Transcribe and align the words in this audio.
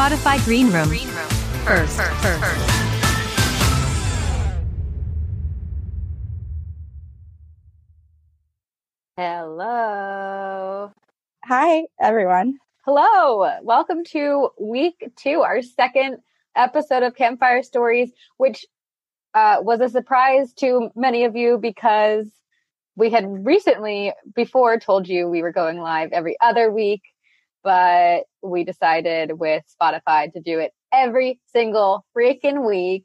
Spotify 0.00 0.42
Green 0.46 0.72
Room. 0.72 0.88
First, 1.66 2.00
first. 2.00 2.42
Hello. 9.18 10.90
Hi, 11.44 11.82
everyone. 12.00 12.56
Hello. 12.86 13.58
Welcome 13.62 14.04
to 14.12 14.48
week 14.58 14.94
two, 15.16 15.42
our 15.42 15.60
second 15.60 16.16
episode 16.56 17.02
of 17.02 17.14
Campfire 17.14 17.62
Stories, 17.62 18.10
which 18.38 18.64
uh, 19.34 19.56
was 19.60 19.82
a 19.82 19.90
surprise 19.90 20.54
to 20.54 20.88
many 20.96 21.24
of 21.24 21.36
you 21.36 21.58
because 21.58 22.26
we 22.96 23.10
had 23.10 23.26
recently 23.44 24.14
before 24.34 24.78
told 24.78 25.06
you 25.06 25.28
we 25.28 25.42
were 25.42 25.52
going 25.52 25.78
live 25.78 26.08
every 26.12 26.38
other 26.40 26.72
week, 26.72 27.02
but 27.62 28.22
we 28.42 28.64
decided 28.64 29.38
with 29.38 29.64
Spotify 29.80 30.32
to 30.32 30.40
do 30.40 30.58
it 30.58 30.72
every 30.92 31.40
single 31.52 32.04
freaking 32.16 32.66
week. 32.66 33.04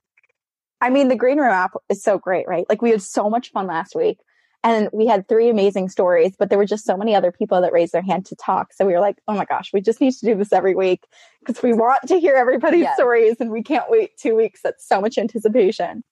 I 0.81 0.89
mean, 0.89 1.07
the 1.07 1.15
Green 1.15 1.39
Room 1.39 1.51
app 1.51 1.73
is 1.89 2.03
so 2.03 2.17
great, 2.17 2.47
right? 2.47 2.65
Like, 2.67 2.81
we 2.81 2.91
had 2.91 3.01
so 3.01 3.29
much 3.29 3.51
fun 3.51 3.67
last 3.67 3.95
week 3.95 4.19
and 4.63 4.89
we 4.91 5.05
had 5.05 5.27
three 5.27 5.49
amazing 5.49 5.89
stories, 5.89 6.35
but 6.37 6.49
there 6.49 6.57
were 6.57 6.65
just 6.65 6.85
so 6.85 6.97
many 6.97 7.15
other 7.15 7.31
people 7.31 7.61
that 7.61 7.71
raised 7.71 7.93
their 7.93 8.01
hand 8.01 8.25
to 8.25 8.35
talk. 8.35 8.73
So 8.73 8.85
we 8.85 8.93
were 8.93 8.99
like, 8.99 9.17
oh 9.27 9.35
my 9.35 9.45
gosh, 9.45 9.71
we 9.71 9.79
just 9.79 10.01
need 10.01 10.13
to 10.13 10.25
do 10.25 10.35
this 10.35 10.51
every 10.51 10.73
week 10.75 11.05
because 11.45 11.61
we 11.61 11.73
want 11.73 12.07
to 12.07 12.19
hear 12.19 12.35
everybody's 12.35 12.81
Yes. 12.81 12.95
stories 12.95 13.35
and 13.39 13.51
we 13.51 13.61
can't 13.61 13.89
wait 13.89 14.17
two 14.17 14.35
weeks. 14.35 14.61
That's 14.63 14.87
so 14.87 14.99
much 14.99 15.17
anticipation. 15.17 16.03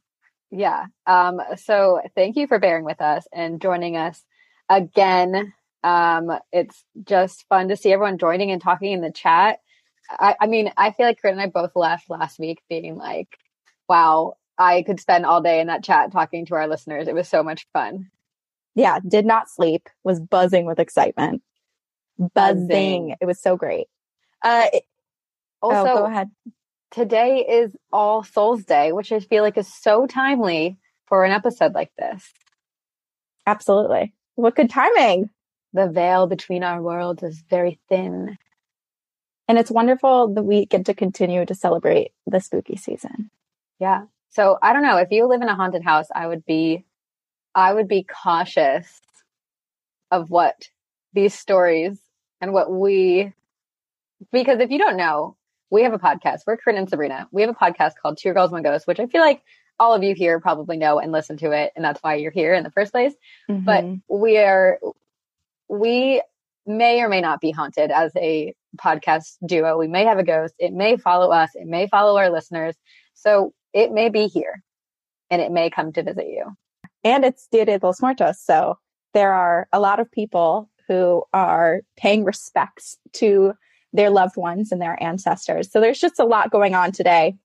Yeah. 0.51 0.85
Um, 1.07 1.41
so 1.57 2.01
thank 2.15 2.35
you 2.35 2.45
for 2.45 2.59
bearing 2.59 2.85
with 2.85 3.01
us 3.01 3.25
and 3.33 3.59
joining 3.59 3.97
us 3.97 4.23
again. 4.69 5.53
Um, 5.83 6.31
it's 6.51 6.83
just 7.03 7.45
fun 7.49 7.67
to 7.69 7.75
see 7.77 7.91
everyone 7.91 8.17
joining 8.17 8.51
and 8.51 8.61
talking 8.61 8.93
in 8.93 9.01
the 9.01 9.11
chat. 9.11 9.59
I, 10.09 10.35
I 10.41 10.47
mean, 10.47 10.71
I 10.77 10.91
feel 10.91 11.05
like 11.05 11.21
Corinne 11.21 11.39
and 11.39 11.41
I 11.41 11.47
both 11.47 11.71
left 11.75 12.09
last 12.09 12.39
week 12.39 12.59
being 12.69 12.95
like, 12.95 13.27
wow, 13.89 14.35
I 14.57 14.83
could 14.83 14.99
spend 14.99 15.25
all 15.25 15.41
day 15.41 15.59
in 15.59 15.67
that 15.67 15.83
chat 15.83 16.11
talking 16.11 16.45
to 16.47 16.55
our 16.55 16.67
listeners. 16.67 17.07
It 17.07 17.15
was 17.15 17.27
so 17.27 17.43
much 17.43 17.67
fun. 17.73 18.09
Yeah, 18.75 18.99
did 19.05 19.25
not 19.25 19.49
sleep, 19.49 19.87
was 20.03 20.19
buzzing 20.19 20.65
with 20.65 20.79
excitement. 20.79 21.41
Buzzing. 22.17 22.67
Buzzing. 22.67 23.15
It 23.21 23.25
was 23.25 23.41
so 23.41 23.55
great. 23.55 23.87
Uh, 24.41 24.67
it- 24.73 24.85
Also, 25.61 25.91
oh, 25.91 25.97
go 25.99 26.05
ahead. 26.05 26.29
today 26.91 27.45
is 27.47 27.71
All 27.91 28.23
Souls 28.23 28.63
Day, 28.65 28.91
which 28.91 29.11
I 29.11 29.19
feel 29.19 29.43
like 29.43 29.57
is 29.57 29.73
so 29.73 30.05
timely 30.05 30.77
for 31.07 31.23
an 31.25 31.31
episode 31.31 31.73
like 31.73 31.91
this. 31.97 32.31
Absolutely. 33.45 34.13
What 34.35 34.55
good 34.55 34.69
timing. 34.69 35.29
The 35.73 35.89
veil 35.89 36.27
between 36.27 36.63
our 36.63 36.81
worlds 36.81 37.23
is 37.23 37.43
very 37.49 37.79
thin. 37.89 38.37
And 39.47 39.57
it's 39.57 39.71
wonderful 39.71 40.33
that 40.35 40.43
we 40.43 40.65
get 40.65 40.85
to 40.85 40.93
continue 40.93 41.45
to 41.45 41.55
celebrate 41.55 42.11
the 42.27 42.39
spooky 42.39 42.75
season. 42.77 43.29
Yeah. 43.79 44.03
So 44.29 44.57
I 44.61 44.73
don't 44.73 44.83
know 44.83 44.97
if 44.97 45.11
you 45.11 45.27
live 45.27 45.41
in 45.41 45.49
a 45.49 45.55
haunted 45.55 45.83
house, 45.83 46.07
I 46.13 46.27
would 46.27 46.45
be, 46.45 46.85
I 47.53 47.73
would 47.73 47.87
be 47.87 48.03
cautious 48.23 49.01
of 50.11 50.29
what 50.29 50.69
these 51.13 51.33
stories 51.33 51.99
and 52.39 52.53
what 52.53 52.71
we, 52.71 53.33
because 54.31 54.59
if 54.59 54.71
you 54.71 54.77
don't 54.79 54.97
know, 54.97 55.35
we 55.69 55.83
have 55.83 55.93
a 55.93 55.99
podcast. 55.99 56.41
We're 56.45 56.57
Corinne 56.57 56.77
and 56.77 56.89
Sabrina. 56.89 57.27
We 57.31 57.41
have 57.41 57.49
a 57.49 57.53
podcast 57.53 57.93
called 58.01 58.17
Two 58.17 58.31
Girls 58.33 58.51
One 58.51 58.61
Ghost, 58.63 58.85
which 58.87 58.99
I 58.99 59.07
feel 59.07 59.21
like 59.21 59.41
all 59.79 59.93
of 59.93 60.03
you 60.03 60.13
here 60.13 60.39
probably 60.39 60.77
know 60.77 60.99
and 60.99 61.11
listen 61.11 61.37
to 61.37 61.51
it, 61.51 61.73
and 61.75 61.83
that's 61.83 61.99
why 62.01 62.15
you're 62.15 62.31
here 62.31 62.53
in 62.53 62.63
the 62.63 62.69
first 62.71 62.91
place. 62.91 63.13
But 63.47 63.83
Mhm. 63.83 64.01
we 64.07 64.37
are, 64.37 64.79
we 65.79 66.21
may 66.65 67.01
or 67.01 67.09
may 67.09 67.19
not 67.21 67.41
be 67.41 67.51
haunted 67.51 67.91
as 67.91 68.11
a 68.15 68.53
podcast 68.77 69.35
duo. 69.45 69.77
We 69.77 69.87
may 69.87 70.05
have 70.05 70.19
a 70.19 70.23
ghost. 70.23 70.53
It 70.59 70.71
may 70.73 70.97
follow 70.97 71.31
us. 71.31 71.49
It 71.55 71.67
may 71.67 71.87
follow 71.87 72.17
our 72.17 72.29
listeners. 72.29 72.75
So 73.13 73.53
it 73.73 73.91
may 73.91 74.09
be 74.09 74.27
here 74.27 74.63
and 75.29 75.41
it 75.41 75.51
may 75.51 75.69
come 75.69 75.91
to 75.93 76.03
visit 76.03 76.27
you. 76.27 76.45
and 77.03 77.25
it's 77.25 77.47
Dia 77.51 77.65
de 77.65 77.79
los 77.81 78.01
Muertos. 78.01 78.39
So 78.39 78.77
there 79.13 79.33
are 79.33 79.67
a 79.73 79.79
lot 79.79 79.99
of 79.99 80.09
people 80.11 80.69
who 80.87 81.23
are 81.33 81.81
paying 81.97 82.23
respects 82.23 82.97
to 83.13 83.53
their 83.93 84.09
loved 84.09 84.37
ones 84.37 84.71
and 84.71 84.81
their 84.81 85.01
ancestors. 85.03 85.71
So 85.71 85.79
there's 85.81 85.99
just 85.99 86.19
a 86.19 86.25
lot 86.25 86.49
going 86.51 86.75
on 86.75 86.91
today. 86.91 87.35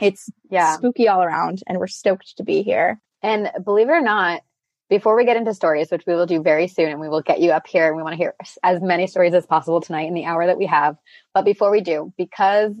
It's 0.00 0.28
Yeah. 0.50 0.76
spooky 0.76 1.08
all 1.08 1.22
around, 1.22 1.62
and 1.66 1.78
we're 1.78 1.86
stoked 1.86 2.36
to 2.36 2.44
be 2.44 2.62
here. 2.62 3.00
And 3.22 3.50
believe 3.64 3.88
it 3.88 3.92
or 3.92 4.00
not, 4.00 4.42
before 4.88 5.16
we 5.16 5.24
get 5.24 5.36
into 5.36 5.54
stories, 5.54 5.90
which 5.90 6.04
we 6.06 6.14
will 6.14 6.26
do 6.26 6.42
very 6.42 6.68
soon, 6.68 6.88
and 6.90 7.00
we 7.00 7.08
will 7.08 7.22
get 7.22 7.40
you 7.40 7.50
up 7.50 7.66
here, 7.66 7.88
and 7.88 7.96
we 7.96 8.02
want 8.02 8.12
to 8.12 8.18
hear 8.18 8.34
as 8.62 8.80
many 8.80 9.06
stories 9.06 9.34
as 9.34 9.46
possible 9.46 9.80
tonight 9.80 10.08
in 10.08 10.14
the 10.14 10.24
hour 10.24 10.46
that 10.46 10.58
we 10.58 10.66
have. 10.66 10.96
But 11.34 11.44
before 11.44 11.70
we 11.70 11.80
do, 11.80 12.12
because 12.16 12.72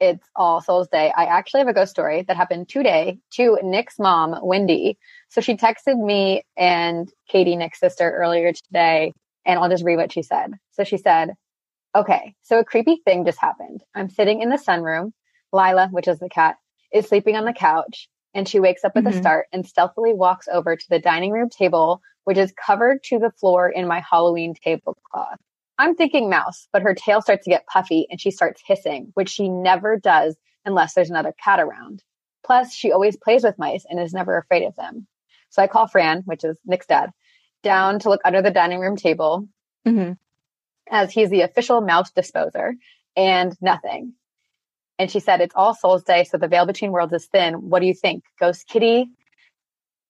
it's 0.00 0.26
All 0.36 0.60
Souls 0.60 0.88
Day, 0.88 1.12
I 1.16 1.24
actually 1.24 1.60
have 1.60 1.68
a 1.68 1.72
ghost 1.72 1.90
story 1.90 2.22
that 2.22 2.36
happened 2.36 2.68
today 2.68 3.18
to 3.32 3.58
Nick's 3.62 3.98
mom, 3.98 4.38
Wendy. 4.42 4.98
So 5.28 5.40
she 5.40 5.56
texted 5.56 5.98
me 5.98 6.42
and 6.56 7.10
Katie, 7.28 7.56
Nick's 7.56 7.80
sister, 7.80 8.10
earlier 8.10 8.52
today, 8.52 9.12
and 9.44 9.58
I'll 9.58 9.70
just 9.70 9.84
read 9.84 9.96
what 9.96 10.12
she 10.12 10.22
said. 10.22 10.52
So 10.72 10.84
she 10.84 10.98
said, 10.98 11.34
Okay, 11.94 12.34
so 12.42 12.58
a 12.58 12.64
creepy 12.64 13.00
thing 13.04 13.24
just 13.24 13.40
happened. 13.40 13.82
I'm 13.94 14.10
sitting 14.10 14.42
in 14.42 14.50
the 14.50 14.56
sunroom. 14.56 15.12
Lila, 15.52 15.88
which 15.90 16.06
is 16.06 16.18
the 16.18 16.28
cat, 16.28 16.56
is 16.92 17.08
sleeping 17.08 17.34
on 17.34 17.46
the 17.46 17.54
couch, 17.54 18.08
and 18.34 18.48
she 18.48 18.60
wakes 18.60 18.84
up 18.84 18.94
with 18.94 19.04
Mhm. 19.04 19.10
a 19.10 19.12
start 19.12 19.46
and 19.52 19.66
stealthily 19.66 20.14
walks 20.14 20.48
over 20.48 20.76
to 20.76 20.88
the 20.88 20.98
dining 20.98 21.32
room 21.32 21.48
table, 21.48 22.02
which 22.24 22.38
is 22.38 22.52
covered 22.52 23.02
to 23.04 23.18
the 23.18 23.30
floor 23.30 23.68
in 23.68 23.86
my 23.86 24.00
Halloween 24.00 24.54
tablecloth. 24.54 25.40
I'm 25.78 25.94
thinking 25.94 26.28
mouse, 26.28 26.68
but 26.72 26.82
her 26.82 26.94
tail 26.94 27.22
starts 27.22 27.44
to 27.44 27.50
get 27.50 27.66
puffy 27.66 28.06
and 28.10 28.20
she 28.20 28.30
starts 28.30 28.62
hissing, 28.66 29.10
which 29.14 29.28
she 29.28 29.48
never 29.48 29.96
does 29.96 30.36
unless 30.64 30.94
there's 30.94 31.10
another 31.10 31.32
cat 31.42 31.60
around. 31.60 32.02
Plus, 32.44 32.72
she 32.74 32.92
always 32.92 33.16
plays 33.16 33.44
with 33.44 33.58
mice 33.58 33.84
and 33.88 34.00
is 34.00 34.12
never 34.12 34.36
afraid 34.36 34.64
of 34.64 34.74
them. 34.76 35.06
So 35.50 35.62
I 35.62 35.66
call 35.66 35.86
Fran, 35.86 36.22
which 36.22 36.44
is 36.44 36.58
Nick's 36.66 36.86
dad, 36.86 37.10
down 37.62 38.00
to 38.00 38.08
look 38.10 38.20
under 38.24 38.42
the 38.42 38.50
dining 38.50 38.80
room 38.80 38.96
table 38.96 39.48
hmm 39.86 40.12
as 40.90 41.12
he's 41.12 41.28
the 41.30 41.42
official 41.42 41.80
mouse 41.82 42.10
disposer 42.12 42.74
and 43.16 43.54
nothing. 43.60 44.14
And 44.98 45.10
she 45.10 45.20
said, 45.20 45.40
It's 45.40 45.54
All 45.54 45.74
Souls 45.74 46.02
Day, 46.02 46.24
so 46.24 46.38
the 46.38 46.48
veil 46.48 46.66
between 46.66 46.90
worlds 46.92 47.12
is 47.12 47.26
thin. 47.26 47.54
What 47.70 47.80
do 47.80 47.86
you 47.86 47.94
think? 47.94 48.24
Ghost 48.40 48.66
Kitty, 48.68 49.10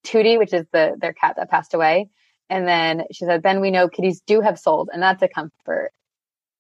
Tootie, 0.07 0.39
which 0.39 0.53
is 0.53 0.67
the 0.73 0.97
their 0.99 1.13
cat 1.13 1.37
that 1.37 1.51
passed 1.51 1.75
away. 1.75 2.09
And 2.51 2.67
then 2.67 3.05
she 3.13 3.25
said, 3.25 3.43
Then 3.43 3.61
we 3.61 3.71
know 3.71 3.89
kitties 3.89 4.23
do 4.27 4.41
have 4.41 4.59
souls, 4.59 4.89
and 4.93 5.03
that's 5.03 5.23
a 5.23 5.29
comfort. 5.29 5.91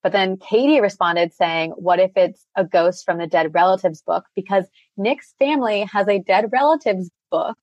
But 0.02 0.12
then 0.12 0.36
Katie 0.36 0.80
responded 0.80 1.32
saying, 1.32 1.72
What 1.72 1.98
if 2.00 2.12
it's 2.16 2.44
a 2.54 2.64
ghost 2.64 3.04
from 3.04 3.18
the 3.18 3.26
dead 3.26 3.54
relatives 3.54 4.02
book? 4.02 4.26
Because 4.36 4.64
Nick's 4.96 5.34
family 5.38 5.88
has 5.92 6.06
a 6.08 6.18
dead 6.18 6.50
relatives 6.52 7.10
book. 7.30 7.56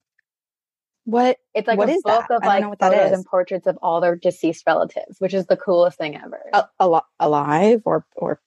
What? 1.06 1.38
It's 1.54 1.68
like 1.68 1.78
What 1.78 1.90
a 1.90 1.94
is 1.94 2.02
book 2.02 2.26
that? 2.28 2.36
of 2.38 2.44
like 2.44 2.64
know 2.64 2.70
what 2.70 2.80
that 2.80 2.92
photos 2.92 3.12
and 3.12 3.26
portraits 3.26 3.68
of 3.68 3.78
all 3.82 4.02
their 4.02 4.16
deceased 4.16 4.64
relatives, 4.66 5.18
which 5.20 5.36
is 5.36 5.46
the 5.46 5.56
coolest 5.56 6.00
thing 6.00 6.18
ever. 6.18 6.42
A, 6.52 6.66
a, 6.80 7.02
alive 7.20 7.84
or 7.86 8.06
or 8.16 8.42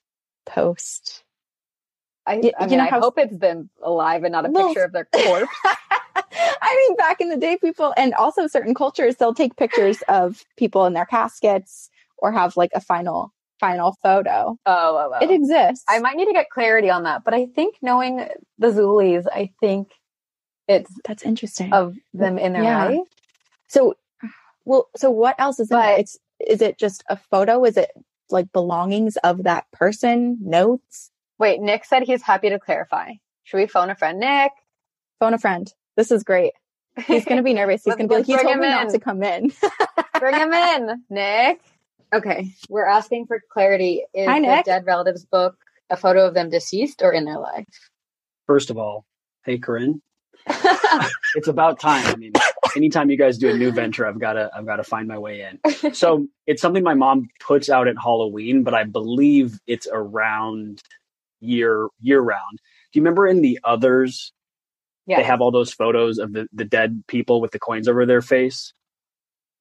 post? 0.45 1.23
I, 2.29 2.33
I 2.33 2.35
you 2.35 2.69
mean, 2.69 2.77
know 2.77 2.83
I 2.85 2.87
how- 2.89 3.01
hope 3.01 3.17
it's 3.17 3.37
them 3.37 3.69
alive 3.81 4.23
and 4.23 4.31
not 4.31 4.45
a 4.45 4.49
Well- 4.49 4.67
picture 4.67 4.83
of 4.83 4.91
their 4.93 5.05
corpse. 5.13 5.49
I 6.61 6.85
mean, 6.87 6.95
back 6.97 7.21
in 7.21 7.29
the 7.29 7.37
day, 7.37 7.57
people 7.57 7.93
and 7.97 8.13
also 8.13 8.47
certain 8.47 8.73
cultures, 8.75 9.15
they'll 9.15 9.33
take 9.33 9.55
pictures 9.55 10.01
of 10.07 10.43
people 10.57 10.85
in 10.85 10.93
their 10.93 11.05
caskets 11.05 11.89
or 12.17 12.31
have 12.31 12.55
like 12.57 12.71
a 12.75 12.81
final 12.81 13.33
final 13.59 13.93
photo. 14.01 14.57
oh, 14.65 15.11
oh, 15.11 15.11
oh. 15.15 15.23
It 15.25 15.31
exists. 15.31 15.83
I 15.89 15.99
might 15.99 16.15
need 16.15 16.27
to 16.27 16.33
get 16.33 16.49
clarity 16.49 16.89
on 16.89 17.03
that, 17.03 17.23
but 17.25 17.33
I 17.33 17.47
think 17.47 17.75
knowing 17.81 18.25
the 18.57 18.67
Zulis, 18.67 19.25
I 19.29 19.51
think 19.59 19.89
it's 20.67 20.89
That's 21.05 21.23
interesting. 21.23 21.73
of 21.73 21.95
them 22.13 22.37
in 22.37 22.53
their 22.53 22.63
Yeah. 22.63 22.85
life. 22.85 23.07
So, 23.67 23.95
well, 24.63 24.87
so 24.95 25.09
what 25.11 25.35
else 25.39 25.59
is 25.59 25.67
But- 25.69 25.97
it? 25.97 25.99
It's 26.01 26.17
is 26.39 26.61
it 26.61 26.77
just 26.77 27.03
a 27.09 27.17
photo? 27.17 27.65
Is 27.65 27.75
it 27.75 27.89
like 28.29 28.49
belongings 28.53 29.17
of 29.17 29.43
that 29.43 29.65
person? 29.73 30.37
Notes? 30.41 31.11
Wait, 31.39 31.61
Nick 31.61 31.85
said 31.85 32.03
he's 32.03 32.21
happy 32.21 32.49
to 32.49 32.59
clarify. 32.59 33.13
Should 33.43 33.57
we 33.57 33.65
phone 33.67 33.89
a 33.89 33.95
friend, 33.95 34.19
Nick? 34.19 34.51
Phone 35.19 35.33
a 35.33 35.39
friend. 35.39 35.71
This 35.95 36.11
is 36.11 36.23
great. 36.23 36.51
He's 37.07 37.23
going 37.23 37.37
to 37.37 37.43
be 37.43 37.53
nervous. 37.55 37.83
He's 37.85 37.95
going 37.95 38.09
to 38.09 38.13
be 38.13 38.17
like, 38.17 38.25
he 38.25 38.35
told 38.35 38.57
me 38.57 38.65
him 38.65 38.71
not 38.71 38.89
to 38.89 38.99
come 38.99 39.23
in. 39.23 39.51
Bring 40.19 40.35
him 40.35 40.53
in, 40.53 41.03
Nick. 41.09 41.61
Okay, 42.13 42.51
we're 42.69 42.87
asking 42.87 43.27
for 43.27 43.41
clarity. 43.51 44.03
Is 44.13 44.27
Hi, 44.27 44.39
the 44.39 44.63
dead 44.65 44.85
relatives 44.85 45.25
book 45.25 45.55
a 45.89 45.97
photo 45.97 46.27
of 46.27 46.33
them 46.33 46.49
deceased 46.49 47.01
or 47.01 47.11
in 47.13 47.25
their 47.25 47.39
life? 47.39 47.89
First 48.47 48.69
of 48.69 48.77
all, 48.77 49.05
hey 49.45 49.59
Corinne, 49.59 50.01
it's 51.35 51.47
about 51.47 51.79
time. 51.79 52.05
I 52.07 52.15
mean, 52.15 52.33
anytime 52.75 53.11
you 53.11 53.17
guys 53.17 53.37
do 53.37 53.49
a 53.49 53.53
new 53.57 53.71
venture, 53.71 54.07
I've 54.07 54.19
got 54.19 54.33
to 54.33 54.49
I've 54.55 54.65
got 54.65 54.77
to 54.77 54.83
find 54.83 55.07
my 55.07 55.19
way 55.19 55.47
in. 55.47 55.93
So 55.93 56.27
it's 56.47 56.63
something 56.63 56.83
my 56.83 56.95
mom 56.95 57.29
puts 57.39 57.69
out 57.69 57.87
at 57.87 57.95
Halloween, 58.01 58.63
but 58.63 58.73
I 58.73 58.85
believe 58.85 59.59
it's 59.67 59.87
around 59.91 60.81
year 61.39 61.87
year 62.01 62.19
round. 62.21 62.59
Do 62.91 62.99
you 62.99 63.03
remember 63.03 63.27
in 63.27 63.41
the 63.41 63.59
others 63.63 64.31
yeah. 65.05 65.17
they 65.17 65.23
have 65.23 65.41
all 65.41 65.51
those 65.51 65.73
photos 65.73 66.17
of 66.17 66.33
the, 66.33 66.47
the 66.53 66.65
dead 66.65 67.03
people 67.07 67.41
with 67.41 67.51
the 67.51 67.59
coins 67.59 67.87
over 67.87 68.05
their 68.05 68.21
face? 68.21 68.73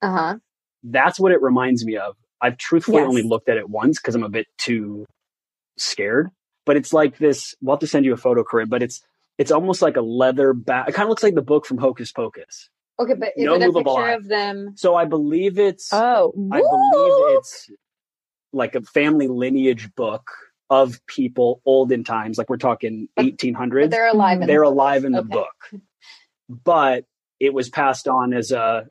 uh 0.02 0.10
huh. 0.12 0.36
That's 0.84 1.18
what 1.18 1.32
it 1.32 1.42
reminds 1.42 1.84
me 1.84 1.96
of. 1.96 2.14
I've 2.40 2.56
truthfully 2.56 2.98
Yes. 2.98 3.08
only 3.08 3.22
looked 3.22 3.48
at 3.48 3.56
it 3.56 3.68
once 3.68 3.98
because 3.98 4.14
I'm 4.14 4.22
a 4.22 4.28
bit 4.28 4.46
too 4.58 5.04
scared. 5.76 6.30
But 6.66 6.76
it's 6.76 6.92
like 6.92 7.18
this. 7.18 7.54
We'll 7.60 7.74
have 7.76 7.80
to 7.80 7.86
send 7.86 8.04
you 8.04 8.12
a 8.12 8.16
photo, 8.16 8.44
Corinne. 8.44 8.68
But 8.68 8.82
it's 8.82 9.00
it's 9.38 9.50
almost 9.50 9.82
like 9.82 9.96
a 9.96 10.00
leather 10.02 10.52
back. 10.52 10.88
It 10.88 10.92
kind 10.94 11.04
of 11.06 11.08
looks 11.10 11.22
like 11.22 11.34
the 11.34 11.42
book 11.42 11.66
from 11.66 11.78
Hocus 11.78 12.12
Pocus. 12.12 12.68
Okay, 13.00 13.14
but 13.14 13.30
is 13.36 13.44
No 13.44 13.54
it 13.54 13.62
a 13.62 13.72
picture 13.72 13.90
eye. 13.90 14.12
of 14.12 14.28
them? 14.28 14.74
So 14.76 14.94
I 14.94 15.04
believe 15.04 15.58
it's 15.58 15.92
Oh, 15.92 16.32
I 16.52 16.60
believe 16.60 17.36
it's 17.38 17.70
like 18.52 18.74
a 18.74 18.82
family 18.82 19.28
lineage 19.28 19.94
book 19.94 20.30
of 20.70 21.04
people 21.06 21.60
old 21.64 21.90
in 21.92 22.04
times. 22.04 22.38
Like 22.38 22.48
we're 22.50 22.56
talking 22.58 23.08
But- 23.16 23.24
1800s. 23.26 23.82
But 23.84 23.90
they're 23.90 24.06
alive. 24.08 24.40
in 24.42 24.46
They're 24.46 24.60
the 24.60 24.64
book. 24.66 24.72
alive 24.74 25.04
in 25.04 25.12
the 25.12 25.18
Okay. 25.20 25.28
book, 25.28 25.80
but 26.48 27.04
it 27.40 27.54
was 27.54 27.68
passed 27.68 28.08
on 28.08 28.32
as 28.32 28.52
a 28.52 28.86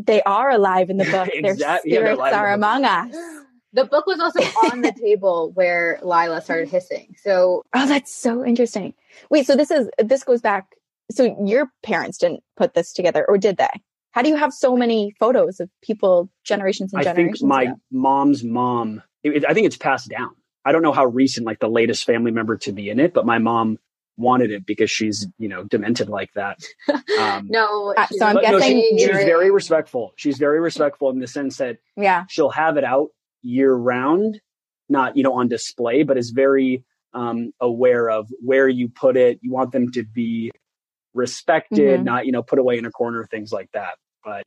they 0.00 0.22
are 0.22 0.50
alive 0.50 0.90
in 0.90 0.96
the 0.96 1.04
book. 1.04 1.28
Their 1.42 1.52
Exact- 1.52 1.84
yeah, 1.84 1.96
they're 2.00 2.14
spirits 2.14 2.18
alive 2.18 2.34
are 2.34 2.50
the 2.52 2.56
book. 2.58 2.66
among 2.66 2.84
us. 2.84 3.16
The 3.74 3.84
book 3.84 4.06
was 4.06 4.18
also 4.18 4.40
on 4.72 4.80
the 4.80 4.92
table 4.92 5.50
where 5.52 5.98
Lila 6.02 6.40
started 6.40 6.70
hissing. 6.70 7.14
So 7.22 7.64
Oh, 7.74 7.86
that's 7.86 8.14
so 8.14 8.42
interesting. 8.42 8.94
Wait, 9.28 9.46
so 9.46 9.56
this 9.56 9.70
is 9.70 9.90
this 10.02 10.24
goes 10.24 10.40
back. 10.40 10.68
So 11.12 11.36
your 11.44 11.70
parents 11.82 12.16
didn't 12.16 12.42
put 12.56 12.72
this 12.72 12.94
together, 12.94 13.26
or 13.28 13.36
did 13.36 13.58
they? 13.58 13.68
How 14.12 14.22
do 14.22 14.30
you 14.30 14.36
have 14.36 14.54
so 14.54 14.74
many 14.74 15.14
photos 15.20 15.60
of 15.60 15.68
people 15.82 16.30
generations 16.44 16.94
and 16.94 17.02
generations? 17.02 17.42
I 17.42 17.46
think 17.46 17.48
my 17.48 17.62
ago? 17.64 17.80
mom's 17.92 18.42
mom. 18.42 19.02
It, 19.22 19.36
it- 19.36 19.44
I 19.46 19.52
think 19.52 19.66
it's 19.66 19.76
passed 19.76 20.08
down. 20.08 20.30
I 20.64 20.72
don't 20.72 20.82
know 20.82 20.92
how 20.92 21.06
recent, 21.06 21.46
like 21.46 21.60
the 21.60 21.68
latest 21.68 22.04
family 22.04 22.30
member 22.30 22.56
to 22.58 22.72
be 22.72 22.90
in 22.90 23.00
it, 23.00 23.14
but 23.14 23.24
my 23.26 23.38
mom 23.38 23.78
wanted 24.16 24.50
it 24.50 24.66
because 24.66 24.90
she's 24.90 25.26
you 25.38 25.48
know 25.48 25.64
demented 25.64 26.08
like 26.08 26.32
that. 26.34 26.58
Um, 27.18 27.48
no, 27.50 27.94
Uh, 27.96 28.06
so 28.08 28.26
I'm 28.26 28.34
but 28.36 28.44
no, 28.44 28.58
guessing 28.58 28.76
she- 28.76 28.98
she's 28.98 29.08
very 29.24 29.50
respectful. 29.50 30.12
She's 30.16 30.38
very 30.38 30.60
respectful 30.60 31.10
in 31.10 31.18
the 31.20 31.26
sense 31.26 31.56
that 31.58 31.78
yeah, 31.96 32.24
she'll 32.28 32.50
have 32.50 32.76
it 32.76 32.84
out 32.84 33.08
year 33.42 33.74
round, 33.74 34.40
not 34.88 35.16
you 35.16 35.22
know 35.24 35.34
on 35.34 35.48
display, 35.48 36.02
but 36.04 36.16
is 36.18 36.30
very 36.30 36.84
um, 37.14 37.52
aware 37.60 38.08
of 38.10 38.28
where 38.40 38.68
you 38.68 38.88
put 38.88 39.16
it. 39.16 39.38
You 39.42 39.50
want 39.52 39.72
them 39.72 39.90
to 39.92 40.04
be 40.04 40.50
respected, 41.14 42.00
Mhm. 42.00 42.04
not 42.04 42.26
you 42.26 42.32
know 42.32 42.42
put 42.42 42.58
away 42.58 42.78
in 42.78 42.84
a 42.84 42.90
corner, 42.90 43.24
things 43.24 43.52
like 43.52 43.70
that. 43.72 43.96
But 44.24 44.44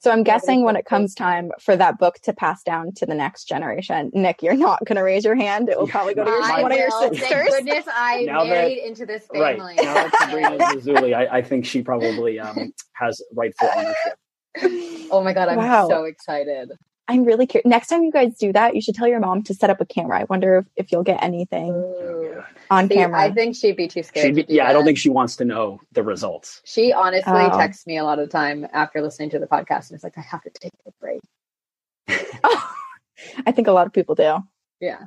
So 0.00 0.10
I'm 0.10 0.22
guessing 0.22 0.64
when 0.64 0.76
it 0.76 0.86
comes 0.86 1.14
time 1.14 1.50
for 1.60 1.76
that 1.76 1.98
book 1.98 2.14
to 2.22 2.32
pass 2.32 2.62
down 2.62 2.92
to 2.94 3.04
the 3.06 3.14
next 3.14 3.44
generation, 3.44 4.10
Nick, 4.14 4.42
you're 4.42 4.56
not 4.56 4.78
going 4.86 4.96
to 4.96 5.02
raise 5.02 5.24
your 5.26 5.34
hand. 5.34 5.68
It 5.68 5.78
will 5.78 5.86
probably 5.88 6.14
go 6.14 6.24
to 6.24 6.30
your, 6.30 6.42
I 6.42 6.62
one 6.62 6.72
of 6.72 6.78
your 6.78 6.90
sisters. 6.90 7.20
Thank 7.28 7.50
goodness 7.50 7.84
I 7.94 8.22
Now 8.26 8.44
that- 8.44 8.48
married 8.48 8.78
into 8.78 9.04
this 9.04 9.26
family. 9.26 9.42
right 9.42 9.76
now 9.76 9.94
that 9.94 10.16
Sabrina's 10.18 10.74
Lazuli, 10.74 11.14
I, 11.20 11.36
I 11.38 11.42
think 11.42 11.66
she 11.66 11.82
probably 11.82 12.38
um, 12.40 12.72
has 12.94 13.22
rightful 13.34 13.68
ownership. 13.76 15.08
oh 15.12 15.22
my 15.22 15.34
god, 15.34 15.48
I'm 15.50 15.58
Wow. 15.58 15.88
so 15.88 16.04
excited. 16.04 16.70
I'm 17.10 17.24
really 17.24 17.46
curious. 17.46 17.66
Next 17.66 17.88
time 17.88 18.02
you 18.04 18.12
guys 18.12 18.36
do 18.38 18.52
that, 18.52 18.74
you 18.76 18.80
should 18.80 18.94
tell 18.94 19.08
your 19.08 19.18
mom 19.20 19.42
to 19.44 19.54
set 19.54 19.68
up 19.68 19.80
a 19.80 19.84
camera. 19.86 20.20
I 20.20 20.24
wonder 20.30 20.58
if, 20.58 20.66
if 20.76 20.92
you'll 20.92 21.02
get 21.02 21.22
anything 21.22 21.70
Ooh. 21.72 22.42
on 22.70 22.88
See, 22.88 22.94
camera. 22.94 23.20
I 23.20 23.32
think 23.32 23.56
she'd 23.56 23.76
be 23.76 23.88
too 23.88 24.02
scared. 24.04 24.26
She'd 24.26 24.34
be, 24.36 24.42
to 24.44 24.48
do 24.48 24.54
yeah, 24.54 24.68
I 24.68 24.72
don't 24.72 24.84
think 24.84 24.96
she 24.98 25.08
wants 25.10 25.36
to 25.36 25.44
know 25.44 25.80
the 25.92 26.02
results. 26.04 26.62
she 26.64 26.92
honestly 26.92 27.32
Oh. 27.34 27.58
texts 27.58 27.86
me 27.86 27.96
a 27.98 28.04
lot 28.04 28.18
of 28.20 28.28
the 28.28 28.32
time 28.32 28.66
after 28.72 29.02
listening 29.02 29.30
to 29.30 29.38
the 29.40 29.46
podcast 29.46 29.90
and 29.90 29.96
it's 29.96 30.04
like, 30.04 30.16
I 30.16 30.22
have 30.22 30.42
to 30.42 30.50
take 30.50 30.72
a 30.86 30.90
break. 31.00 31.20
I 33.46 33.52
think 33.52 33.66
a 33.68 33.72
lot 33.72 33.86
of 33.86 33.92
people 33.92 34.14
do. 34.14 34.38
Yeah. 34.80 35.00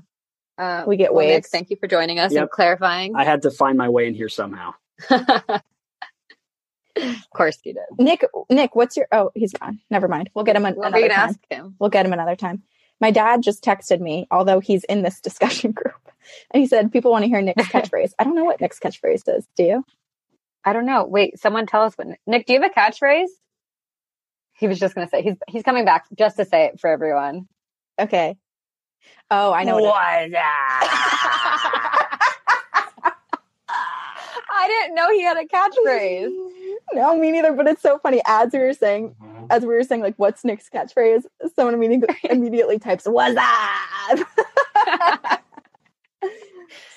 Uh, 0.58 0.84
We 0.86 0.98
get 0.98 1.14
well, 1.14 1.26
Nick, 1.26 1.36
waves. 1.36 1.50
thank 1.50 1.70
you 1.70 1.78
for 1.78 1.88
joining 1.88 2.20
us 2.20 2.32
Yep. 2.34 2.42
and 2.42 2.52
clarifying. 2.52 3.16
I 3.16 3.24
had 3.24 3.42
to 3.44 3.52
find 3.52 3.78
my 3.78 3.90
way 3.90 4.08
in 4.08 4.14
here 4.14 4.30
somehow. 4.30 4.74
of 6.96 7.30
course 7.36 7.58
he 7.64 7.74
did. 7.74 7.84
Nick, 7.98 8.24
Nick, 8.50 8.76
what's 8.76 8.96
your? 8.98 9.08
Oh, 9.12 9.32
he's 9.36 9.54
gone. 9.54 9.80
Never 9.90 10.08
mind. 10.08 10.30
We'll 10.34 10.46
get 10.46 10.56
him 10.56 10.66
an, 10.66 10.76
Well, 10.76 10.88
another 10.90 11.08
time. 11.10 11.30
ask 11.30 11.40
him. 11.50 11.76
We'll 11.80 11.90
get 11.90 12.06
him 12.06 12.14
another 12.14 12.36
time. 12.36 12.64
My 13.02 13.12
dad 13.12 13.42
just 13.42 13.64
texted 13.64 14.00
me, 14.00 14.28
although 14.32 14.60
he's 14.60 14.84
in 14.86 15.02
this 15.02 15.20
discussion 15.28 15.72
group, 15.72 15.96
and 16.52 16.62
he 16.62 16.68
said 16.68 16.92
people 16.92 17.12
want 17.12 17.24
to 17.24 17.30
hear 17.30 17.42
Nick's 17.42 17.64
catchphrase. 17.68 18.12
I 18.20 18.24
don't 18.24 18.36
know 18.36 18.44
what 18.46 18.62
Nick's 18.62 18.80
catchphrase 18.80 19.24
is. 19.38 19.48
Do 19.58 19.64
you? 19.64 19.86
I 20.64 20.72
don't 20.74 20.86
know. 20.86 21.06
Wait, 21.06 21.40
someone 21.40 21.66
tell 21.66 21.82
us 21.84 21.94
what 21.96 22.08
Nick, 22.28 22.46
do 22.46 22.54
you 22.54 22.62
have 22.62 22.72
a 22.72 22.74
catchphrase? 22.80 23.28
He 24.56 24.68
was 24.68 24.80
just 24.80 24.94
gonna 24.96 25.10
say 25.10 25.22
he's 25.24 25.36
he's 25.48 25.64
coming 25.64 25.84
back 25.86 26.06
just 26.18 26.38
to 26.38 26.46
say 26.46 26.66
it 26.66 26.80
for 26.80 26.90
everyone. 26.90 27.48
Okay. 28.00 28.38
Oh, 29.32 29.52
I 29.52 29.64
know. 29.64 29.78
What 29.80 30.24
it- 30.24 30.34
I 34.56 34.68
didn't 34.68 34.96
know 34.96 35.10
he 35.12 35.22
had 35.24 35.38
a 35.38 35.46
catchphrase. 35.46 36.50
no, 36.94 37.18
me 37.18 37.32
neither. 37.32 37.54
But 37.54 37.68
it's 37.68 37.82
so 37.82 38.00
funny. 38.00 38.22
As 38.26 38.52
we 38.54 38.60
were 38.60 38.74
saying, 38.74 39.16
as 39.50 39.64
we 39.64 39.70
were 39.70 39.84
saying, 39.84 40.02
like, 40.02 40.16
what's 40.18 40.44
Nick's 40.44 40.70
catchphrase? 40.70 41.24
Someone 41.56 41.74
immediately 41.74 42.16
immediately 42.30 42.80
types 42.80 43.06
"What's 43.06 43.38
up?" 43.38 44.20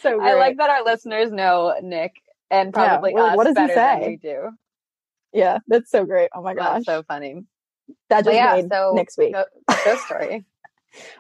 so 0.02 0.18
great. 0.18 0.30
I 0.30 0.34
like 0.34 0.56
that 0.58 0.70
our 0.70 0.84
listeners 0.84 1.30
know 1.30 1.74
Nick 1.82 2.22
and 2.50 2.72
probably 2.72 3.14
well, 3.14 3.26
us 3.26 3.36
what 3.36 3.44
does 3.44 3.56
he 3.56 3.66
better 3.66 3.74
than 3.74 4.02
say? 4.02 4.08
we 4.08 4.16
do. 4.16 4.50
Yeah, 5.32 5.58
that's 5.68 5.90
so 5.90 6.04
great. 6.04 6.30
Oh 6.34 6.42
my 6.42 6.54
gosh. 6.54 6.84
That's 6.84 6.86
so 6.86 7.02
funny. 7.02 7.44
that 8.08 8.24
But 8.24 8.32
just 8.32 8.34
yeah, 8.34 8.54
made 8.54 8.68
so 8.70 8.92
next 8.94 9.18
week. 9.18 9.34
Go, 9.34 9.44
ghost 9.84 10.04
story. 10.06 10.44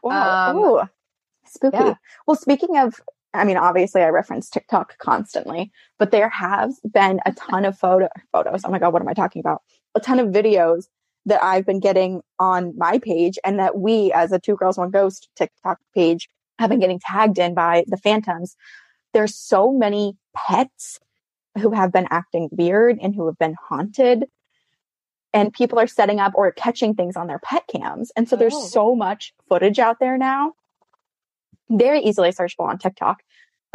Wow. 0.02 0.50
Um, 0.50 0.56
Ooh, 0.56 0.82
spooky. 1.46 1.76
yeah. 1.76 1.94
Well, 2.26 2.36
speaking 2.36 2.78
of, 2.78 3.00
I 3.36 3.44
mean, 3.44 3.56
obviously 3.56 4.02
I 4.02 4.08
reference 4.08 4.48
TikTok 4.50 4.98
constantly, 4.98 5.70
but 5.98 6.10
there 6.10 6.28
has 6.28 6.80
been 6.90 7.20
a 7.26 7.32
ton 7.32 7.64
of 7.64 7.78
photo 7.78 8.08
photos. 8.32 8.62
Oh 8.64 8.70
my 8.70 8.78
God, 8.78 8.92
what 8.92 9.02
am 9.02 9.08
I 9.08 9.14
talking 9.14 9.40
about? 9.40 9.62
A 9.94 10.00
ton 10.00 10.18
of 10.18 10.28
videos 10.28 10.84
that 11.26 11.42
I've 11.42 11.66
been 11.66 11.80
getting 11.80 12.22
on 12.38 12.72
my 12.76 12.98
page 12.98 13.38
and 13.44 13.58
that 13.58 13.78
we 13.78 14.12
as 14.12 14.32
a 14.32 14.38
Two 14.38 14.56
Girls 14.56 14.78
One 14.78 14.90
Ghost 14.90 15.28
TikTok 15.36 15.78
page 15.94 16.28
have 16.58 16.70
been 16.70 16.80
getting 16.80 17.00
tagged 17.00 17.38
in 17.38 17.54
by 17.54 17.84
the 17.86 17.96
phantoms. 17.96 18.56
There's 19.12 19.34
so 19.34 19.72
many 19.72 20.16
pets 20.34 21.00
who 21.60 21.72
have 21.72 21.92
been 21.92 22.06
acting 22.10 22.48
weird 22.52 22.98
and 23.00 23.14
who 23.14 23.26
have 23.26 23.38
been 23.38 23.56
haunted 23.68 24.26
and 25.32 25.52
people 25.52 25.78
are 25.78 25.86
setting 25.86 26.18
up 26.20 26.32
or 26.34 26.50
catching 26.52 26.94
things 26.94 27.16
on 27.16 27.26
their 27.26 27.38
pet 27.40 27.64
cams. 27.70 28.10
And 28.16 28.28
so 28.28 28.36
there's 28.36 28.54
Oh. 28.54 28.66
so 28.66 28.94
much 28.96 29.34
footage 29.48 29.78
out 29.78 29.98
there 30.00 30.16
now, 30.16 30.52
very 31.68 32.00
easily 32.00 32.30
searchable 32.30 32.68
on 32.68 32.78
TikTok 32.78 33.22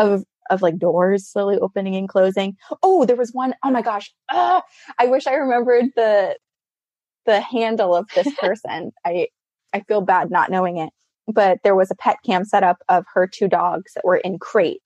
of 0.10 0.24
of 0.50 0.62
like 0.62 0.78
doors 0.78 1.28
slowly 1.28 1.58
opening 1.60 1.96
and 1.96 2.10
closing. 2.10 2.58
Oh, 2.84 3.06
there 3.06 3.16
was 3.16 3.32
one. 3.34 3.56
Oh 3.64 3.72
my 3.72 3.82
gosh. 3.82 4.12
Ah, 4.30 4.62
I 5.00 5.08
wish 5.08 5.28
I 5.28 5.34
remembered 5.34 5.86
the 5.96 6.38
the 7.26 7.40
handle 7.40 7.96
of 7.96 8.08
this 8.16 8.28
person. 8.40 8.92
I 9.06 9.28
I 9.74 9.82
feel 9.82 10.02
bad 10.02 10.30
not 10.32 10.50
knowing 10.52 10.78
it. 10.78 10.92
But 11.28 11.60
there 11.64 11.76
was 11.76 11.92
a 11.92 11.96
pet 11.96 12.18
cam 12.26 12.44
set 12.44 12.64
up 12.64 12.78
of 12.90 13.06
her 13.14 13.28
two 13.28 13.48
dogs 13.48 13.94
that 13.94 14.04
were 14.04 14.18
in 14.18 14.40
crates 14.40 14.84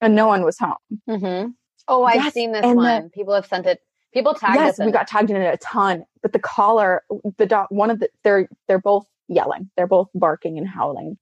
and 0.00 0.14
no 0.14 0.26
one 0.26 0.44
was 0.44 0.58
home. 0.58 0.76
Mm-hmm. 1.08 1.50
Oh, 1.88 2.04
I've 2.04 2.14
Yes, 2.16 2.32
seen 2.32 2.52
this 2.52 2.64
and 2.64 2.72
the- 2.78 2.82
one. 2.82 3.10
People 3.10 3.34
have 3.34 3.46
sent 3.46 3.66
it. 3.66 3.80
People 4.14 4.34
tagged 4.34 4.56
yes, 4.56 4.78
us. 4.78 4.86
we 4.86 4.92
got 4.92 5.08
tagged 5.08 5.30
in 5.30 5.36
it 5.36 5.52
a 5.54 5.56
ton. 5.58 6.04
But 6.22 6.32
the 6.32 6.38
collar, 6.38 7.02
the 7.38 7.46
dog, 7.46 7.66
one 7.70 7.90
of 7.90 7.98
the, 7.98 8.08
they're 8.24 8.48
they're 8.68 8.78
both 8.78 9.06
yelling. 9.28 9.70
They're 9.76 9.86
both 9.86 10.08
barking 10.14 10.58
and 10.58 10.68
howling. 10.68 11.18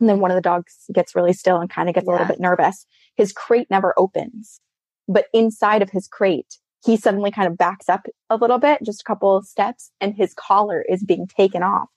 And 0.00 0.08
then 0.08 0.20
one 0.20 0.30
of 0.30 0.34
the 0.34 0.40
dogs 0.40 0.74
gets 0.92 1.14
really 1.14 1.34
still 1.34 1.60
and 1.60 1.68
kind 1.68 1.88
of 1.88 1.94
gets 1.94 2.08
a 2.08 2.10
little 2.10 2.26
bit 2.26 2.40
nervous. 2.40 2.86
His 3.16 3.32
crate 3.32 3.68
never 3.70 3.94
opens, 3.98 4.60
but 5.06 5.26
inside 5.34 5.82
of 5.82 5.90
his 5.90 6.08
crate, 6.08 6.56
he 6.84 6.96
suddenly 6.96 7.30
kind 7.30 7.46
of 7.46 7.58
backs 7.58 7.88
up 7.88 8.06
a 8.30 8.36
little 8.36 8.58
bit, 8.58 8.80
just 8.82 9.02
a 9.02 9.04
couple 9.04 9.36
of 9.36 9.46
steps, 9.46 9.90
and 10.00 10.14
his 10.14 10.32
collar 10.34 10.82
is 10.88 11.04
being 11.04 11.26
taken 11.26 11.62
off. 11.62 11.88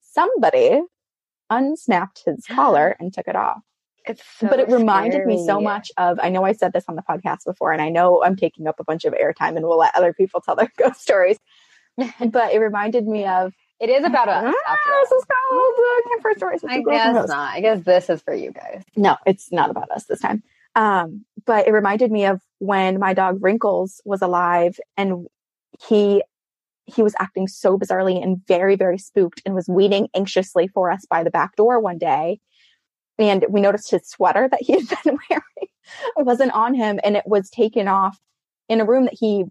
Somebody 0.00 0.82
unsnapped 1.50 2.22
his 2.24 2.46
collar 2.46 2.96
and 3.00 3.12
took 3.12 3.26
it 3.26 3.34
off 3.34 3.58
It's 4.06 4.22
so 4.38 4.46
but 4.46 4.60
it 4.60 4.68
reminded 4.68 5.26
me 5.26 5.44
so 5.44 5.60
much 5.60 5.90
of 5.96 6.20
I 6.20 6.28
know 6.28 6.44
I 6.44 6.52
said 6.52 6.72
this 6.72 6.84
on 6.88 6.94
the 6.94 7.02
podcast 7.02 7.44
before, 7.44 7.72
and 7.72 7.82
I 7.82 7.88
know 7.88 8.22
I'm 8.22 8.36
taking 8.36 8.68
up 8.68 8.78
a 8.78 8.84
bunch 8.84 9.04
of 9.04 9.14
airtime 9.14 9.56
and 9.56 9.66
we'll 9.66 9.78
let 9.78 9.96
other 9.96 10.12
people 10.12 10.40
tell 10.40 10.54
their 10.54 10.70
ghost 10.78 11.00
stories. 11.00 11.38
but 11.96 12.54
it 12.54 12.60
reminded 12.60 13.06
me 13.06 13.26
of 13.26 13.52
It 13.80 13.88
is 13.88 14.04
about 14.04 14.28
us. 14.28 14.44
Ah, 14.46 14.72
After 14.72 14.90
this 15.00 15.12
is 15.12 15.24
called 15.24 15.74
uh, 15.78 16.08
Campfire 16.10 16.36
Stories. 16.36 16.64
I 16.64 16.76
Two 16.76 16.82
Girls 16.82 17.00
and 17.02 17.14
guess 17.16 17.28
not. 17.28 17.54
I 17.54 17.60
guess 17.60 17.82
this 17.82 18.10
is 18.10 18.20
for 18.20 18.34
you 18.34 18.52
guys. 18.52 18.82
No, 18.94 19.16
it's 19.26 19.50
not 19.50 19.70
about 19.70 19.90
us 19.90 20.04
this 20.04 20.20
time. 20.20 20.42
Um, 20.74 21.24
but 21.46 21.66
it 21.66 21.72
reminded 21.72 22.12
me 22.12 22.26
of 22.26 22.40
when 22.58 22.98
my 22.98 23.14
dog 23.14 23.42
Wrinkles 23.42 24.00
was 24.04 24.22
alive 24.22 24.78
and 24.96 25.26
he 25.88 26.22
he 26.84 27.02
was 27.02 27.14
acting 27.18 27.46
so 27.46 27.78
bizarrely 27.78 28.22
and 28.22 28.44
very, 28.46 28.76
very 28.76 28.98
spooked 28.98 29.40
and 29.46 29.54
was 29.54 29.68
waiting 29.68 30.08
anxiously 30.14 30.68
for 30.68 30.90
us 30.90 31.06
by 31.08 31.22
the 31.22 31.30
back 31.30 31.56
door 31.56 31.78
one 31.80 31.98
day. 31.98 32.40
And 33.18 33.46
we 33.48 33.60
noticed 33.60 33.90
his 33.90 34.08
sweater 34.08 34.48
that 34.50 34.62
he 34.62 34.72
had 34.72 34.88
been 35.04 35.18
wearing 35.30 35.68
wasn't 36.16 36.52
on 36.52 36.74
him 36.74 37.00
and 37.02 37.16
it 37.16 37.24
was 37.26 37.50
taken 37.50 37.88
off 37.88 38.18
in 38.68 38.80
a 38.80 38.84
room 38.84 39.04
that 39.04 39.16
he 39.18 39.44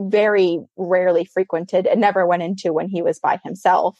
very 0.00 0.60
rarely 0.76 1.24
frequented 1.24 1.86
and 1.86 2.00
never 2.00 2.26
went 2.26 2.42
into 2.42 2.72
when 2.72 2.88
he 2.88 3.02
was 3.02 3.18
by 3.18 3.38
himself. 3.44 3.98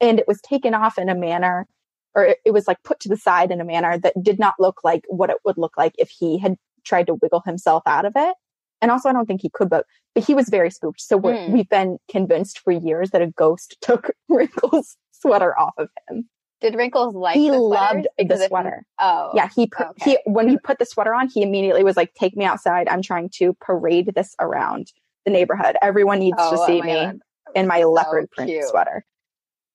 And 0.00 0.18
it 0.18 0.28
was 0.28 0.40
taken 0.42 0.74
off 0.74 0.98
in 0.98 1.08
a 1.08 1.14
manner 1.14 1.66
or 2.14 2.34
it, 2.44 2.52
was 2.52 2.66
like 2.66 2.82
put 2.82 3.00
to 3.00 3.08
the 3.08 3.16
side 3.16 3.50
in 3.50 3.60
a 3.60 3.64
manner 3.64 3.98
that 3.98 4.14
did 4.22 4.38
not 4.38 4.54
look 4.58 4.80
like 4.82 5.04
what 5.08 5.30
it 5.30 5.36
would 5.44 5.58
look 5.58 5.76
like 5.76 5.94
if 5.98 6.08
he 6.10 6.38
had 6.38 6.56
tried 6.84 7.06
to 7.08 7.14
wiggle 7.20 7.42
himself 7.44 7.82
out 7.86 8.04
of 8.06 8.12
it. 8.16 8.34
And 8.80 8.90
also, 8.90 9.08
I 9.08 9.12
don't 9.12 9.26
think 9.26 9.42
he 9.42 9.50
could, 9.52 9.68
but 9.68 9.84
but 10.14 10.24
he 10.24 10.34
was 10.34 10.48
very 10.48 10.70
spooked. 10.70 11.00
So 11.00 11.16
we're, 11.16 11.46
Hmm. 11.46 11.52
we've 11.52 11.68
been 11.68 11.98
convinced 12.10 12.60
for 12.60 12.72
years 12.72 13.10
that 13.10 13.20
a 13.22 13.26
ghost 13.26 13.76
took 13.82 14.10
Wrinkles' 14.28 14.96
sweater 15.12 15.58
off 15.58 15.74
of 15.78 15.88
him. 16.08 16.28
Did 16.62 16.74
Wrinkles 16.74 17.14
like 17.14 17.36
he 17.36 17.50
the 17.50 17.58
loved 17.58 18.06
the 18.18 18.46
sweater. 18.48 18.86
Oh, 18.98 19.32
Yeah, 19.34 19.48
he 19.54 19.66
put 19.66 19.88
okay. 19.88 20.12
he 20.12 20.18
when 20.24 20.48
he 20.48 20.56
put 20.58 20.78
the 20.78 20.86
sweater 20.86 21.14
on, 21.14 21.28
he 21.28 21.42
immediately 21.42 21.84
was 21.84 21.96
like, 21.98 22.14
"Take 22.14 22.34
me 22.36 22.46
outside. 22.46 22.88
I'm 22.88 23.02
trying 23.02 23.28
to 23.36 23.54
parade 23.60 24.12
this 24.14 24.34
around 24.40 24.92
the 25.26 25.30
neighborhood. 25.30 25.76
Everyone 25.82 26.18
needs 26.20 26.38
Oh, 26.40 26.52
to 26.52 26.66
see 26.66 26.80
me 26.80 26.94
God. 26.94 27.18
in 27.54 27.66
my 27.66 27.82
leopard 27.84 28.30
print 28.30 28.50
cute. 28.50 28.64
sweater." 28.64 29.04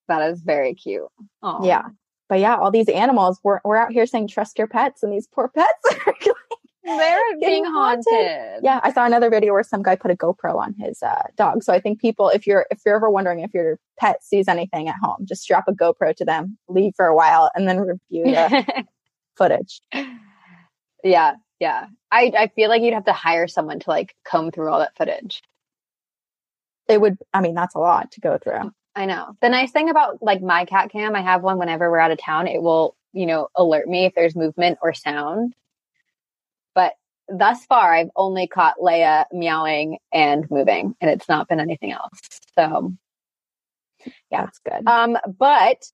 That 0.07 0.29
is 0.31 0.41
very 0.41 0.73
cute. 0.73 1.07
Oh, 1.43 1.63
Yeah. 1.63 1.83
But 2.27 2.39
yeah, 2.39 2.55
all 2.55 2.71
these 2.71 2.87
animals, 2.89 3.39
we're, 3.43 3.59
we're 3.65 3.75
out 3.77 3.91
here 3.91 4.05
saying 4.05 4.29
trust 4.29 4.57
your 4.57 4.67
pets, 4.67 5.03
and 5.03 5.11
these 5.13 5.27
poor 5.27 5.49
pets 5.49 5.67
are 6.07 6.15
They're 6.85 7.19
being 7.41 7.63
haunted. 7.65 8.05
haunted. 8.09 8.63
yeah 8.63 8.79
i 8.83 8.91
saw 8.91 9.05
another 9.05 9.29
video 9.29 9.53
where 9.53 9.61
some 9.63 9.83
guy 9.83 9.95
put 9.95 10.09
a 10.11 10.15
gopro 10.15 10.55
on 10.55 10.73
his 10.79 11.03
uh, 11.03 11.23
dog 11.37 11.61
so 11.63 11.71
i 11.71 11.79
think 11.79 12.01
people 12.01 12.29
if 12.29 12.47
you're 12.47 12.65
if 12.71 12.79
you're 12.85 12.95
ever 12.95 13.09
wondering 13.09 13.41
if 13.41 13.53
your 13.53 13.77
pet 13.99 14.23
sees 14.23 14.47
anything 14.47 14.87
at 14.89 14.95
home 15.01 15.17
just 15.25 15.43
strap 15.43 15.65
a 15.67 15.73
gopro 15.73 16.15
to 16.15 16.25
them 16.25 16.57
leave 16.69 16.91
for 16.95 17.05
a 17.05 17.15
while 17.15 17.51
and 17.53 17.67
then 17.67 17.77
review 17.79 18.23
the 18.25 18.83
footage 19.37 19.79
yeah, 21.03 21.33
yeah. 21.61 21.87
I 22.11 22.33
I 22.37 22.47
feel 22.47 22.67
like 22.69 22.81
you'd 22.81 22.93
have 22.95 23.05
to 23.05 23.13
hire 23.13 23.47
someone 23.47 23.79
to 23.79 23.89
like 23.89 24.15
comb 24.25 24.51
through 24.51 24.69
all 24.69 24.79
that 24.79 24.97
footage. 24.97 25.41
it 26.89 26.99
would 26.99 27.17
i 27.33 27.39
mean 27.39 27.55
that's 27.55 27.75
a 27.75 27.79
lot 27.79 28.11
to 28.11 28.19
go 28.19 28.37
through 28.37 28.71
I 28.95 29.05
know. 29.05 29.37
The 29.41 29.47
nice 29.49 29.71
thing 29.71 29.89
about 29.89 30.21
like 30.21 30.41
my 30.41 30.65
cat 30.65 30.91
cam, 30.91 31.15
I 31.15 31.21
have 31.21 31.43
one 31.43 31.57
whenever 31.57 31.89
we're 31.89 31.99
out 31.99 32.11
of 32.11 32.17
town. 32.17 32.47
It 32.47 32.61
will, 32.61 32.95
you 33.13 33.25
know, 33.25 33.47
alert 33.55 33.87
me 33.87 34.03
if 34.05 34.13
there's 34.15 34.35
movement 34.35 34.79
or 34.81 34.93
sound. 34.93 35.53
But 36.75 36.93
thus 37.29 37.65
far, 37.65 37.93
I've 37.93 38.09
only 38.17 38.47
caught 38.47 38.79
Leia 38.79 39.25
meowing 39.31 39.99
and 40.11 40.49
moving, 40.51 40.95
and 40.99 41.09
it's 41.09 41.29
not 41.29 41.47
been 41.47 41.61
anything 41.61 41.93
else. 41.93 42.19
So, 42.57 42.93
yeah 44.29 44.47
it's 44.47 44.59
good 44.59 44.85
um, 44.87 45.17
but 45.37 45.85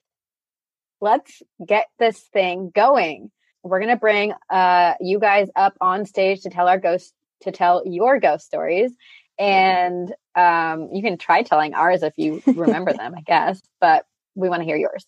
let's 1.01 1.43
get 1.63 1.87
this 1.99 2.19
thing 2.33 2.71
going. 2.73 3.29
We're 3.63 3.79
gonna 3.79 3.97
bring 3.97 4.33
uh 4.49 4.93
you 4.99 5.19
guys 5.19 5.49
up 5.55 5.75
on 5.81 6.05
stage 6.05 6.41
to 6.41 6.49
tell 6.49 6.67
our 6.67 6.79
ghost 6.79 7.13
to 7.41 7.51
tell 7.51 7.83
your 7.85 8.19
ghost 8.19 8.45
stories. 8.45 8.91
And 9.39 10.11
um, 10.35 10.89
you 10.91 11.03
can 11.03 11.17
try 11.17 11.43
telling 11.43 11.73
ours 11.73 12.01
if 12.01 12.13
you 12.17 12.41
remember 12.47 12.93
them, 12.93 13.13
I 13.15 13.21
guess, 13.21 13.61
but 13.79 14.05
we 14.35 14.49
want 14.49 14.61
to 14.61 14.65
hear 14.65 14.77
yours. 14.77 15.05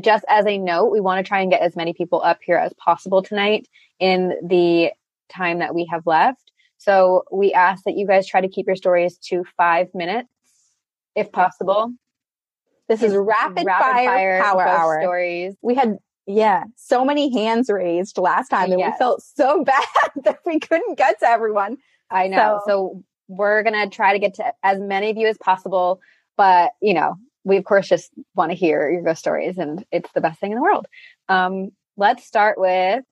Just 0.00 0.24
as 0.28 0.46
a 0.46 0.58
note, 0.58 0.90
we 0.90 1.00
want 1.00 1.24
to 1.24 1.28
try 1.28 1.40
and 1.40 1.50
get 1.50 1.62
as 1.62 1.76
many 1.76 1.92
people 1.92 2.22
up 2.22 2.38
here 2.44 2.56
as 2.56 2.72
possible 2.74 3.22
tonight 3.22 3.68
in 3.98 4.34
the 4.46 4.92
time 5.32 5.60
that 5.60 5.74
we 5.74 5.86
have 5.90 6.06
left. 6.06 6.50
So 6.78 7.24
we 7.30 7.52
ask 7.52 7.84
that 7.84 7.96
you 7.96 8.06
guys 8.06 8.26
try 8.26 8.40
to 8.40 8.48
keep 8.48 8.66
your 8.66 8.76
stories 8.76 9.16
to 9.28 9.44
five 9.56 9.94
minutes, 9.94 10.28
if 11.14 11.30
possible. 11.30 11.92
this 12.88 13.02
is 13.02 13.14
rapid, 13.14 13.66
fire, 13.66 14.42
power 14.42 14.66
hour 14.66 15.00
stories. 15.00 15.54
we 15.62 15.74
had 15.74 15.98
yeah 16.26 16.64
so 16.76 17.04
many 17.04 17.32
hands 17.32 17.68
raised 17.68 18.16
last 18.18 18.48
time 18.48 18.70
and 18.72 18.80
we 18.92 18.98
felt 18.98 19.22
so 19.22 19.64
bad 19.72 19.84
that 20.24 20.38
we 20.46 20.58
couldn't 20.60 20.96
get 20.96 21.18
to 21.20 21.26
everyone 21.28 21.76
I 22.10 22.26
know. 22.26 22.60
So- 22.66 22.70
So, 22.70 23.02
we're 23.28 23.62
going 23.62 23.72
to 23.72 23.88
try 23.88 24.12
to 24.12 24.18
get 24.18 24.34
to 24.34 24.52
as 24.62 24.78
many 24.78 25.08
of 25.08 25.16
you 25.16 25.26
as 25.26 25.38
possible. 25.38 26.00
But, 26.36 26.72
you 26.82 26.92
know, 26.92 27.14
we 27.44 27.56
of 27.56 27.64
course 27.64 27.88
just 27.88 28.10
want 28.34 28.50
to 28.50 28.54
hear 28.56 28.90
your 28.90 29.00
ghost 29.02 29.20
stories 29.20 29.56
and 29.56 29.82
it's 29.90 30.10
the 30.12 30.20
best 30.20 30.38
thing 30.38 30.50
in 30.52 30.56
the 30.56 30.62
world. 30.62 30.86
Um, 31.30 31.70
let's 31.96 32.24
start 32.26 32.58
with, 32.60 33.02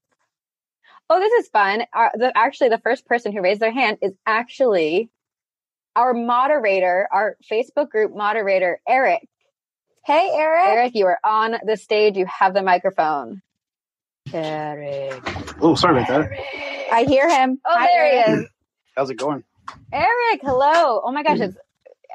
oh, 1.09 1.19
this 1.19 1.33
is 1.43 1.47
fun. 1.49 1.83
Our, 1.93 2.11
the, 2.13 2.31
actually, 2.37 2.69
the 2.69 2.77
first 2.77 3.07
person 3.07 3.31
who 3.31 3.41
raised 3.41 3.59
their 3.61 3.71
hand 3.71 3.97
is 4.03 4.13
actually 4.27 5.09
our 5.95 6.13
moderator, 6.13 7.07
our 7.11 7.35
Facebook 7.51 7.89
group 7.89 8.15
moderator, 8.15 8.79
Eric. 8.87 9.27
Hey 10.05 10.31
eric 10.33 10.67
Eric, 10.69 10.95
you 10.95 11.05
are 11.05 11.19
on 11.23 11.55
the 11.65 11.77
stage. 11.77 12.17
You 12.17 12.25
have 12.25 12.53
the 12.53 12.61
microphone. 12.63 13.41
Eric. 14.33 15.21
Oh, 15.61 15.75
sorry 15.75 16.01
about 16.01 16.07
that. 16.29 16.31
i 16.91 17.03
hear 17.07 17.29
him 17.29 17.59
Oh, 17.65 17.75
Hi, 17.77 17.85
there 17.87 18.05
Eric. 18.05 18.25
he 18.25 18.31
is. 18.43 18.49
How's 18.95 19.09
it 19.09 19.15
going? 19.15 19.43
Eric, 19.91 20.41
hello. 20.43 21.01
Oh 21.03 21.11
my 21.11 21.23
gosh, 21.23 21.39
it's 21.39 21.57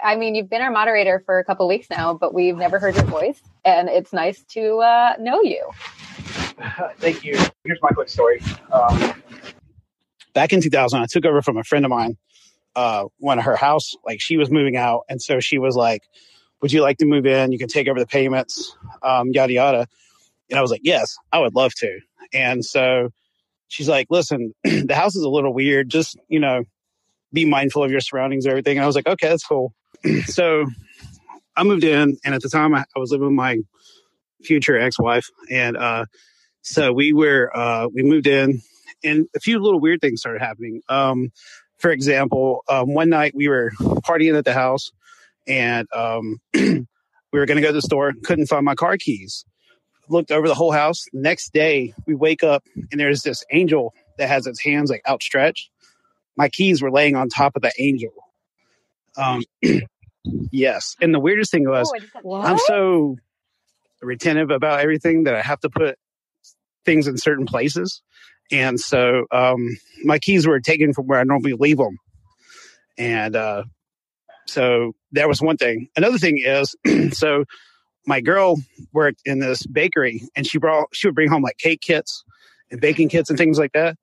I 0.02 0.16
mean, 0.16 0.34
you've 0.34 0.50
been 0.50 0.60
our 0.60 0.70
moderator 0.70 1.22
for 1.24 1.38
a 1.38 1.44
couple 1.44 1.66
weeks 1.66 1.88
now, 1.88 2.12
but 2.14 2.34
we've 2.34 2.56
never 2.56 2.78
heard 2.78 2.94
your 2.96 3.04
voice 3.06 3.40
and 3.64 3.88
it's 3.88 4.12
nice 4.12 4.42
to 4.50 4.78
uh, 4.78 5.14
know 5.18 5.42
you. 5.42 5.68
Thank 6.98 7.24
you. 7.24 7.38
Here's 7.64 7.80
my 7.82 7.90
quick 7.90 8.08
story. 8.08 8.40
Um, 8.72 9.14
back 10.34 10.52
in 10.52 10.60
2000, 10.60 11.00
I 11.00 11.06
took 11.06 11.24
over 11.24 11.42
from 11.42 11.56
a 11.56 11.64
friend 11.64 11.84
of 11.84 11.90
mine. 11.90 12.16
Uh, 12.74 13.06
when 13.18 13.38
her 13.38 13.56
house, 13.56 13.94
like 14.04 14.20
she 14.20 14.36
was 14.36 14.50
moving 14.50 14.76
out, 14.76 15.04
and 15.08 15.22
so 15.22 15.40
she 15.40 15.56
was 15.56 15.76
like, 15.76 16.02
"Would 16.66 16.72
you 16.72 16.82
like 16.82 16.98
to 16.98 17.06
move 17.06 17.26
in? 17.26 17.52
You 17.52 17.58
can 17.58 17.68
take 17.68 17.86
over 17.86 18.00
the 18.00 18.06
payments, 18.06 18.76
um, 19.00 19.30
yada 19.30 19.52
yada." 19.52 19.86
And 20.50 20.58
I 20.58 20.62
was 20.62 20.72
like, 20.72 20.80
"Yes, 20.82 21.16
I 21.32 21.38
would 21.38 21.54
love 21.54 21.72
to." 21.76 22.00
And 22.32 22.64
so 22.64 23.10
she's 23.68 23.88
like, 23.88 24.08
listen, 24.10 24.52
the 24.64 24.94
house 24.94 25.14
is 25.14 25.22
a 25.22 25.28
little 25.28 25.52
weird. 25.52 25.88
Just, 25.88 26.16
you 26.28 26.40
know, 26.40 26.64
be 27.32 27.44
mindful 27.44 27.84
of 27.84 27.90
your 27.90 28.00
surroundings 28.00 28.44
and 28.44 28.50
everything. 28.50 28.78
And 28.78 28.84
I 28.84 28.86
was 28.86 28.96
like, 28.96 29.06
okay, 29.06 29.28
that's 29.28 29.46
cool. 29.46 29.74
so 30.26 30.66
I 31.56 31.62
moved 31.62 31.84
in, 31.84 32.18
and 32.24 32.34
at 32.34 32.42
the 32.42 32.48
time 32.48 32.74
I, 32.74 32.84
I 32.94 32.98
was 32.98 33.10
living 33.10 33.28
with 33.28 33.36
my 33.36 33.58
future 34.42 34.78
ex-wife, 34.78 35.30
and 35.50 35.76
uh, 35.76 36.04
so 36.62 36.92
we 36.92 37.12
were 37.12 37.50
uh, 37.56 37.88
we 37.92 38.02
moved 38.02 38.26
in, 38.26 38.60
and 39.04 39.26
a 39.36 39.40
few 39.40 39.58
little 39.58 39.80
weird 39.80 40.00
things 40.00 40.20
started 40.20 40.42
happening. 40.42 40.82
Um, 40.88 41.30
for 41.78 41.90
example, 41.90 42.64
um, 42.68 42.92
one 42.92 43.08
night 43.08 43.34
we 43.34 43.48
were 43.48 43.70
partying 43.78 44.36
at 44.36 44.44
the 44.44 44.52
house, 44.52 44.90
and 45.46 45.86
um, 45.94 46.38
we 46.54 46.86
were 47.32 47.46
going 47.46 47.56
to 47.56 47.62
go 47.62 47.68
to 47.68 47.74
the 47.74 47.82
store, 47.82 48.12
couldn't 48.24 48.46
find 48.46 48.64
my 48.64 48.74
car 48.74 48.96
keys. 48.98 49.44
Looked 50.08 50.30
over 50.30 50.46
the 50.46 50.54
whole 50.54 50.72
house. 50.72 51.04
Next 51.12 51.52
day, 51.52 51.92
we 52.06 52.14
wake 52.14 52.44
up, 52.44 52.62
and 52.92 53.00
there's 53.00 53.22
this 53.22 53.44
angel 53.52 53.92
that 54.18 54.28
has 54.28 54.46
its 54.46 54.62
hands 54.62 54.90
like 54.90 55.02
outstretched. 55.08 55.68
My 56.36 56.48
keys 56.48 56.80
were 56.80 56.92
laying 56.92 57.16
on 57.16 57.28
top 57.28 57.56
of 57.56 57.62
the 57.62 57.72
angel. 57.78 58.12
Um, 59.16 59.42
yes, 60.52 60.94
and 61.00 61.12
the 61.12 61.18
weirdest 61.18 61.50
thing 61.50 61.68
was, 61.68 61.90
Oh, 62.24 62.34
I'm 62.34 62.58
so 62.66 63.16
retentive 64.02 64.50
about 64.50 64.80
everything 64.80 65.24
that 65.24 65.34
I 65.34 65.42
have 65.42 65.60
to 65.60 65.70
put 65.70 65.98
things 66.84 67.08
in 67.08 67.18
certain 67.18 67.46
places. 67.46 68.02
And 68.52 68.78
so 68.78 69.26
um, 69.32 69.76
my 70.04 70.18
keys 70.18 70.46
were 70.46 70.60
taken 70.60 70.92
from 70.92 71.06
where 71.06 71.18
I 71.18 71.24
normally 71.24 71.54
leave 71.54 71.78
them. 71.78 71.98
And 72.96 73.34
uh, 73.34 73.64
so 74.46 74.94
that 75.12 75.28
was 75.28 75.40
one 75.40 75.56
thing. 75.56 75.88
Another 75.96 76.18
thing 76.18 76.40
is, 76.44 76.74
so 77.12 77.44
my 78.06 78.20
girl 78.20 78.56
worked 78.92 79.20
in 79.24 79.40
this 79.40 79.66
bakery 79.66 80.22
and 80.36 80.46
she 80.46 80.58
brought, 80.58 80.88
she 80.92 81.08
would 81.08 81.14
bring 81.14 81.28
home 81.28 81.42
like 81.42 81.58
cake 81.58 81.80
kits 81.80 82.24
and 82.70 82.80
baking 82.80 83.08
kits 83.08 83.30
and 83.30 83.38
things 83.38 83.58
like 83.58 83.72
that. 83.72 83.96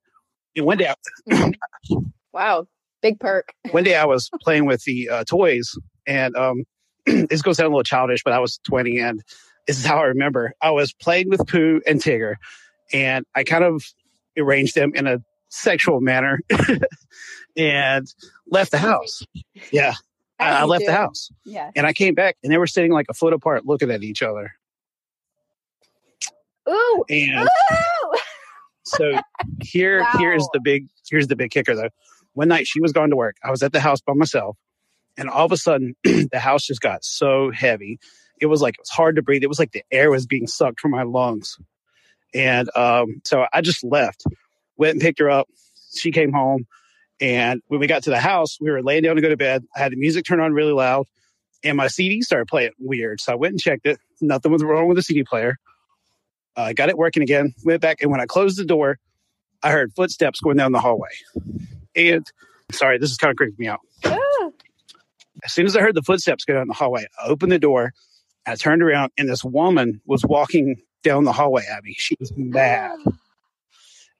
And 0.56 0.66
one 0.66 0.78
day, 0.78 0.92
I, 1.32 1.52
Wow. 2.32 2.66
Big 3.02 3.20
perk. 3.20 3.52
one 3.70 3.84
day 3.84 3.96
I 3.96 4.06
was 4.06 4.30
playing 4.40 4.64
with 4.64 4.82
the 4.84 5.08
uh, 5.10 5.24
toys 5.24 5.76
and 6.06 6.34
um, 6.36 6.64
this 7.06 7.42
goes 7.42 7.58
sound 7.58 7.66
a 7.66 7.70
little 7.70 7.82
childish, 7.82 8.22
but 8.24 8.32
I 8.32 8.38
was 8.38 8.58
20 8.64 8.98
and 8.98 9.22
this 9.66 9.78
is 9.78 9.84
how 9.84 9.98
I 9.98 10.04
remember. 10.04 10.52
I 10.60 10.70
was 10.70 10.92
playing 10.92 11.28
with 11.28 11.46
Pooh 11.46 11.80
and 11.86 12.00
Tigger 12.00 12.36
and 12.92 13.26
I 13.34 13.44
kind 13.44 13.64
of 13.64 13.84
arranged 14.38 14.74
them 14.74 14.92
in 14.94 15.06
a 15.06 15.18
sexual 15.48 16.00
manner 16.00 16.40
and 17.56 18.06
left 18.46 18.70
the 18.70 18.78
house. 18.78 19.22
Yeah. 19.70 19.94
I, 20.38 20.60
I 20.60 20.64
left 20.64 20.80
do. 20.80 20.86
the 20.86 20.92
house 20.92 21.30
Yeah. 21.44 21.70
and 21.76 21.86
I 21.86 21.92
came 21.92 22.14
back 22.14 22.36
and 22.42 22.52
they 22.52 22.58
were 22.58 22.66
sitting 22.66 22.92
like 22.92 23.06
a 23.08 23.14
foot 23.14 23.32
apart 23.32 23.66
looking 23.66 23.90
at 23.90 24.02
each 24.02 24.22
other. 24.22 24.52
Ooh. 26.68 27.04
And 27.08 27.48
Ooh. 27.48 28.12
so 28.84 29.20
here 29.62 30.04
here's 30.18 30.46
the 30.52 30.60
big 30.60 30.86
here's 31.08 31.28
the 31.28 31.36
big 31.36 31.50
kicker 31.50 31.74
though. 31.74 31.90
One 32.32 32.48
night 32.48 32.66
she 32.66 32.80
was 32.80 32.92
gone 32.92 33.10
to 33.10 33.16
work. 33.16 33.36
I 33.44 33.50
was 33.50 33.62
at 33.62 33.72
the 33.72 33.80
house 33.80 34.00
by 34.00 34.14
myself 34.14 34.56
and 35.16 35.28
all 35.28 35.44
of 35.46 35.52
a 35.52 35.56
sudden 35.56 35.94
the 36.04 36.40
house 36.40 36.64
just 36.66 36.80
got 36.80 37.04
so 37.04 37.50
heavy. 37.50 37.98
It 38.40 38.46
was 38.46 38.60
like 38.60 38.74
it 38.74 38.80
was 38.80 38.90
hard 38.90 39.16
to 39.16 39.22
breathe. 39.22 39.42
It 39.42 39.48
was 39.48 39.58
like 39.58 39.72
the 39.72 39.84
air 39.90 40.10
was 40.10 40.26
being 40.26 40.46
sucked 40.46 40.80
from 40.80 40.90
my 40.90 41.02
lungs. 41.04 41.56
And 42.34 42.68
um, 42.76 43.20
so 43.24 43.46
I 43.52 43.60
just 43.60 43.84
left, 43.84 44.24
went 44.76 44.94
and 44.94 45.00
picked 45.00 45.20
her 45.20 45.30
up. 45.30 45.48
She 45.94 46.10
came 46.10 46.32
home. 46.32 46.66
And 47.20 47.62
when 47.68 47.80
we 47.80 47.86
got 47.86 48.02
to 48.04 48.10
the 48.10 48.20
house, 48.20 48.58
we 48.60 48.70
were 48.70 48.82
laying 48.82 49.02
down 49.02 49.16
to 49.16 49.22
go 49.22 49.28
to 49.28 49.36
bed. 49.36 49.64
I 49.74 49.80
had 49.80 49.92
the 49.92 49.96
music 49.96 50.24
turned 50.24 50.40
on 50.40 50.52
really 50.52 50.72
loud 50.72 51.06
and 51.64 51.76
my 51.76 51.88
CD 51.88 52.22
started 52.22 52.46
playing 52.46 52.72
weird. 52.78 53.20
So 53.20 53.32
I 53.32 53.36
went 53.36 53.52
and 53.52 53.60
checked 53.60 53.86
it. 53.86 53.98
Nothing 54.20 54.52
was 54.52 54.62
wrong 54.62 54.86
with 54.86 54.96
the 54.96 55.02
CD 55.02 55.24
player. 55.24 55.56
Uh, 56.56 56.62
I 56.62 56.72
got 56.74 56.90
it 56.90 56.98
working 56.98 57.22
again, 57.22 57.54
went 57.64 57.80
back. 57.80 58.00
And 58.00 58.10
when 58.10 58.20
I 58.20 58.26
closed 58.26 58.58
the 58.58 58.64
door, 58.64 58.98
I 59.62 59.70
heard 59.70 59.92
footsteps 59.94 60.40
going 60.40 60.58
down 60.58 60.72
the 60.72 60.80
hallway. 60.80 61.08
And 61.96 62.24
sorry, 62.70 62.98
this 62.98 63.10
is 63.10 63.16
kind 63.16 63.30
of 63.30 63.36
creeping 63.36 63.56
me 63.58 63.66
out. 63.66 63.80
Ooh. 64.06 64.52
As 65.42 65.52
soon 65.52 65.66
as 65.66 65.74
I 65.74 65.80
heard 65.80 65.94
the 65.94 66.02
footsteps 66.02 66.44
go 66.44 66.54
down 66.54 66.68
the 66.68 66.74
hallway, 66.74 67.06
I 67.20 67.26
opened 67.26 67.50
the 67.50 67.58
door. 67.58 67.92
I 68.46 68.54
turned 68.56 68.82
around 68.82 69.10
and 69.16 69.28
this 69.28 69.42
woman 69.42 70.00
was 70.06 70.22
walking 70.24 70.76
down 71.02 71.24
the 71.24 71.32
hallway, 71.32 71.64
Abby. 71.70 71.94
She 71.94 72.14
was 72.20 72.32
mad. 72.36 72.98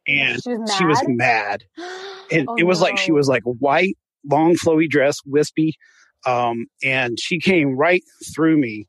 And 0.07 0.43
She 0.43 0.51
was 0.55 0.75
she 0.77 0.85
was 0.85 1.03
mad? 1.07 1.65
mad. 1.79 1.87
And 2.31 2.47
Oh, 2.49 2.57
it 2.57 2.65
was 2.65 2.81
like 2.81 2.99
she 2.99 3.13
was 3.13 3.29
like 3.29 3.43
white, 3.45 3.97
long, 4.29 4.55
flowy 4.55 4.89
dress, 4.89 5.19
wispy. 5.25 5.75
Um, 6.27 6.67
and 6.83 7.19
she 7.21 7.39
came 7.39 7.77
right 7.77 8.03
through 8.35 8.57
me 8.59 8.87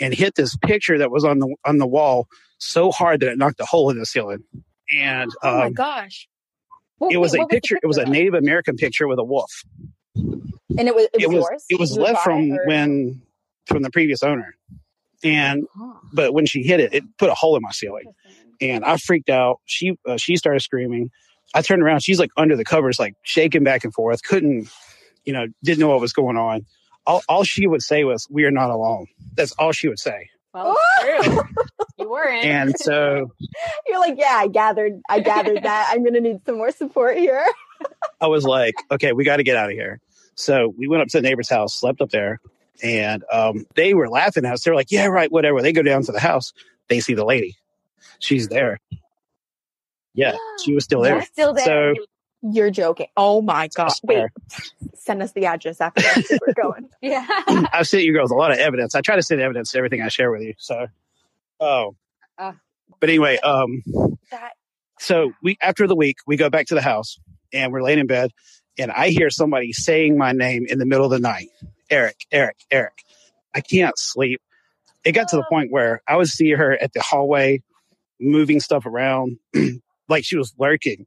and 0.00 0.14
hit 0.14 0.34
this 0.36 0.56
picture 0.56 0.98
that 0.98 1.10
was 1.10 1.24
on 1.24 1.38
the 1.38 1.54
on 1.64 1.78
the 1.78 1.86
wall 1.86 2.28
so 2.58 2.90
hard 2.90 3.20
that 3.20 3.28
it 3.30 3.38
knocked 3.38 3.60
a 3.60 3.64
hole 3.66 3.90
in 3.90 3.98
the 3.98 4.06
ceiling. 4.06 4.42
And 4.90 5.30
Oh 5.42 5.58
my 5.58 5.66
um, 5.66 5.72
gosh. 5.74 6.28
What- 6.98 7.12
it 7.12 7.18
was 7.18 7.32
wait, 7.32 7.40
a 7.40 7.44
the 7.44 7.48
picture. 7.48 7.78
It 7.82 7.86
was 7.86 7.98
a? 7.98 8.04
Native 8.06 8.34
American 8.34 8.76
picture 8.76 9.06
with 9.06 9.18
a 9.18 9.24
wolf. 9.24 9.62
And 10.16 10.86
it 10.88 10.94
was 10.94 11.08
it 11.14 11.28
was, 11.28 11.34
It 11.34 11.38
was 11.38 11.64
it 11.70 11.78
was 11.80 11.96
You 11.96 12.02
left 12.02 12.22
from 12.24 12.50
or- 12.52 12.66
when 12.66 13.22
from 13.66 13.82
the 13.82 13.90
previous 13.90 14.22
owner. 14.22 14.56
And 15.24 15.64
Huh. 15.76 15.94
but 16.12 16.32
when 16.32 16.46
she 16.46 16.62
hit 16.62 16.78
it, 16.80 16.94
it 16.94 17.04
put 17.18 17.28
a 17.28 17.34
hole 17.34 17.56
in 17.56 17.62
my 17.62 17.72
ceiling, 17.72 18.04
and 18.60 18.84
I 18.84 18.96
freaked 18.96 19.30
out. 19.30 19.60
She 19.64 19.98
uh, 20.06 20.16
she 20.16 20.36
started 20.36 20.60
screaming. 20.60 21.10
I 21.54 21.62
turned 21.62 21.82
around. 21.82 22.00
She's 22.02 22.18
like 22.18 22.30
under 22.36 22.56
the 22.56 22.64
covers, 22.64 22.98
like 22.98 23.14
shaking 23.22 23.64
back 23.64 23.84
and 23.84 23.92
forth. 23.94 24.22
Couldn't, 24.22 24.68
you 25.24 25.32
know, 25.32 25.46
didn't 25.62 25.80
know 25.80 25.88
what 25.88 26.00
was 26.00 26.12
going 26.12 26.36
on. 26.36 26.66
All, 27.06 27.22
all 27.28 27.42
she 27.42 27.66
would 27.66 27.82
say 27.82 28.04
was, 28.04 28.26
"We 28.30 28.44
are 28.44 28.50
not 28.50 28.70
alone." 28.70 29.06
That's 29.34 29.52
all 29.52 29.72
she 29.72 29.88
would 29.88 29.98
say. 29.98 30.28
Well, 30.52 30.76
true. 31.00 31.42
you 31.98 32.10
weren't. 32.10 32.44
And 32.44 32.78
so 32.78 33.30
You're 33.86 34.00
like, 34.00 34.16
yeah, 34.18 34.34
I 34.34 34.48
gathered 34.48 35.00
I 35.08 35.20
gathered 35.20 35.62
that. 35.62 35.90
I'm 35.92 36.04
gonna 36.04 36.20
need 36.20 36.44
some 36.44 36.56
more 36.56 36.70
support 36.70 37.16
here. 37.16 37.44
I 38.20 38.26
was 38.26 38.44
like, 38.44 38.74
"Okay, 38.90 39.12
we 39.12 39.24
got 39.24 39.36
to 39.36 39.42
get 39.42 39.56
out 39.56 39.70
of 39.70 39.76
here." 39.76 40.00
So 40.34 40.72
we 40.76 40.88
went 40.88 41.02
up 41.02 41.08
to 41.08 41.18
the 41.18 41.28
neighbor's 41.28 41.48
house, 41.48 41.74
slept 41.74 42.00
up 42.00 42.10
there, 42.10 42.40
and 42.82 43.24
um, 43.32 43.66
they 43.74 43.94
were 43.94 44.08
laughing 44.08 44.44
at 44.44 44.52
us. 44.52 44.62
They 44.62 44.70
were 44.70 44.76
like, 44.76 44.90
"Yeah, 44.90 45.06
right, 45.06 45.30
whatever." 45.30 45.62
They 45.62 45.72
go 45.72 45.82
down 45.82 46.02
to 46.04 46.12
the 46.12 46.20
house. 46.20 46.52
They 46.88 47.00
see 47.00 47.14
the 47.14 47.24
lady. 47.24 47.56
She's 48.18 48.48
there. 48.48 48.78
Yeah, 50.14 50.36
she 50.64 50.74
was 50.74 50.84
still 50.84 51.02
there. 51.02 51.14
You're 51.16 51.22
still 51.22 51.52
there. 51.54 51.64
So 51.94 51.94
You're 52.42 52.70
joking. 52.70 53.06
Oh 53.16 53.40
my 53.42 53.68
god. 53.74 53.92
Wait, 54.02 54.24
send 54.94 55.22
us 55.22 55.32
the 55.32 55.46
address 55.46 55.80
after. 55.80 56.02
We're 56.46 56.54
going. 56.62 56.88
yeah. 57.00 57.26
I've 57.72 57.86
sent 57.86 58.04
you 58.04 58.12
girls 58.12 58.30
a 58.30 58.34
lot 58.34 58.50
of 58.50 58.58
evidence. 58.58 58.94
I 58.94 59.00
try 59.00 59.16
to 59.16 59.22
send 59.22 59.40
evidence 59.40 59.72
to 59.72 59.78
everything 59.78 60.02
I 60.02 60.08
share 60.08 60.30
with 60.30 60.42
you. 60.42 60.54
So, 60.58 60.86
oh, 61.60 61.94
Uh. 62.36 62.52
but 63.00 63.08
anyway, 63.10 63.38
um, 63.38 63.82
That 64.30 64.52
so 64.98 65.32
we 65.42 65.56
after 65.60 65.86
the 65.86 65.94
week 65.96 66.16
we 66.26 66.36
go 66.36 66.50
back 66.50 66.66
to 66.66 66.74
the 66.74 66.82
house 66.82 67.18
and 67.52 67.72
we're 67.72 67.82
laying 67.82 68.00
in 68.00 68.06
bed, 68.08 68.30
and 68.78 68.90
I 68.90 69.08
hear 69.10 69.30
somebody 69.30 69.72
saying 69.72 70.18
my 70.18 70.32
name 70.32 70.66
in 70.68 70.78
the 70.78 70.86
middle 70.86 71.04
of 71.04 71.10
the 71.12 71.20
night, 71.20 71.48
Eric, 71.90 72.16
Eric, 72.32 72.56
Eric. 72.70 72.94
I 73.54 73.60
can't 73.60 73.96
sleep. 73.98 74.40
It 75.04 75.12
got 75.12 75.28
to 75.28 75.36
the 75.36 75.44
point 75.48 75.70
where 75.70 76.02
I 76.08 76.16
would 76.16 76.26
see 76.26 76.50
her 76.50 76.72
at 76.72 76.92
the 76.92 77.00
hallway, 77.00 77.62
moving 78.20 78.60
stuff 78.60 78.86
around, 78.86 79.38
like 80.08 80.24
she 80.24 80.36
was 80.36 80.54
lurking. 80.58 81.06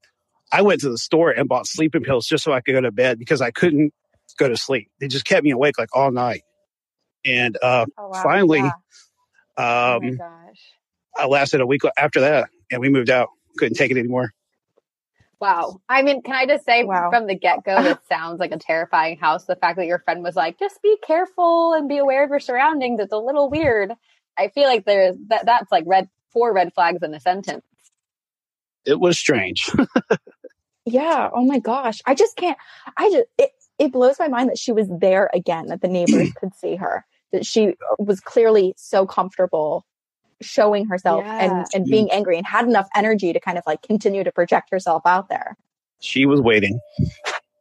I 0.52 0.62
went 0.64 0.82
to 0.82 0.90
the 0.90 0.98
store 0.98 1.32
and 1.32 1.48
bought 1.48 1.66
sleeping 1.68 2.04
pills 2.04 2.28
just 2.28 2.44
so 2.44 2.52
I 2.52 2.62
could 2.62 2.74
go 2.74 2.82
to 2.82 2.92
bed 2.92 3.18
because 3.20 3.42
I 3.42 3.52
couldn't 3.52 3.94
go 4.38 4.48
to 4.50 4.58
sleep. 4.58 4.90
They 5.00 5.08
just 5.08 5.26
kept 5.26 5.44
me 5.44 5.52
awake 5.52 5.78
like 5.80 5.90
all 5.96 6.12
night. 6.12 6.44
And 7.24 7.58
uh, 7.62 7.86
oh 7.98 8.10
wow. 8.10 8.24
finally, 8.24 8.60
Yeah. 8.60 8.72
oh 9.58 10.00
my 10.02 10.08
um, 10.10 10.18
gosh. 10.18 10.62
I 11.16 11.26
lasted 11.28 11.62
a 11.62 11.66
week 11.66 11.82
after 11.98 12.22
that, 12.22 12.50
and 12.72 12.82
we 12.82 12.90
moved 12.90 13.10
out. 13.10 13.30
Couldn't 13.58 13.76
take 13.76 13.92
it 13.92 13.98
anymore. 13.98 14.32
Wow. 15.40 15.82
I 15.90 16.04
mean, 16.04 16.22
can 16.22 16.36
I 16.36 16.46
just 16.46 16.66
say 16.66 16.84
Wow. 16.84 17.10
from 17.10 17.28
the 17.28 17.36
get 17.36 17.64
go, 17.64 17.82
this 17.82 17.98
sounds 18.10 18.40
like 18.40 18.52
a 18.52 18.58
terrifying 18.58 19.18
house. 19.18 19.46
The 19.46 19.56
fact 19.56 19.78
that 19.78 19.88
your 19.88 20.00
friend 20.00 20.24
was 20.24 20.36
like, 20.36 20.60
just 20.60 20.82
be 20.82 20.98
careful 21.06 21.74
and 21.74 21.90
be 21.90 21.98
aware 21.98 22.24
of 22.24 22.30
your 22.30 22.40
surroundings. 22.40 23.00
It's 23.00 23.12
a 23.12 23.18
little 23.18 23.50
weird. 23.50 23.92
I 24.38 24.50
feel 24.50 24.66
like 24.66 24.86
there's 24.86 25.16
that 25.28 25.46
that's 25.48 25.72
like 25.72 25.84
red 25.88 26.10
four 26.32 26.54
red 26.54 26.74
flags 26.74 27.04
in 27.04 27.14
a 27.14 27.20
sentence. 27.20 27.66
It 28.86 29.00
was 29.00 29.18
strange. 29.18 29.70
Yeah. 30.86 31.30
Oh 31.34 31.46
my 31.46 31.60
gosh. 31.60 32.02
I 32.06 32.16
just 32.16 32.36
can't. 32.36 32.58
I 32.98 33.10
just 33.12 33.26
it 33.38 33.52
it 33.78 33.92
blows 33.92 34.18
my 34.20 34.28
mind 34.28 34.50
that 34.50 34.58
she 34.58 34.72
was 34.72 34.88
there 34.90 35.30
again. 35.34 35.68
That 35.68 35.82
the 35.82 35.88
neighbors 35.88 36.32
could 36.36 36.56
see 36.56 36.76
her. 36.76 37.06
That 37.32 37.46
she 37.46 37.70
uh, 37.70 37.96
was 38.00 38.20
clearly 38.20 38.74
so 38.78 39.06
comfortable 39.06 39.86
showing 40.42 40.88
herself 40.88 41.24
Yeah. 41.24 41.38
and 41.38 41.66
and 41.74 41.86
being 41.86 42.08
mm. 42.08 42.14
angry 42.14 42.38
and 42.38 42.46
had 42.48 42.66
enough 42.66 42.90
energy 42.96 43.32
to 43.32 43.40
kind 43.40 43.58
of 43.58 43.64
like 43.68 43.84
continue 43.84 44.24
to 44.24 44.32
project 44.32 44.70
herself 44.72 45.04
out 45.06 45.30
there. 45.30 45.56
she 46.00 46.26
was 46.26 46.42
waiting. 46.42 46.80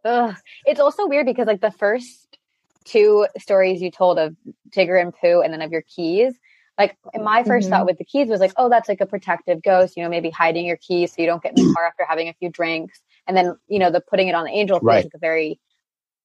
Ugh. 0.05 0.35
It's 0.65 0.81
also 0.81 1.07
weird 1.07 1.27
because 1.27 1.47
like 1.47 1.61
the 1.61 1.71
first 1.71 2.39
two 2.85 3.27
stories 3.39 3.83
you 3.83 3.91
told 3.91 4.19
of 4.19 4.35
Tigger 4.75 4.99
and 5.01 5.15
Pooh 5.15 5.43
and 5.43 5.53
then 5.53 5.61
of 5.61 5.71
your 5.71 5.83
keys, 5.83 6.33
like 6.79 6.97
my 7.15 7.43
1st 7.45 7.67
Mhm. 7.67 7.71
thought 7.71 7.87
with 7.87 7.99
the 7.99 8.05
keys 8.05 8.29
was 8.29 8.41
like, 8.41 8.53
oh, 8.57 8.69
that's 8.69 8.89
like 8.89 9.01
a 9.01 9.07
protective 9.07 9.63
ghost, 9.63 9.97
you 9.97 10.03
know, 10.03 10.09
maybe 10.09 10.31
hiding 10.31 10.65
your 10.67 10.77
keys 10.79 11.13
so 11.13 11.21
you 11.23 11.27
don't 11.29 11.43
get 11.43 11.53
in 11.53 11.59
the 11.59 11.65
car 11.75 11.87
after 11.87 12.05
having 12.09 12.29
a 12.29 12.35
few 12.35 12.49
drinks. 12.49 13.01
And 13.27 13.37
then, 13.37 13.57
you 13.69 13.79
know, 13.79 13.91
the 13.91 14.01
putting 14.01 14.29
it 14.29 14.35
on 14.35 14.45
the 14.45 14.51
angel 14.51 14.81
Right. 14.83 15.05
like 15.05 15.13
a 15.15 15.19
very 15.19 15.61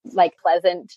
like 0.05 0.34
pleasant, 0.41 0.93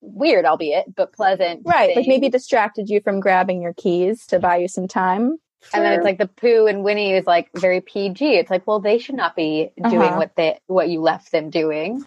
weird, 0.00 0.44
albeit, 0.44 0.94
but 0.94 1.12
pleasant. 1.12 1.62
Right. 1.64 1.96
Like 1.96 2.06
maybe 2.06 2.28
distracted 2.28 2.88
you 2.88 3.00
from 3.00 3.20
grabbing 3.20 3.62
your 3.62 3.74
keys 3.74 4.26
to 4.26 4.38
buy 4.38 4.56
you 4.58 4.68
some 4.68 4.86
time. 4.86 5.36
And 5.74 5.84
then 5.84 5.92
it's 5.92 6.04
like 6.04 6.18
the 6.18 6.26
Pooh 6.26 6.66
and 6.66 6.82
Winnie 6.84 7.12
is 7.12 7.26
like 7.26 7.50
very 7.54 7.80
PG. 7.80 8.24
It's 8.36 8.50
like, 8.50 8.66
well, 8.66 8.80
they 8.80 8.98
should 8.98 9.14
not 9.14 9.36
be 9.36 9.70
doing 9.76 9.94
Uh-huh. 10.02 10.16
what 10.16 10.36
they 10.36 10.58
what 10.66 10.88
you 10.88 11.00
left 11.00 11.32
them 11.32 11.50
doing. 11.50 12.04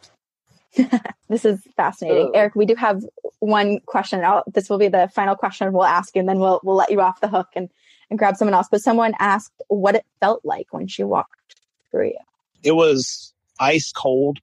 This 1.30 1.46
is 1.46 1.62
fascinating. 1.76 2.28
Ooh. 2.28 2.36
Eric, 2.36 2.54
we 2.54 2.66
do 2.68 2.76
have 2.76 3.02
one 3.40 3.80
question. 3.88 4.24
I'll, 4.24 4.44
this 4.54 4.70
will 4.70 4.78
be 4.78 4.88
the 4.90 5.10
final 5.16 5.36
question 5.36 5.74
we'll 5.74 5.84
ask 5.86 6.16
you, 6.16 6.20
and 6.20 6.30
then 6.30 6.38
we'll 6.40 6.60
we'll 6.64 6.76
let 6.76 6.92
you 6.92 7.02
off 7.02 7.22
the 7.22 7.28
hook 7.28 7.48
and, 7.56 7.70
and 8.12 8.20
grab 8.20 8.36
someone 8.38 8.54
else. 8.54 8.68
But 8.70 8.82
someone 8.82 9.14
asked 9.18 9.52
what 9.68 9.96
it 9.96 10.06
felt 10.20 10.42
like 10.44 10.68
when 10.72 10.88
she 10.88 11.04
walked 11.04 11.56
through 11.90 12.08
you. 12.10 12.20
It 12.64 12.74
was 12.74 13.34
ice 13.60 13.92
cold. 13.92 14.40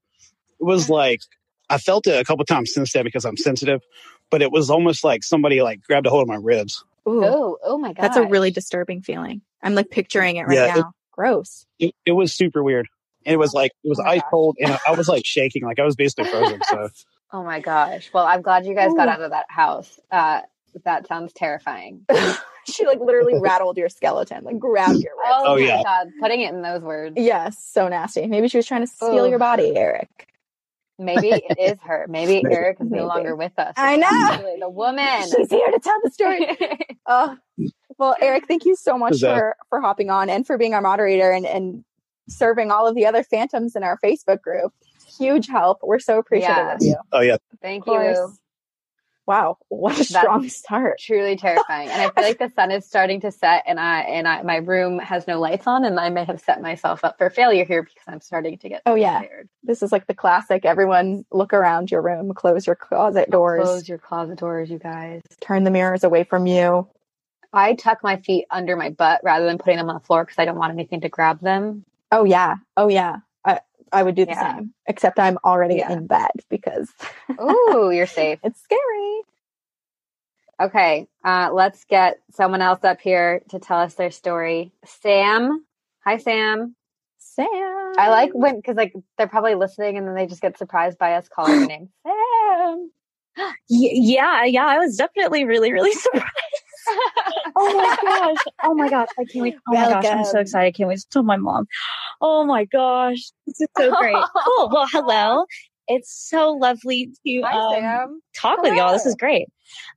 It 0.60 0.64
was 0.64 0.90
like 0.90 1.20
I 1.68 1.78
felt 1.78 2.08
it 2.08 2.18
a 2.18 2.24
couple 2.24 2.44
times 2.44 2.72
since 2.74 2.92
then 2.92 3.04
because 3.04 3.24
I'm 3.24 3.36
sensitive, 3.36 3.82
but 4.30 4.42
it 4.42 4.50
was 4.50 4.68
almost 4.68 5.04
like 5.04 5.22
somebody 5.22 5.62
like 5.62 5.82
grabbed 5.84 6.06
a 6.06 6.10
hold 6.10 6.22
of 6.22 6.28
my 6.28 6.38
ribs. 6.40 6.82
Ooh, 7.08 7.24
Oh, 7.24 7.58
oh 7.62 7.78
my 7.78 7.92
god. 7.92 8.02
that's 8.02 8.16
a 8.16 8.26
really 8.26 8.50
disturbing 8.50 9.00
feeling. 9.02 9.42
I'm 9.62 9.74
like 9.76 9.90
picturing 9.90 10.36
it 10.36 10.46
right 10.48 10.56
Yeah, 10.56 10.74
it- 10.74 10.80
now. 10.80 10.92
Gross. 11.12 11.66
It, 11.78 11.94
it 12.06 12.12
was 12.12 12.32
super 12.32 12.62
weird. 12.64 12.88
And 13.26 13.34
it 13.34 13.38
was 13.38 13.52
like 13.52 13.72
it 13.84 13.88
was 13.88 14.00
Oh 14.00 14.04
ice 14.04 14.20
gosh. 14.20 14.30
cold, 14.30 14.56
and 14.60 14.78
I, 14.86 14.92
was 14.92 15.08
like 15.08 15.24
shaking, 15.26 15.62
like 15.64 15.78
I 15.78 15.84
was 15.84 15.96
basically 15.96 16.26
frozen. 16.26 16.60
So 16.62 16.88
Oh 17.32 17.44
my 17.44 17.60
gosh. 17.60 18.10
Well, 18.12 18.26
I'm 18.26 18.42
glad 18.42 18.66
you 18.66 18.74
guys 18.74 18.92
got 18.94 19.08
out 19.08 19.20
of 19.20 19.30
that 19.30 19.46
house. 19.48 20.00
Uh 20.10 20.40
that 20.84 21.06
sounds 21.06 21.32
terrifying. 21.32 22.06
she 22.66 22.86
like 22.86 23.00
literally 23.00 23.34
rattled 23.40 23.76
your 23.76 23.88
skeleton, 23.88 24.44
like 24.44 24.58
grabbed 24.58 25.00
your 25.02 25.12
ribs. 25.16 25.30
Oh, 25.32 25.44
Oh, 25.46 25.54
my 25.56 25.60
yeah. 25.64 25.82
god. 25.82 26.08
Putting 26.20 26.40
it 26.42 26.52
in 26.54 26.62
those 26.62 26.82
words. 26.82 27.14
Yes, 27.16 27.62
so 27.72 27.88
nasty. 27.88 28.26
Maybe 28.26 28.48
she 28.48 28.56
was 28.58 28.66
trying 28.66 28.82
to 28.82 28.86
steal 28.86 29.26
Ooh. 29.26 29.30
your 29.30 29.38
body, 29.38 29.76
Eric. 29.76 30.08
Maybe 30.98 31.30
it 31.30 31.58
is 31.58 31.78
her. 31.82 32.06
Maybe 32.08 32.42
Maybe. 32.42 32.54
Eric 32.54 32.76
is 32.80 32.90
Maybe. 32.90 33.00
no 33.02 33.08
longer 33.08 33.34
with 33.34 33.58
us. 33.58 33.74
I 33.76 33.96
know. 33.96 34.56
The 34.60 34.68
woman. 34.68 35.22
She's 35.22 35.50
here 35.50 35.70
to 35.70 35.78
tell 35.80 35.98
the 36.02 36.10
story. 36.10 36.46
Oh, 37.06 37.36
well, 37.98 38.14
Eric, 38.20 38.46
thank 38.46 38.64
you 38.66 38.76
so 38.76 38.96
much 38.98 39.20
that? 39.20 39.34
for 39.34 39.56
for 39.70 39.80
hopping 39.80 40.10
on 40.10 40.28
and 40.30 40.46
for 40.46 40.58
being 40.58 40.74
our 40.74 40.80
moderator 40.82 41.30
and 41.32 41.46
and 41.46 41.84
serving 42.30 42.70
all 42.70 42.86
of 42.86 42.94
the 42.94 43.06
other 43.06 43.22
phantoms 43.22 43.76
in 43.76 43.82
our 43.82 43.98
Facebook 44.02 44.40
group. 44.40 44.72
Huge 45.18 45.48
help. 45.48 45.78
We're 45.82 45.98
so 45.98 46.18
appreciative 46.18 46.56
Yeah. 46.56 46.74
of 46.74 46.82
you. 46.82 46.96
oh 47.12 47.20
yeah, 47.20 47.36
Thank 47.60 47.86
you. 47.86 48.32
Wow, 49.26 49.58
what 49.68 49.92
a 49.92 49.96
That's- 49.98 50.08
strong 50.08 50.48
start. 50.48 50.98
Truly 50.98 51.36
terrifying. 51.36 51.88
And 51.88 52.02
I 52.02 52.10
feel 52.10 52.24
like 52.24 52.38
the 52.40 52.50
sun 52.56 52.72
is 52.72 52.84
starting 52.84 53.20
to 53.20 53.30
set 53.30 53.62
and 53.66 53.78
I 53.78 54.00
and 54.00 54.26
I 54.26 54.42
my 54.42 54.56
room 54.56 54.98
has 54.98 55.28
no 55.28 55.38
lights 55.38 55.68
on 55.68 55.84
and 55.84 56.00
I 56.00 56.08
may 56.10 56.24
have 56.24 56.40
set 56.40 56.60
myself 56.60 57.04
up 57.04 57.16
for 57.18 57.30
failure 57.30 57.64
here 57.64 57.82
because 57.82 58.02
I'm 58.08 58.20
starting 58.20 58.58
to 58.58 58.68
get 58.68 58.82
Oh, 58.86 58.96
yeah. 58.96 59.20
scared. 59.20 59.48
This 59.62 59.82
is 59.84 59.92
like 59.92 60.08
the 60.08 60.14
classic. 60.14 60.64
Everyone 60.64 61.24
look 61.30 61.52
around 61.52 61.92
your 61.92 62.02
room, 62.02 62.32
close 62.34 62.66
your 62.66 62.74
closet 62.74 63.30
doors, 63.30 63.62
Close 63.62 63.88
your 63.88 63.98
closet 63.98 64.38
doors, 64.38 64.68
you 64.68 64.78
guys. 64.80 65.22
turn 65.40 65.62
the 65.62 65.70
mirrors 65.70 66.02
away 66.02 66.24
from 66.24 66.46
you. 66.46 66.88
I 67.52 67.74
tuck 67.74 67.98
my 68.02 68.16
feet 68.16 68.46
under 68.50 68.74
my 68.74 68.90
butt 68.90 69.20
rather 69.22 69.44
than 69.46 69.58
putting 69.58 69.76
them 69.76 69.88
on 69.90 69.94
the 69.94 70.00
floor 70.00 70.24
because 70.24 70.38
I 70.38 70.44
don't 70.44 70.58
want 70.58 70.72
anything 70.72 71.02
to 71.02 71.08
grab 71.08 71.40
them. 71.40 71.84
Oh 72.12 72.24
yeah. 72.24 72.56
Oh 72.76 72.88
yeah. 72.88 73.18
I 73.44 73.60
I 73.92 74.02
would 74.02 74.14
do 74.16 74.24
the 74.26 74.32
Yeah. 74.32 74.56
same. 74.56 74.74
Except 74.86 75.18
I'm 75.18 75.38
already 75.44 75.76
Yeah. 75.76 75.92
in 75.92 76.06
bed 76.06 76.30
because 76.50 76.90
Ooh, 77.40 77.90
you're 77.92 78.06
safe. 78.06 78.38
it's 78.42 78.60
scary. 78.62 79.22
Okay, 80.62 81.08
uh, 81.24 81.50
let's 81.52 81.84
get 81.84 82.20
someone 82.32 82.62
else 82.62 82.84
up 82.84 83.00
here 83.00 83.42
to 83.50 83.58
tell 83.58 83.78
us 83.78 83.94
their 83.94 84.10
story. 84.10 84.72
Sam. 84.84 85.64
Hi, 86.04 86.18
Sam. 86.18 86.76
Sam. 87.18 87.46
I 87.98 88.08
like 88.10 88.32
when, 88.34 88.56
because 88.56 88.76
like 88.76 88.94
they're 89.18 89.28
probably 89.28 89.54
listening 89.54 89.98
and 89.98 90.06
then 90.06 90.14
they 90.14 90.26
just 90.26 90.42
get 90.42 90.58
surprised 90.58 90.98
by 90.98 91.14
us 91.14 91.28
calling 91.28 91.58
your 91.60 91.68
name. 91.68 91.88
Sam. 92.06 92.90
Yeah, 93.68 94.44
yeah, 94.44 94.66
I 94.66 94.78
was 94.78 94.96
definitely 94.96 95.44
really, 95.44 95.72
really 95.72 95.92
surprised. 95.94 96.26
oh 97.56 97.74
my 97.76 97.96
gosh. 98.02 98.52
Oh 98.64 98.74
my 98.74 98.88
gosh. 98.88 99.08
I 99.18 99.24
can't 99.24 99.42
wait. 99.42 99.56
Oh 99.68 99.74
my 99.74 99.88
gosh. 99.88 100.04
I'm 100.06 100.24
so 100.24 100.38
excited. 100.38 100.66
I 100.66 100.72
can't 100.72 100.88
wait 100.88 100.98
to 101.00 101.08
tell 101.10 101.22
my 101.22 101.36
mom. 101.36 101.66
Oh 102.20 102.44
my 102.44 102.64
gosh. 102.64 103.30
This 103.46 103.60
is 103.60 103.68
so 103.76 103.94
great. 103.96 104.14
cool. 104.44 104.70
Well, 104.72 104.86
hello. 104.90 105.44
It's 105.88 106.12
so 106.12 106.52
lovely 106.52 107.10
to 107.26 107.42
Hi, 107.42 107.58
um, 107.58 107.74
Sam. 107.74 108.20
talk 108.36 108.62
with 108.62 108.74
y'all. 108.74 108.92
This 108.92 109.06
is 109.06 109.16
great. 109.16 109.48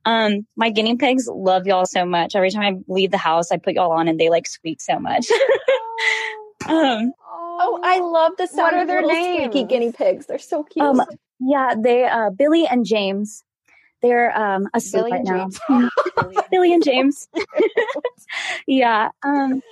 Um, 0.04 0.44
my 0.56 0.70
guinea 0.70 0.96
pigs 0.96 1.28
love 1.32 1.66
y'all 1.66 1.86
so 1.86 2.04
much. 2.04 2.34
Every 2.34 2.50
time 2.50 2.62
I 2.62 2.92
leave 2.92 3.12
the 3.12 3.18
house, 3.18 3.52
I 3.52 3.58
put 3.58 3.74
y'all 3.74 3.92
on 3.92 4.08
and 4.08 4.18
they 4.18 4.28
like 4.28 4.48
squeak 4.48 4.80
so 4.80 4.98
much. 4.98 5.26
um, 6.68 7.12
Oh, 7.56 7.80
I 7.82 8.00
love 8.00 8.32
the 8.36 8.46
sound 8.46 8.58
What 8.58 8.74
are 8.74 8.82
of 8.82 8.88
their 8.88 9.02
little 9.02 9.34
squeaky 9.36 9.64
guinea 9.64 9.92
pigs. 9.92 10.26
They're 10.26 10.38
so 10.38 10.64
cute. 10.64 10.84
Um, 10.84 11.02
yeah, 11.38 11.74
they, 11.78 12.04
uh, 12.04 12.30
Billy 12.30 12.66
and 12.66 12.84
James, 12.84 13.44
they're, 14.04 14.36
um, 14.38 14.68
asleep 14.74 15.04
Billy 15.04 15.12
right 15.12 15.20
and 15.20 15.28
now. 15.28 15.48
James. 15.68 16.40
Billy 16.50 16.72
and 16.74 16.84
James. 16.84 17.28
yeah. 18.66 19.08
Um, 19.22 19.62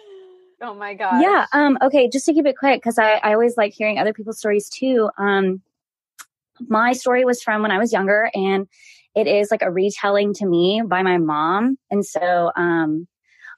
Oh 0.64 0.74
my 0.74 0.94
god. 0.94 1.20
Yeah. 1.20 1.46
Um, 1.52 1.76
okay. 1.82 2.08
Just 2.08 2.24
to 2.26 2.32
keep 2.32 2.46
it 2.46 2.56
quick, 2.56 2.80
because 2.80 2.96
I, 2.96 3.14
I 3.14 3.32
always 3.32 3.56
like 3.56 3.74
hearing 3.74 3.98
other 3.98 4.12
people's 4.12 4.38
stories 4.38 4.68
too. 4.68 5.10
Um, 5.18 5.60
my 6.68 6.92
story 6.92 7.24
was 7.24 7.42
from 7.42 7.62
when 7.62 7.72
I 7.72 7.78
was 7.78 7.92
younger 7.92 8.30
and 8.32 8.68
it 9.16 9.26
is 9.26 9.50
like 9.50 9.62
a 9.62 9.70
retelling 9.70 10.34
to 10.34 10.46
me 10.46 10.82
by 10.86 11.02
my 11.02 11.18
mom. 11.18 11.78
And 11.90 12.06
so, 12.06 12.52
um, 12.54 13.08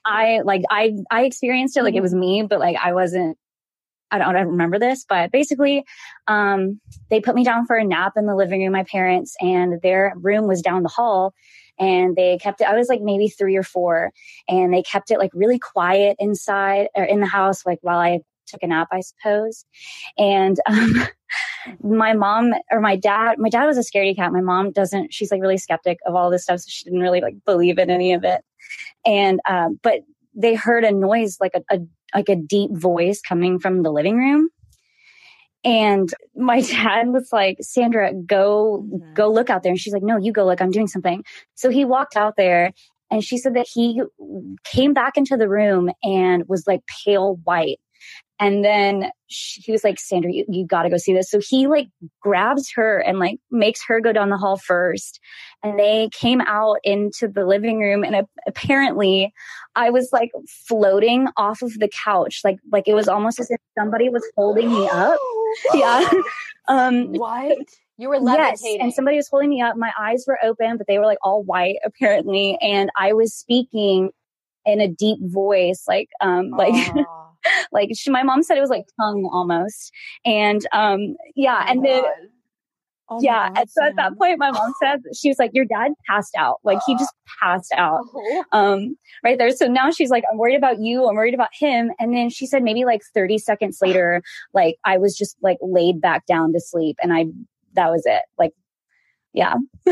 I 0.05 0.41
like, 0.45 0.63
I, 0.71 0.95
I 1.11 1.25
experienced 1.25 1.77
it 1.77 1.83
like 1.83 1.95
it 1.95 2.01
was 2.01 2.15
me, 2.15 2.43
but 2.49 2.59
like 2.59 2.77
I 2.83 2.95
wasn't, 2.95 3.37
I 4.11 4.19
don't, 4.19 4.29
I 4.29 4.33
don't 4.33 4.53
remember 4.53 4.79
this, 4.79 5.05
but 5.09 5.33
basically, 5.33 5.85
um, 6.27 6.81
they 7.11 7.21
put 7.21 7.35
me 7.35 7.45
down 7.45 7.67
for 7.67 7.77
a 7.77 7.85
nap 7.85 8.12
in 8.17 8.27
the 8.27 8.37
living 8.37 8.62
room, 8.62 8.73
my 8.73 8.85
parents, 8.85 9.35
and 9.40 9.81
their 9.83 10.12
room 10.17 10.47
was 10.47 10.62
down 10.62 10.83
the 10.83 10.88
hall 10.88 11.35
and 11.79 12.14
they 12.14 12.38
kept 12.38 12.61
it, 12.61 12.69
I 12.69 12.77
was 12.77 12.88
like 12.88 13.01
maybe 13.01 13.29
three 13.29 13.57
or 13.57 13.62
four 13.62 14.12
and 14.49 14.73
they 14.73 14.83
kept 14.83 15.11
it 15.11 15.19
like 15.19 15.31
really 15.35 15.59
quiet 15.59 16.17
inside 16.19 16.88
or 16.95 17.05
in 17.05 17.21
the 17.21 17.27
house, 17.27 17.67
like 17.67 17.79
while 17.83 17.99
I 17.99 18.21
took 18.47 18.62
a 18.62 18.67
nap, 18.67 18.88
I 18.93 19.01
suppose. 19.01 19.64
And, 20.17 20.59
um, 20.67 21.07
my 21.83 22.12
mom 22.12 22.53
or 22.71 22.81
my 22.81 22.95
dad, 22.97 23.38
my 23.38 23.49
dad 23.49 23.64
was 23.64 23.79
a 23.79 23.81
scaredy 23.81 24.14
cat. 24.14 24.33
My 24.33 24.43
mom 24.43 24.71
doesn't, 24.71 25.14
she's 25.14 25.31
like 25.31 25.40
really 25.40 25.59
skeptic 25.59 25.99
of 26.07 26.14
all 26.14 26.31
this 26.31 26.45
stuff. 26.45 26.61
So 26.61 26.67
she 26.69 26.85
didn't 26.85 27.01
really 27.01 27.23
like 27.23 27.37
believe 27.45 27.79
in 27.79 27.90
any 27.90 28.12
of 28.12 28.23
it. 28.23 28.43
And, 29.05 29.40
um, 29.49 29.81
but 29.83 30.01
they 30.35 30.55
heard 30.55 30.85
a 30.85 30.92
noise, 30.92 31.38
like 31.40 31.53
a, 31.55 31.62
a 31.75 31.81
like 32.14 32.29
a 32.29 32.37
deep 32.37 32.70
voice 32.73 33.20
coming 33.20 33.59
from 33.59 33.83
the 33.83 33.90
living 33.90 34.16
room. 34.16 34.49
And 35.64 36.12
my 36.37 36.61
dad 36.73 37.09
was 37.09 37.31
like, 37.33 37.57
Sandra, 37.61 38.12
go, 38.14 38.87
Mhm. 38.92 39.14
go 39.14 39.31
look 39.33 39.51
out 39.51 39.62
there. 39.62 39.73
And 39.73 39.81
she's 39.81 39.92
like, 39.92 40.03
no, 40.03 40.16
you 40.18 40.33
go 40.33 40.44
look, 40.44 40.61
I'm 40.61 40.70
doing 40.70 40.88
something. 40.88 41.25
So 41.55 41.70
he 41.70 41.85
walked 41.85 42.16
out 42.16 42.37
there 42.37 42.73
and 43.11 43.25
she 43.25 43.38
said 43.38 43.55
that 43.55 43.66
he 43.73 44.03
came 44.64 44.92
back 44.92 45.16
into 45.16 45.37
the 45.37 45.49
room 45.49 45.90
and 46.03 46.44
was 46.49 46.64
like 46.66 46.81
pale 47.05 47.37
white. 47.44 47.79
And 48.40 48.64
then 48.64 49.11
she, 49.29 49.61
he 49.61 49.73
was 49.73 49.85
like, 49.85 50.01
Sandra, 50.01 50.33
you, 50.33 50.44
you 50.49 50.66
gotta 50.66 50.90
go 50.90 50.97
see 50.97 51.14
this. 51.14 51.31
So 51.31 51.40
he 51.40 51.66
like 51.66 51.88
grabs 52.20 52.70
her 52.75 52.99
and 52.99 53.18
like 53.18 53.38
makes 53.51 53.81
her 53.87 54.01
go 54.01 54.12
down 54.12 54.29
the 54.31 54.37
hall 54.37 54.57
first. 54.57 55.20
And 55.62 55.79
they 55.79 56.09
came 56.12 56.40
out 56.40 56.79
into 56.83 57.29
the 57.29 57.44
living 57.47 57.79
room 57.81 58.03
and 58.03 58.14
a- 58.16 58.29
apparently 58.47 59.33
I 59.77 59.90
was 59.90 60.11
like 60.12 60.33
floating 60.66 61.29
off 61.37 61.62
of 61.62 61.75
the 61.79 61.88
couch. 61.88 62.40
Like, 62.44 62.59
like 62.73 62.88
it 62.88 62.94
was 62.94 63.09
almost 63.09 63.38
as 63.38 63.51
if 63.51 63.61
somebody 63.79 64.09
was 64.09 64.25
holding 64.37 64.68
me 64.73 64.88
up. 64.88 65.18
Yeah. 65.75 66.11
Um, 66.66 67.12
What? 67.12 67.59
You 67.97 68.09
were 68.09 68.18
levitating. 68.18 68.77
Yes, 68.79 68.83
and 68.83 68.92
somebody 68.92 69.16
was 69.18 69.29
holding 69.29 69.51
me 69.51 69.61
up. 69.61 69.77
My 69.77 69.92
eyes 69.99 70.25
were 70.27 70.38
open, 70.42 70.77
but 70.79 70.87
they 70.88 70.99
were 70.99 71.05
like 71.05 71.18
all 71.23 71.44
white 71.44 71.77
apparently, 71.85 72.59
and 72.61 72.90
I 72.99 73.12
was 73.12 73.33
speaking 73.35 74.11
in 74.66 74.81
a 74.81 74.88
deep 74.88 75.18
voice, 75.20 75.85
like 75.87 76.09
um, 76.20 76.51
like. 76.51 76.75
like 77.73 77.91
she, 77.95 78.11
my 78.11 78.23
mom 78.23 78.43
said 78.43 78.57
it 78.57 78.61
was 78.63 78.71
like 78.71 78.87
tongue 79.01 79.29
almost, 79.33 79.93
and 80.25 80.67
um, 80.73 81.17
yeah, 81.35 81.65
and 81.69 81.85
then 81.85 82.05
Oh 83.11 83.21
yeah, 83.21 83.49
God, 83.49 83.59
and 83.59 83.71
so 83.71 83.85
at 83.85 83.97
that 83.97 84.17
point, 84.17 84.39
my 84.39 84.51
mom 84.51 84.73
said 84.83 85.03
she 85.15 85.29
was 85.29 85.39
like, 85.39 85.51
"Your 85.53 85.67
dad 85.67 85.93
passed 86.09 86.35
out, 86.39 86.61
like 86.65 86.79
he 86.87 86.97
just 86.97 87.13
passed 87.43 87.73
out." 87.77 88.01
um, 88.53 88.97
right 89.23 89.37
there. 89.37 89.51
So 89.51 89.67
now 89.67 89.91
she's 89.91 90.11
like, 90.11 90.25
I'm 90.31 90.39
worried 90.39 90.57
about 90.57 90.81
you. 90.81 91.07
I'm 91.07 91.15
worried 91.15 91.35
about 91.35 91.51
him. 91.53 91.91
And 91.99 92.15
then 92.15 92.31
she 92.31 92.47
said 92.47 92.63
maybe 92.63 92.85
like 92.85 93.03
30 93.15 93.39
seconds 93.39 93.79
later, 93.83 94.23
like 94.55 94.77
I 94.85 94.97
was 94.97 95.17
just 95.17 95.37
like 95.43 95.59
laid 95.61 96.01
back 96.01 96.27
down 96.27 96.53
to 96.55 96.61
sleep 96.61 96.97
and 97.03 97.13
I, 97.13 97.27
that 97.75 97.91
was 97.91 98.05
it. 98.07 98.23
Like, 98.39 98.53
yeah. 99.35 99.55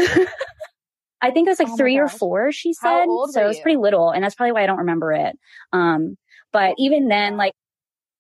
I 1.25 1.31
think 1.31 1.47
it 1.47 1.51
was 1.51 1.61
like 1.61 1.69
Oh 1.71 1.77
three 1.77 1.99
or 1.99 2.09
four, 2.09 2.51
she 2.51 2.73
said. 2.73 3.07
So 3.31 3.45
it 3.45 3.47
was 3.47 3.61
pretty 3.61 3.77
little. 3.77 4.11
And 4.11 4.25
that's 4.25 4.35
probably 4.35 4.53
why 4.53 4.65
I 4.65 4.67
don't 4.67 4.79
remember 4.79 5.12
it. 5.12 5.38
Um, 5.73 6.17
but 6.53 6.75
even 6.79 7.09
then, 7.09 7.37
like 7.37 7.55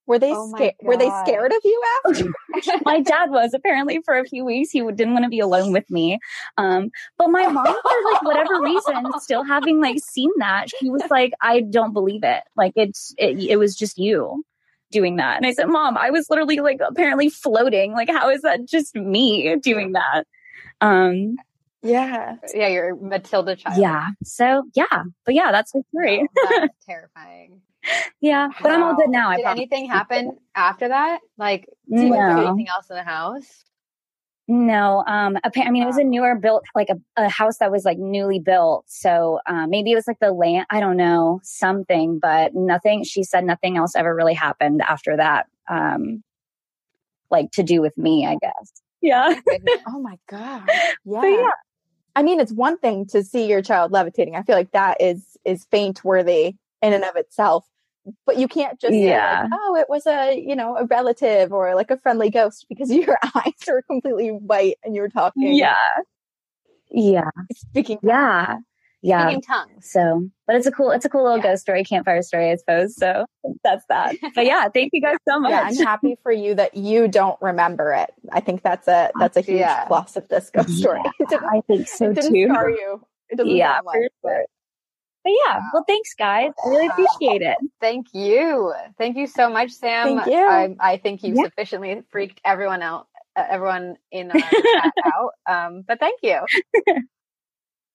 Were 0.06 0.18
they 0.18 0.32
Oh 0.32 0.48
scared? 0.54 0.74
Were 0.82 0.96
they 0.96 1.10
scared 1.10 1.52
of 1.52 1.60
you 1.64 1.82
after? 2.06 2.24
my 2.84 3.00
dad 3.00 3.30
was 3.30 3.54
apparently 3.54 4.00
for 4.04 4.18
a 4.18 4.24
few 4.24 4.44
weeks. 4.44 4.70
He 4.70 4.80
didn't 4.82 5.14
want 5.14 5.24
to 5.24 5.30
be 5.30 5.40
alone 5.40 5.72
with 5.72 5.90
me. 5.90 6.18
Um, 6.58 6.90
but 7.18 7.28
my 7.28 7.46
mom, 7.48 7.66
for 7.66 8.12
like 8.12 8.22
whatever 8.22 8.60
reason, 8.62 9.12
still 9.20 9.44
having 9.44 9.80
like 9.80 9.98
seen 10.00 10.30
that, 10.38 10.66
she 10.70 10.90
was 10.90 11.04
like, 11.10 11.32
I 11.40 11.60
don't 11.60 11.92
believe 11.92 12.24
it. 12.24 12.42
Like 12.56 12.72
it's, 12.76 13.14
it, 13.18 13.38
it 13.40 13.56
was 13.58 13.76
just 13.76 13.98
you 13.98 14.44
doing 14.90 15.16
that. 15.16 15.36
And 15.38 15.46
I 15.46 15.52
said, 15.52 15.66
mom, 15.66 15.96
I 15.96 16.10
was 16.10 16.28
literally 16.30 16.60
like 16.60 16.80
apparently 16.86 17.30
floating. 17.30 17.92
Like, 17.92 18.10
how 18.10 18.30
is 18.30 18.42
that 18.42 18.66
just 18.68 18.94
me 18.96 19.56
doing 19.62 19.92
that? 19.92 20.24
Um, 20.80 21.36
Yeah. 21.82 22.36
Yeah, 22.54 22.68
you're 22.68 22.96
Matilda 22.96 23.56
child. 23.56 23.78
Yeah. 23.80 24.08
So 24.24 24.64
yeah, 24.74 25.04
but 25.24 25.34
yeah, 25.34 25.52
that's 25.52 25.74
my 25.74 25.82
story. 25.90 26.26
Oh, 26.38 26.48
that's 26.60 26.74
terrifying. 26.86 27.62
yeah, 28.20 28.48
but 28.62 28.72
I'm 28.72 28.82
all 28.82 28.94
good 28.94 29.08
Wow. 29.08 29.20
now. 29.20 29.30
I 29.30 29.36
Did 29.36 29.46
anything 29.46 29.88
happen 29.88 30.38
after 30.54 30.88
that? 30.88 31.20
Like, 31.38 31.68
did 31.88 32.08
you 32.08 32.14
anything 32.14 32.68
else 32.68 32.90
in 32.90 32.96
the 32.96 33.02
house? 33.02 33.64
No, 34.48 35.04
um, 35.06 35.38
appa- 35.44 35.64
I 35.64 35.70
mean, 35.70 35.84
it 35.84 35.86
was 35.86 35.98
a 35.98 36.04
newer 36.04 36.34
built, 36.34 36.64
like 36.74 36.88
a, 36.90 36.96
a 37.16 37.28
house 37.28 37.58
that 37.58 37.70
was 37.70 37.84
like 37.84 37.98
newly 37.98 38.40
built. 38.40 38.84
So, 38.88 39.38
um, 39.46 39.70
maybe 39.70 39.92
it 39.92 39.94
was 39.94 40.06
like 40.06 40.18
the 40.20 40.32
land, 40.32 40.66
I 40.68 40.80
don't 40.80 40.96
know, 40.96 41.40
something, 41.44 42.18
but 42.18 42.54
nothing, 42.54 43.04
she 43.04 43.22
said 43.22 43.44
nothing 43.44 43.76
else 43.76 43.94
ever 43.94 44.14
really 44.14 44.34
happened 44.34 44.82
after 44.82 45.16
that. 45.16 45.46
Um, 45.70 46.24
like 47.30 47.50
to 47.52 47.62
do 47.62 47.80
with 47.80 47.96
me, 47.96 48.26
I 48.26 48.36
guess. 48.40 48.72
Yeah. 49.00 49.34
Oh 49.86 50.00
my 50.00 50.18
god. 50.28 50.68
But 51.04 51.26
yeah. 51.26 51.50
I 52.14 52.22
mean, 52.22 52.40
it's 52.40 52.52
one 52.52 52.78
thing 52.78 53.06
to 53.06 53.22
see 53.22 53.46
your 53.46 53.62
child 53.62 53.90
levitating. 53.90 54.36
I 54.36 54.42
feel 54.42 54.56
like 54.56 54.72
that 54.72 55.00
is 55.00 55.36
is 55.44 55.66
faint 55.70 56.04
worthy 56.04 56.56
in 56.82 56.92
and 56.92 57.04
of 57.04 57.16
itself. 57.16 57.64
But 58.26 58.36
you 58.38 58.48
can't 58.48 58.80
just 58.80 58.92
say 58.92 59.08
Yeah. 59.08 59.42
like, 59.42 59.52
oh, 59.54 59.76
it 59.76 59.86
was 59.88 60.06
a 60.06 60.34
you 60.38 60.56
know 60.56 60.76
a 60.76 60.84
relative 60.86 61.52
or 61.52 61.74
like 61.74 61.90
a 61.90 61.98
friendly 61.98 62.30
ghost 62.30 62.66
because 62.68 62.90
your 62.92 63.18
eyes 63.34 63.52
are 63.68 63.82
completely 63.82 64.28
white 64.28 64.76
and 64.84 64.94
you're 64.94 65.08
talking. 65.08 65.52
Yeah. 65.54 65.76
Yeah. 66.90 67.30
speaking. 67.54 67.98
Yeah. 68.02 68.56
Yeah. 69.04 69.24
Speaking 69.26 69.42
tongue. 69.42 69.68
So, 69.80 70.28
but 70.46 70.54
it's 70.56 70.66
a 70.66 70.70
cool, 70.70 70.90
it's 70.92 71.04
a 71.04 71.08
cool 71.08 71.22
little 71.24 71.38
Yeah. 71.38 71.42
ghost 71.52 71.62
story, 71.62 71.82
campfire 71.84 72.22
story, 72.22 72.50
I 72.52 72.56
suppose. 72.56 72.94
So 72.96 73.24
that's 73.64 73.84
that. 73.88 74.14
But 74.34 74.44
yeah, 74.46 74.68
thank 74.68 74.90
you 74.92 75.00
guys 75.02 75.16
so 75.28 75.40
much. 75.40 75.50
Yeah, 75.50 75.62
I'm 75.62 75.74
happy 75.86 76.16
for 76.22 76.30
you 76.30 76.54
that 76.54 76.76
you 76.76 77.08
don't 77.08 77.36
remember 77.40 77.92
it. 77.94 78.10
I 78.30 78.40
think 78.40 78.62
that's 78.62 78.86
a 78.88 79.10
that's 79.18 79.36
a 79.36 79.40
huge 79.40 79.60
Yeah. 79.60 79.86
plus 79.86 80.16
of 80.16 80.28
this 80.28 80.50
ghost 80.50 80.70
story. 80.78 81.00
I 81.20 81.62
think 81.66 81.88
so 81.88 82.10
it 82.10 82.14
didn't 82.14 82.32
too. 82.34 82.46
scar 82.48 82.70
you. 82.70 83.00
It 83.30 83.36
doesn't 83.38 83.56
Yeah, 83.56 83.80
for 83.80 84.08
sure. 84.22 84.44
But 85.24 85.32
yeah, 85.46 85.60
well, 85.72 85.84
thanks 85.86 86.14
guys. 86.14 86.52
I 86.64 86.68
really 86.68 86.86
appreciate 86.92 87.42
it. 87.42 87.56
Thank 87.80 88.08
you. 88.12 88.72
Thank 88.98 89.16
you 89.16 89.26
so 89.26 89.48
much, 89.50 89.70
Sam. 89.70 90.18
Thank 90.18 90.26
you. 90.34 90.46
I, 90.46 90.76
I 90.80 90.96
think 90.96 91.22
you've 91.22 91.36
Yeah. 91.38 91.44
sufficiently 91.44 92.02
freaked 92.10 92.40
everyone 92.44 92.82
out, 92.82 93.06
uh, 93.36 93.44
everyone 93.48 93.96
in 94.10 94.32
our 94.32 94.38
chat 94.40 94.92
out. 95.04 95.32
Um, 95.46 95.84
but 95.86 96.00
thank 96.00 96.20
you. 96.22 96.40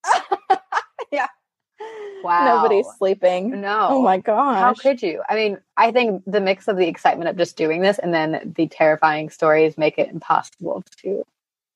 yeah. 1.11 1.27
Wow. 2.23 2.45
Nobody's 2.63 2.87
sleeping. 2.97 3.61
No. 3.61 3.87
Oh 3.91 4.01
my 4.01 4.17
gosh. 4.17 4.59
How 4.59 4.73
could 4.73 5.01
you? 5.01 5.21
I 5.29 5.35
mean, 5.35 5.59
I 5.75 5.91
think 5.91 6.23
the 6.25 6.41
mix 6.41 6.67
of 6.67 6.77
the 6.77 6.87
excitement 6.87 7.29
of 7.29 7.37
just 7.37 7.57
doing 7.57 7.81
this 7.81 7.99
and 7.99 8.13
then 8.13 8.53
the 8.55 8.67
terrifying 8.67 9.29
stories 9.29 9.77
make 9.77 9.97
it 9.97 10.09
impossible 10.09 10.83
to 11.03 11.23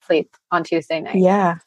sleep 0.07 0.35
on 0.49 0.63
Tuesday 0.63 1.01
night. 1.01 1.17
Yeah. 1.19 1.57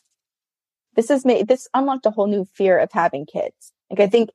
This 0.96 1.08
has 1.08 1.24
made 1.24 1.48
this 1.48 1.68
unlocked 1.74 2.06
a 2.06 2.10
whole 2.10 2.26
new 2.26 2.44
fear 2.44 2.78
of 2.78 2.90
having 2.92 3.26
kids. 3.26 3.72
Like 3.90 4.00
I 4.00 4.06
think 4.08 4.30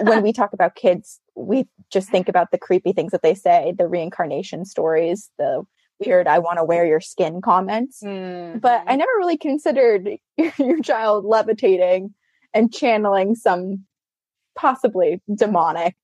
when 0.00 0.22
we 0.22 0.32
talk 0.32 0.52
about 0.52 0.74
kids, 0.74 1.20
we 1.34 1.66
just 1.90 2.08
think 2.08 2.28
about 2.28 2.50
the 2.50 2.58
creepy 2.58 2.92
things 2.92 3.12
that 3.12 3.22
they 3.22 3.34
say, 3.34 3.72
the 3.76 3.86
reincarnation 3.86 4.64
stories, 4.64 5.30
the 5.38 5.64
weird 6.04 6.26
I 6.26 6.38
want 6.38 6.58
to 6.58 6.64
wear 6.64 6.86
your 6.86 7.00
skin 7.00 7.40
comments. 7.40 8.02
Mhm. 8.02 8.60
But 8.60 8.84
I 8.86 8.96
never 8.96 9.10
really 9.18 9.36
considered 9.36 10.08
your 10.58 10.80
child 10.80 11.24
levitating 11.24 12.14
and 12.52 12.72
channeling 12.72 13.34
some 13.34 13.84
possibly 14.56 15.20
demonic 15.32 15.94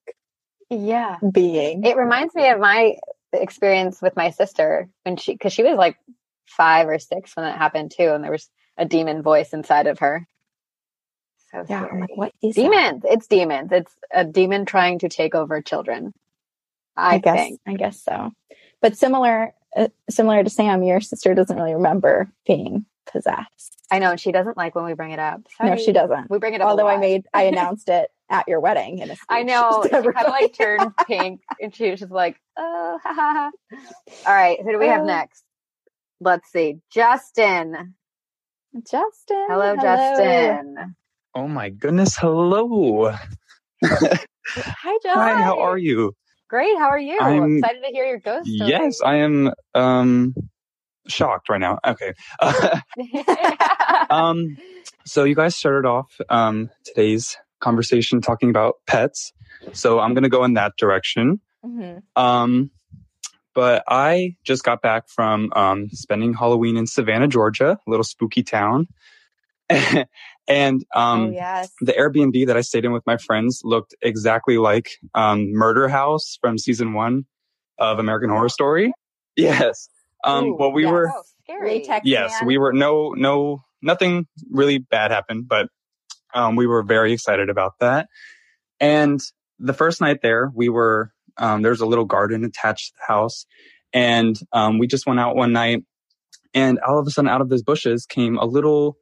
yeah. 0.70 1.16
being. 1.32 1.84
It 1.84 1.96
reminds 1.96 2.34
me 2.34 2.48
of 2.48 2.60
my 2.60 2.96
experience 3.32 4.00
with 4.00 4.16
my 4.16 4.30
sister 4.30 4.88
when 5.04 5.16
she, 5.16 5.32
because 5.32 5.52
she 5.52 5.62
was 5.62 5.76
like 5.76 5.96
five 6.46 6.88
or 6.88 6.98
six 6.98 7.34
when 7.34 7.44
that 7.44 7.58
happened 7.58 7.92
too, 7.96 8.12
and 8.12 8.22
there 8.22 8.30
was 8.30 8.48
a 8.78 8.84
demon 8.84 9.22
voice 9.22 9.52
inside 9.52 9.86
of 9.86 9.98
her. 9.98 10.26
So 11.52 11.64
yeah, 11.68 11.86
I'm 11.90 12.00
like, 12.00 12.16
what 12.16 12.32
is 12.42 12.54
that? 12.56 12.62
demons. 12.62 13.02
It's 13.08 13.26
demons. 13.26 13.70
It's 13.72 13.92
a 14.12 14.24
demon 14.24 14.64
trying 14.66 14.98
to 15.00 15.08
take 15.08 15.34
over 15.34 15.62
children. 15.62 16.12
I, 16.96 17.16
I 17.16 17.18
guess 17.18 17.36
think. 17.36 17.60
I 17.66 17.74
guess 17.74 18.02
so. 18.02 18.32
But 18.82 18.96
similar 18.96 19.52
uh, 19.76 19.88
similar 20.10 20.42
to 20.42 20.50
Sam, 20.50 20.82
your 20.82 21.00
sister 21.00 21.34
doesn't 21.34 21.56
really 21.56 21.74
remember 21.74 22.30
being 22.46 22.86
possessed. 23.10 23.76
I 23.90 23.98
know, 24.00 24.10
and 24.12 24.20
she 24.20 24.32
doesn't 24.32 24.56
like 24.56 24.74
when 24.74 24.84
we 24.86 24.94
bring 24.94 25.12
it 25.12 25.18
up. 25.18 25.42
No, 25.62 25.76
she 25.76 25.92
doesn't. 25.92 26.30
We 26.30 26.38
bring 26.38 26.54
it 26.54 26.60
up. 26.60 26.68
Although 26.68 26.88
I 26.88 26.96
made 26.96 27.26
I 27.32 27.42
announced 27.52 27.88
it 27.88 28.10
at 28.28 28.48
your 28.48 28.58
wedding 28.58 28.98
in 28.98 29.10
a 29.10 29.16
I 29.28 29.42
know. 29.44 29.82
She 29.84 29.90
kind 29.90 30.06
of 30.06 30.14
like 30.28 30.52
turned 30.54 30.92
pink, 31.06 31.42
and 31.60 31.74
she 31.74 31.90
was 31.90 32.00
just 32.00 32.12
like, 32.12 32.40
"Oh, 32.56 32.98
ha 33.02 33.14
ha 33.14 33.50
ha." 33.70 33.78
All 34.26 34.34
right, 34.34 34.60
who 34.60 34.72
do 34.72 34.78
we 34.78 34.88
have 34.88 35.02
Uh, 35.02 35.06
next? 35.06 35.44
Let's 36.20 36.50
see, 36.50 36.78
Justin. 36.90 37.94
Justin. 38.90 39.46
Hello, 39.48 39.76
Justin. 39.76 40.96
Oh 41.36 41.46
my 41.46 41.68
goodness. 41.68 42.16
Hello. 42.16 43.10
Hi, 43.84 44.18
Justin. 45.02 45.22
Hi, 45.22 45.42
how 45.42 45.60
are 45.60 45.76
you? 45.76 46.14
Great. 46.48 46.78
How 46.78 46.88
are 46.88 46.98
you? 46.98 47.18
I'm- 47.20 47.58
Excited 47.58 47.82
to 47.82 47.88
hear 47.92 48.06
your 48.06 48.20
ghost 48.20 48.48
story. 48.48 48.70
Yes, 48.70 49.02
I 49.04 49.16
am 49.16 49.52
um 49.74 50.34
shocked 51.08 51.50
right 51.50 51.60
now. 51.60 51.78
Okay. 51.86 52.14
um 54.10 54.56
so 55.04 55.24
you 55.24 55.34
guys 55.34 55.54
started 55.54 55.86
off 55.86 56.18
um 56.30 56.70
today's 56.84 57.36
conversation 57.60 58.22
talking 58.22 58.48
about 58.48 58.76
pets. 58.86 59.34
So 59.74 60.00
I'm 60.00 60.14
going 60.14 60.22
to 60.24 60.30
go 60.30 60.42
in 60.44 60.54
that 60.54 60.72
direction. 60.78 61.42
Mhm. 61.62 62.02
Um 62.16 62.70
but 63.54 63.84
I 63.88 64.36
just 64.42 64.64
got 64.64 64.80
back 64.80 65.10
from 65.10 65.52
um 65.54 65.90
spending 65.90 66.32
Halloween 66.32 66.78
in 66.78 66.86
Savannah, 66.86 67.28
Georgia, 67.28 67.78
a 67.86 67.90
little 67.90 68.04
spooky 68.04 68.42
town. 68.42 68.86
and 70.48 70.84
um 70.94 71.28
oh 71.28 71.30
yes. 71.30 71.70
the 71.80 71.92
Airbnb 71.92 72.46
that 72.46 72.56
I 72.56 72.60
stayed 72.60 72.84
in 72.84 72.92
with 72.92 73.06
my 73.06 73.16
friends 73.16 73.62
looked 73.64 73.94
exactly 74.02 74.58
like 74.58 74.90
um, 75.14 75.52
Murder 75.52 75.88
House 75.88 76.38
from 76.40 76.58
season 76.58 76.92
one 76.92 77.26
of 77.78 77.98
American 77.98 78.30
Horror 78.30 78.48
Story. 78.48 78.92
Yes. 79.38 79.90
Um, 80.24 80.46
Ooh, 80.46 80.56
well, 80.58 80.72
we 80.72 80.84
yes. 80.84 80.90
were, 80.90 81.12
oh, 81.14 81.22
scary. 81.44 81.80
Latex 81.80 82.06
yes, 82.06 82.32
man. 82.40 82.46
we 82.46 82.56
were, 82.56 82.72
no, 82.72 83.12
no, 83.12 83.60
nothing 83.82 84.26
really 84.50 84.78
bad 84.78 85.10
happened, 85.10 85.46
but 85.46 85.68
um, 86.34 86.56
we 86.56 86.66
were 86.66 86.82
very 86.82 87.12
excited 87.12 87.50
about 87.50 87.74
that. 87.80 88.08
And 88.80 89.20
the 89.58 89.74
first 89.74 90.00
night 90.00 90.22
there, 90.22 90.50
we 90.54 90.70
were, 90.70 91.12
um, 91.36 91.60
there's 91.60 91.82
a 91.82 91.86
little 91.86 92.06
garden 92.06 92.44
attached 92.44 92.88
to 92.88 92.92
the 92.96 93.12
house. 93.12 93.44
And 93.92 94.40
um, 94.52 94.78
we 94.78 94.86
just 94.86 95.06
went 95.06 95.20
out 95.20 95.36
one 95.36 95.52
night, 95.52 95.84
and 96.54 96.78
all 96.78 96.98
of 96.98 97.06
a 97.06 97.10
sudden, 97.10 97.28
out 97.28 97.42
of 97.42 97.50
those 97.50 97.62
bushes 97.62 98.06
came 98.06 98.38
a 98.38 98.46
little 98.46 98.96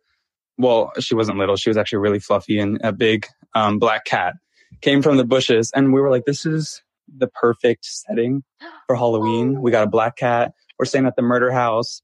well, 0.56 0.92
she 1.00 1.14
wasn't 1.14 1.38
little. 1.38 1.56
She 1.56 1.70
was 1.70 1.76
actually 1.76 1.98
really 1.98 2.20
fluffy 2.20 2.58
and 2.58 2.80
a 2.82 2.92
big 2.92 3.26
um, 3.54 3.78
black 3.78 4.04
cat 4.04 4.34
came 4.80 5.02
from 5.02 5.16
the 5.16 5.24
bushes. 5.24 5.70
And 5.74 5.92
we 5.92 6.00
were 6.00 6.10
like, 6.10 6.24
this 6.24 6.46
is 6.46 6.82
the 7.08 7.28
perfect 7.28 7.84
setting 7.84 8.42
for 8.86 8.96
Halloween. 8.96 9.60
We 9.60 9.70
got 9.70 9.86
a 9.86 9.90
black 9.90 10.16
cat. 10.16 10.52
We're 10.78 10.86
staying 10.86 11.06
at 11.06 11.16
the 11.16 11.22
murder 11.22 11.50
house. 11.50 12.02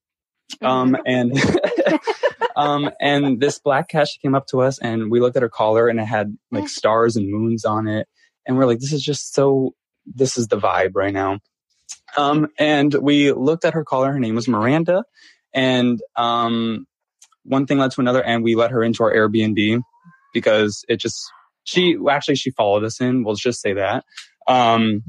Um, 0.63 0.97
and, 1.07 1.33
um, 2.57 2.91
and 3.01 3.41
this 3.41 3.59
black 3.59 3.89
cat, 3.89 4.09
she 4.09 4.19
came 4.21 4.35
up 4.35 4.47
to 4.49 4.61
us 4.61 4.79
and 4.79 5.11
we 5.11 5.21
looked 5.21 5.37
at 5.37 5.43
her 5.43 5.49
collar 5.49 5.89
and 5.89 6.01
it 6.01 6.07
had 6.07 6.37
like 6.51 6.69
stars 6.69 7.17
and 7.17 7.31
moons 7.31 7.65
on 7.65 7.87
it. 7.87 8.09
And 8.47 8.57
we're 8.57 8.67
like, 8.67 8.81
this 8.81 8.93
is 8.93 9.03
just 9.03 9.35
so, 9.35 9.75
this 10.07 10.37
is 10.37 10.49
the 10.49 10.59
vibe 10.59 10.93
right 10.95 11.13
now. 11.13 11.41
Um, 12.17 12.49
and 12.59 12.93
we 12.95 13.33
looked 13.33 13.65
at 13.65 13.75
her 13.75 13.85
collar. 13.85 14.13
Her 14.13 14.19
name 14.19 14.35
was 14.35 14.49
Miranda. 14.49 15.05
And, 15.53 16.01
um, 16.17 16.87
one 17.45 17.67
thing 17.67 17.79
led 17.79 17.91
to 17.93 18.01
another 18.01 18.23
and 18.23 18.45
we 18.45 18.55
let 18.55 18.71
her 18.71 18.83
into 18.83 19.03
our 19.03 19.13
Airbnb 19.13 19.83
because 20.33 20.85
it 20.89 20.97
just, 20.97 21.19
she 21.65 21.97
actually, 22.09 22.37
she 22.37 22.51
followed 22.51 22.85
us 22.85 23.01
in. 23.01 23.25
We'll 23.25 23.35
just 23.35 23.61
say 23.61 23.75
that. 23.75 24.05
Um, 24.47 25.03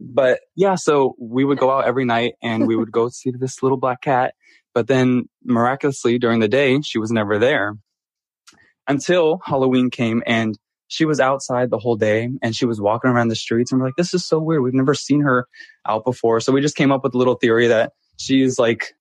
but 0.00 0.40
yeah, 0.54 0.74
so 0.74 1.14
we 1.18 1.44
would 1.44 1.58
go 1.58 1.70
out 1.70 1.86
every 1.86 2.04
night 2.04 2.34
and 2.42 2.66
we 2.66 2.76
would 2.76 2.92
go 2.92 3.08
see 3.12 3.30
this 3.30 3.62
little 3.62 3.78
black 3.78 4.02
cat. 4.02 4.34
But 4.74 4.88
then 4.88 5.28
miraculously 5.42 6.18
during 6.18 6.40
the 6.40 6.48
day, 6.48 6.80
she 6.82 6.98
was 6.98 7.10
never 7.10 7.38
there 7.38 7.76
until 8.86 9.40
Halloween 9.44 9.90
came 9.90 10.22
and 10.26 10.56
she 10.88 11.04
was 11.04 11.18
outside 11.18 11.70
the 11.70 11.78
whole 11.78 11.96
day 11.96 12.28
and 12.42 12.54
she 12.54 12.66
was 12.66 12.80
walking 12.80 13.10
around 13.10 13.28
the 13.28 13.36
streets 13.36 13.72
and 13.72 13.80
we're 13.80 13.88
like, 13.88 13.96
this 13.96 14.14
is 14.14 14.24
so 14.24 14.38
weird. 14.38 14.62
We've 14.62 14.74
never 14.74 14.94
seen 14.94 15.22
her 15.22 15.46
out 15.86 16.04
before. 16.04 16.40
So 16.40 16.52
we 16.52 16.60
just 16.60 16.76
came 16.76 16.92
up 16.92 17.02
with 17.02 17.14
a 17.14 17.18
little 17.18 17.34
theory 17.34 17.68
that 17.68 17.92
she's 18.18 18.58
like 18.58 18.94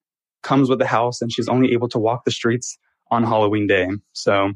comes 0.45 0.69
with 0.69 0.79
the 0.79 0.86
house 0.88 1.21
and 1.21 1.31
she's 1.31 1.49
only 1.49 1.73
able 1.73 1.89
to 1.89 1.99
walk 1.99 2.23
the 2.23 2.31
streets 2.31 2.77
on 3.12 3.23
Halloween 3.23 3.67
day. 3.67 3.88
So 4.13 4.51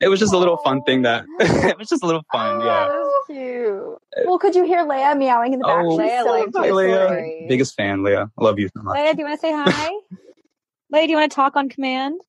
it 0.00 0.08
was 0.08 0.20
just 0.20 0.32
a 0.32 0.38
little 0.38 0.56
fun 0.58 0.82
thing 0.84 1.02
that 1.02 1.24
it 1.40 1.76
was 1.78 1.88
just 1.88 2.02
a 2.02 2.06
little 2.06 2.22
fun. 2.32 2.60
Yeah. 2.60 2.86
Oh, 2.90 3.22
that's 3.28 3.38
cute. 3.38 3.98
Uh, 4.16 4.28
well, 4.28 4.38
could 4.38 4.54
you 4.54 4.64
hear 4.64 4.84
Leia 4.84 5.18
meowing 5.18 5.52
in 5.52 5.58
the 5.58 5.66
back? 5.66 5.84
Oh, 5.84 5.98
She's 5.98 6.08
Leia 6.10 6.22
so 6.22 6.30
liked 6.30 6.56
Hi. 6.56 6.70
Leia. 6.70 7.48
Biggest 7.48 7.74
fan, 7.74 8.02
Leah. 8.04 8.30
I 8.38 8.44
love 8.44 8.58
you 8.58 8.68
so 8.76 8.82
much. 8.82 8.96
Leia, 8.96 9.12
do 9.12 9.18
you 9.18 9.24
want 9.26 9.40
to 9.40 9.46
say 9.46 9.52
hi? 9.52 9.90
Leia, 10.94 11.04
do 11.04 11.10
you 11.10 11.16
want 11.16 11.30
to 11.30 11.34
talk 11.34 11.56
on 11.56 11.68
command? 11.68 12.20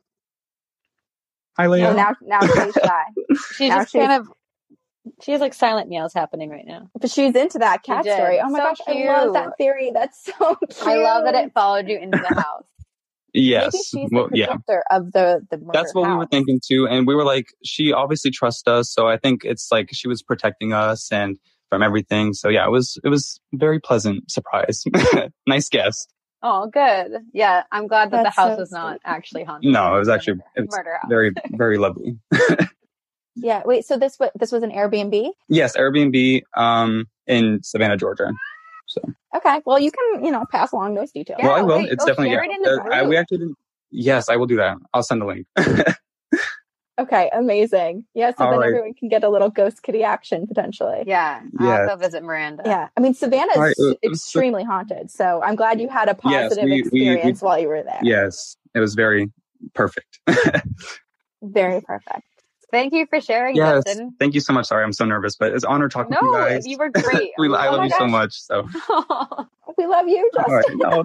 Hi, 1.58 1.66
Oh, 1.68 1.70
Leah. 1.70 1.94
now, 1.94 2.16
now 2.22 2.40
she's 2.42 2.74
shy. 2.74 3.04
She's 3.58 3.70
Now 3.70 3.80
just 3.80 3.92
she's- 3.92 4.08
kind 4.08 4.22
of. 4.22 4.32
She 5.22 5.32
has 5.32 5.42
like 5.42 5.54
silent 5.54 5.90
meows 5.90 6.14
happening 6.14 6.50
right 6.50 6.66
now. 6.66 6.90
But 7.00 7.10
she's 7.10 7.36
into 7.36 7.60
that 7.60 7.84
cat 7.84 8.04
story. 8.06 8.40
Oh 8.40 8.50
my 8.50 8.60
So 8.60 8.66
gosh, 8.66 8.78
I 8.88 9.06
love 9.06 9.34
that 9.34 9.58
theory. 9.58 9.92
That's 9.94 10.24
so 10.26 10.56
cute. 10.56 10.88
I 10.88 10.96
love 10.98 11.24
that 11.26 11.36
it 11.36 11.54
followed 11.54 11.88
you 11.88 11.98
into 11.98 12.18
the 12.18 12.36
house. 12.42 12.66
Yes. 13.34 13.74
Maybe 13.94 14.04
she's 14.06 14.10
Well, 14.12 14.28
the 14.30 14.38
yeah. 14.38 14.56
of 14.92 15.12
the 15.12 15.46
the 15.50 15.58
murder 15.58 15.70
That's 15.74 15.94
what 15.94 16.08
we 16.10 16.16
were 16.16 16.26
thinking 16.28 16.60
too. 16.66 16.88
And 16.88 17.06
we 17.08 17.16
were 17.16 17.24
like, 17.24 17.48
she 17.64 17.94
obviously 17.94 18.32
trusts 18.32 18.68
us. 18.68 18.92
So 18.92 19.08
I 19.08 19.18
think 19.18 19.46
it's 19.46 19.72
like 19.72 19.90
she 19.94 20.08
was 20.08 20.22
protecting 20.22 20.74
us 20.74 21.12
and 21.12 21.38
from 21.70 21.84
everything. 21.84 22.34
So 22.34 22.50
yeah, 22.50 22.66
it 22.66 22.72
was, 22.72 22.98
it 23.04 23.10
was 23.10 23.40
very 23.54 23.80
pleasant 23.80 24.30
surprise. 24.32 24.84
nice 25.48 25.70
guest. 25.70 26.12
Oh, 26.42 26.68
good. 26.68 27.12
Yeah, 27.34 27.64
I'm 27.72 27.88
glad 27.88 28.12
that 28.12 28.24
That's 28.24 28.36
the 28.36 28.42
house 28.42 28.56
so 28.56 28.60
was 28.62 28.72
not 28.72 29.00
actually 29.06 29.44
haunted. 29.44 29.72
No, 29.72 29.96
it 29.96 30.00
was 30.00 30.10
actually, 30.10 30.40
it 30.56 30.62
was 30.62 30.76
murder 30.76 30.94
house. 31.02 31.10
very, 31.10 31.32
very 31.52 31.78
lovely. 31.78 32.18
Yeah. 33.42 33.62
Wait. 33.66 33.86
So 33.86 33.98
this 33.98 34.18
was 34.20 34.30
this 34.36 34.52
was 34.52 34.64
an 34.64 34.72
Airbnb. 34.72 35.32
Yes. 35.48 35.76
Airbnb, 35.78 36.44
um, 36.56 37.08
in 37.28 37.62
Savannah, 37.64 37.98
Georgia. 37.98 38.32
So, 38.88 39.02
Okay. 39.36 39.62
Well, 39.66 39.80
you 39.80 39.92
can 39.92 40.24
you 40.26 40.32
know 40.32 40.46
pass 40.52 40.72
along 40.72 40.96
those 40.96 41.12
details. 41.12 41.40
well, 41.44 41.52
I 41.54 41.62
will. 41.62 41.78
wait, 41.80 41.92
it's 41.92 42.04
oh, 42.04 42.08
definitely, 42.08 42.32
yeah. 42.34 42.44
it 42.44 42.52
in 42.52 42.80
Uh, 42.92 42.96
I, 42.96 43.04
we 43.08 43.16
actually 43.18 43.38
didn't, 43.40 43.58
yes, 43.92 44.30
I 44.30 44.36
will 44.36 44.48
do 44.48 44.56
that. 44.58 44.78
I'll 44.94 45.04
send 45.04 45.22
the 45.22 45.26
link. 45.26 45.48
Okay. 47.00 47.30
Amazing. 47.32 48.04
Yeah. 48.14 48.32
So 48.38 48.44
All 48.44 48.52
then 48.52 48.60
right. 48.60 48.68
everyone 48.68 48.94
can 48.94 49.08
get 49.08 49.24
a 49.24 49.30
little 49.30 49.50
ghost 49.50 49.84
kitty 49.84 50.04
action 50.04 50.46
potentially. 50.46 51.04
Yeah, 51.08 51.40
I'll 51.58 51.66
Yeah. 51.66 51.88
go 51.88 51.96
visit 51.96 52.22
Miranda. 52.24 52.64
Yeah. 52.66 52.90
I 52.98 53.00
mean, 53.00 53.14
Savannah 53.14 53.52
is 53.54 53.56
All 53.58 53.64
right, 53.64 53.76
uh, 53.80 53.96
it 54.02 54.10
was- 54.10 54.20
extremely 54.20 54.66
haunted. 54.66 55.10
So 55.10 55.42
I'm 55.42 55.56
glad 55.56 55.80
you 55.80 55.88
had 55.88 56.10
a 56.10 56.18
Yes, 56.26 56.50
positive 56.50 56.66
we- 56.66 56.70
we- 56.72 56.76
we- 56.92 57.10
experience 57.10 57.42
while 57.42 57.58
you 57.58 57.70
were 57.70 57.84
there. 57.84 58.02
yes. 58.04 58.58
It 58.76 58.82
was 58.82 58.96
very 58.96 59.32
perfect. 59.74 60.20
Very 61.42 61.80
perfect. 61.80 62.24
Thank 62.72 62.94
you 62.94 63.08
for 63.08 63.20
sharing, 63.22 63.56
yes. 63.56 63.84
Justin. 63.86 64.16
Thank 64.20 64.34
you 64.36 64.40
so 64.42 64.54
much. 64.54 64.68
Sorry, 64.68 64.84
I'm 64.84 64.94
so 64.94 65.06
nervous, 65.06 65.36
but 65.36 65.54
it's 65.54 65.64
an 65.64 65.72
honor 65.72 65.90
talking 65.90 66.16
to 66.16 66.26
you 66.26 66.32
No, 66.32 66.38
guys. 66.38 66.68
you 66.68 66.78
were 66.78 66.90
great. 67.04 67.32
we, 67.38 67.48
I 67.56 67.68
Oh 67.68 67.72
love 67.72 67.80
my 67.80 67.86
you 67.86 67.92
so 67.92 68.08
much. 68.08 68.34
So, 68.34 68.68
We 69.78 69.88
love 69.88 70.08
you, 70.08 70.30
Justin. 70.34 70.54
right. 70.54 70.66
No, 70.78 71.04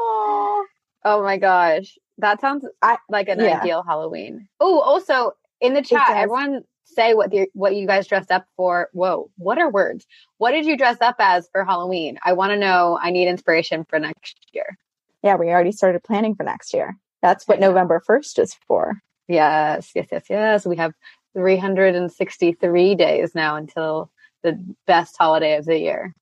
Aw. 0.00 0.64
Oh 1.04 1.22
my 1.22 1.36
gosh. 1.38 1.98
That 2.18 2.40
sounds 2.40 2.64
I- 2.82 2.98
like 3.08 3.28
an 3.28 3.40
yeah. 3.40 3.60
ideal 3.60 3.82
Halloween. 3.86 4.48
Oh, 4.60 4.80
also 4.80 5.32
in 5.60 5.74
the 5.74 5.82
chat, 5.82 6.08
everyone 6.10 6.62
say 6.84 7.14
what 7.14 7.32
you 7.32 7.46
what 7.52 7.74
you 7.76 7.86
guys 7.86 8.06
dressed 8.06 8.30
up 8.30 8.46
for. 8.56 8.88
Whoa, 8.92 9.30
what 9.36 9.58
are 9.58 9.70
words? 9.70 10.06
What 10.38 10.52
did 10.52 10.66
you 10.66 10.76
dress 10.76 10.98
up 11.00 11.16
as 11.18 11.48
for 11.52 11.64
Halloween? 11.64 12.18
I 12.24 12.32
want 12.32 12.50
to 12.52 12.56
know. 12.58 12.98
I 13.00 13.10
need 13.10 13.28
inspiration 13.28 13.84
for 13.88 13.98
next 13.98 14.38
year. 14.52 14.76
Yeah, 15.22 15.36
we 15.36 15.48
already 15.48 15.72
started 15.72 16.02
planning 16.02 16.34
for 16.34 16.44
next 16.44 16.72
year. 16.72 16.96
That's 17.22 17.46
what 17.48 17.60
November 17.60 18.00
1st 18.08 18.38
is 18.38 18.54
for. 18.66 18.94
Yes, 19.28 19.90
yes, 19.94 20.08
yes, 20.10 20.24
yes. 20.30 20.66
We 20.66 20.76
have 20.76 20.94
363 21.34 22.94
days 22.94 23.34
now 23.34 23.56
until 23.56 24.10
the 24.42 24.58
best 24.86 25.16
holiday 25.18 25.56
of 25.56 25.66
the 25.66 25.78
year. 25.78 26.14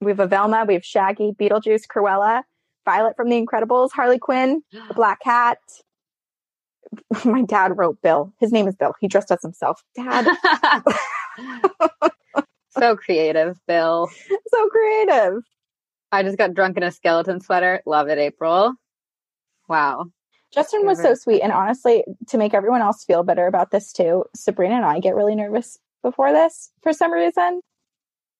We 0.00 0.10
have 0.10 0.20
a 0.20 0.26
Velma, 0.26 0.64
we 0.66 0.74
have 0.74 0.84
Shaggy, 0.84 1.32
Beetlejuice, 1.32 1.86
Cruella, 1.86 2.42
Violet 2.84 3.16
from 3.16 3.30
The 3.30 3.44
Incredibles, 3.44 3.90
Harley 3.92 4.18
Quinn, 4.18 4.62
the 4.70 4.94
Black 4.94 5.20
Cat. 5.20 5.58
My 7.24 7.42
dad 7.42 7.76
wrote 7.76 8.00
Bill. 8.02 8.32
His 8.38 8.52
name 8.52 8.68
is 8.68 8.76
Bill. 8.76 8.92
He 9.00 9.08
dressed 9.08 9.30
as 9.30 9.42
himself. 9.42 9.82
Dad, 9.96 10.26
so 12.70 12.96
creative, 12.96 13.58
Bill. 13.66 14.10
so 14.48 14.68
creative. 14.68 15.42
I 16.12 16.22
just 16.22 16.38
got 16.38 16.54
drunk 16.54 16.76
in 16.76 16.82
a 16.82 16.92
skeleton 16.92 17.40
sweater. 17.40 17.82
Love 17.86 18.08
it, 18.08 18.18
April. 18.18 18.74
Wow. 19.68 20.06
Justin 20.56 20.86
was 20.86 20.98
so 20.98 21.08
mm-hmm. 21.08 21.14
sweet. 21.14 21.42
And 21.42 21.52
honestly, 21.52 22.02
to 22.28 22.38
make 22.38 22.54
everyone 22.54 22.80
else 22.80 23.04
feel 23.04 23.22
better 23.22 23.46
about 23.46 23.70
this 23.70 23.92
too, 23.92 24.24
Sabrina 24.34 24.76
and 24.76 24.84
I 24.84 25.00
get 25.00 25.14
really 25.14 25.34
nervous 25.34 25.78
before 26.02 26.32
this 26.32 26.70
for 26.82 26.92
some 26.92 27.12
reason. 27.12 27.60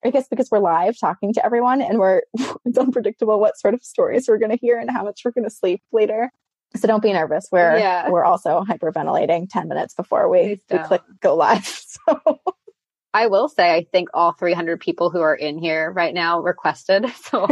I 0.05 0.11
guess 0.11 0.29
because 0.29 0.50
we're 0.50 0.59
live 0.61 0.98
talking 0.98 1.35
to 1.35 1.44
everyone 1.44 1.83
and 1.83 1.98
we're 1.98 2.22
it's 2.64 2.79
unpredictable 2.79 3.38
what 3.38 3.59
sort 3.59 3.74
of 3.74 3.83
stories 3.83 4.29
we're 4.29 4.38
gonna 4.38 4.57
hear 4.57 4.79
and 4.79 4.90
how 4.90 5.05
much 5.05 5.22
we're 5.24 5.33
gonna 5.33 5.50
sleep 5.50 5.83
later. 5.92 6.31
So 6.74 6.88
don't 6.88 7.02
be 7.02 7.12
nervous. 7.12 7.48
We're 7.52 7.79
Yeah. 7.79 8.11
we're 8.11 8.24
also 8.24 8.62
hyperventilating 8.62 9.48
ten 9.50 9.68
minutes 9.68 9.94
before 9.94 10.29
we, 10.29 10.61
we 10.70 10.79
click 10.79 11.02
go 11.20 11.37
live. 11.37 11.64
So 12.07 12.40
I 13.12 13.29
will 13.29 13.48
say, 13.48 13.74
I 13.74 13.87
think 13.90 14.11
all 14.12 14.33
300 14.33 14.79
people 14.79 15.09
who 15.09 15.22
are 15.22 15.35
in 15.35 15.57
here 15.57 15.90
right 15.90 16.12
now 16.12 16.40
requested. 16.40 17.07
So, 17.16 17.46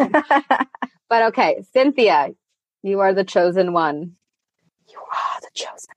but 1.09 1.23
okay, 1.29 1.65
Cynthia, 1.73 2.29
you 2.83 3.01
are 3.01 3.15
the 3.15 3.25
chosen 3.25 3.73
one. 3.73 4.17
You 4.91 4.99
are 4.99 5.41
the 5.41 5.49
chosen. 5.55 5.95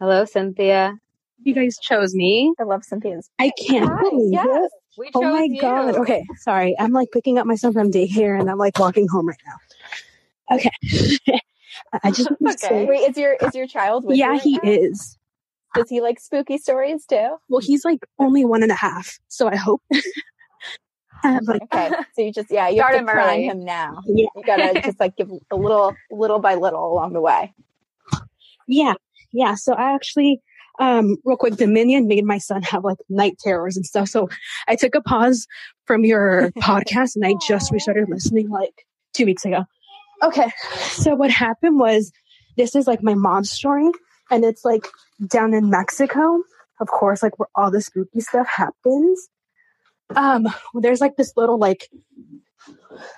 Hello, 0.00 0.24
Cynthia. 0.24 0.98
You 1.42 1.54
guys 1.54 1.76
chose 1.80 2.14
me. 2.14 2.52
I 2.58 2.64
love 2.64 2.84
Cynthia's. 2.84 3.30
I 3.38 3.50
can't 3.58 3.88
Hi, 3.88 4.10
believe 4.10 4.32
yes. 4.32 4.70
it. 4.98 5.10
Oh 5.14 5.22
my 5.22 5.42
you. 5.44 5.60
god. 5.60 5.96
Okay, 5.96 6.24
sorry. 6.38 6.74
I'm 6.78 6.92
like 6.92 7.08
picking 7.12 7.38
up 7.38 7.46
my 7.46 7.54
son 7.56 7.72
from 7.72 7.90
daycare 7.90 8.38
and 8.38 8.48
I'm 8.50 8.58
like 8.58 8.78
walking 8.78 9.08
home 9.08 9.28
right 9.28 9.38
now. 9.46 10.56
Okay. 10.56 10.70
I- 12.02 12.10
just 12.12 12.30
want 12.30 12.58
to 12.58 12.66
Okay. 12.66 12.84
say, 12.84 12.86
Wait, 12.86 13.10
is 13.10 13.16
your 13.16 13.34
is 13.34 13.54
your 13.54 13.66
child 13.66 14.04
with 14.04 14.16
you 14.16 14.24
yeah, 14.24 14.30
right 14.30 14.40
he 14.40 14.52
now? 14.62 14.70
is. 14.70 15.18
Does 15.74 15.88
he 15.90 16.00
like 16.00 16.20
spooky 16.20 16.56
stories 16.58 17.04
too? 17.04 17.36
Well, 17.48 17.60
he's 17.60 17.84
like 17.84 18.06
only 18.18 18.44
one 18.44 18.62
and 18.62 18.70
a 18.70 18.76
half, 18.76 19.18
so 19.28 19.48
I 19.48 19.56
hope. 19.56 19.82
Like 21.24 21.62
Okay, 21.72 21.88
so 22.14 22.20
you 22.22 22.32
just 22.32 22.50
yeah, 22.50 22.68
you 22.68 22.76
Start 22.80 22.96
have 22.96 23.06
to 23.06 23.12
prime 23.12 23.40
him 23.44 23.64
now. 23.64 24.02
yeah, 24.06 24.26
You 24.36 24.42
gotta 24.44 24.78
just 24.84 25.00
like 25.00 25.16
give 25.16 25.30
a 25.50 25.56
little, 25.56 25.96
little 26.10 26.38
by 26.38 26.54
little 26.54 26.92
along 26.92 27.14
the 27.14 27.20
way. 27.22 27.54
Yeah, 28.66 28.94
yeah. 29.32 29.54
So 29.54 29.72
I 29.74 29.94
actually, 29.94 30.40
um, 30.78 31.16
real 31.24 31.36
quick, 31.36 31.56
Dominion 31.56 32.06
made 32.06 32.24
my 32.24 32.38
son 32.38 32.62
have 32.62 32.84
like 32.84 32.98
night 33.08 33.38
terrors 33.38 33.76
and 33.76 33.86
stuff. 33.86 34.08
So 34.08 34.28
I 34.68 34.76
took 34.76 34.94
a 34.94 35.00
pause 35.02 35.46
from 35.86 36.04
your 36.04 36.50
podcast 36.58 37.16
and 37.16 37.24
I 37.24 37.34
just 37.46 37.72
restarted 37.72 38.08
listening 38.08 38.48
like 38.48 38.86
two 39.12 39.26
weeks 39.26 39.44
ago. 39.44 39.64
Okay. 40.22 40.50
So 40.78 41.14
what 41.14 41.30
happened 41.30 41.78
was 41.78 42.12
this 42.56 42.74
is 42.74 42.86
like 42.86 43.02
my 43.02 43.14
mom's 43.14 43.50
story 43.50 43.90
and 44.30 44.44
it's 44.44 44.64
like 44.64 44.86
down 45.26 45.54
in 45.54 45.70
Mexico, 45.70 46.42
of 46.80 46.88
course, 46.88 47.22
like 47.22 47.38
where 47.38 47.48
all 47.54 47.70
the 47.70 47.80
spooky 47.80 48.20
stuff 48.20 48.46
happens. 48.48 49.28
Um, 50.16 50.46
there's 50.74 51.00
like 51.00 51.16
this 51.16 51.32
little 51.36 51.58
like, 51.58 51.88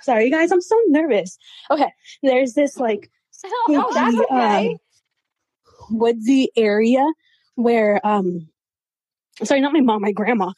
sorry 0.02 0.30
guys, 0.30 0.52
I'm 0.52 0.60
so 0.60 0.76
nervous. 0.88 1.38
Okay. 1.70 1.92
There's 2.22 2.54
this 2.54 2.78
like, 2.78 3.10
Oh, 3.68 3.90
that's 3.92 4.16
okay. 4.18 4.68
um, 4.70 4.76
woodsy 5.90 6.50
area 6.56 7.04
where 7.54 8.00
um 8.06 8.48
sorry 9.44 9.60
not 9.60 9.72
my 9.72 9.80
mom 9.80 10.02
my 10.02 10.12
grandma. 10.12 10.52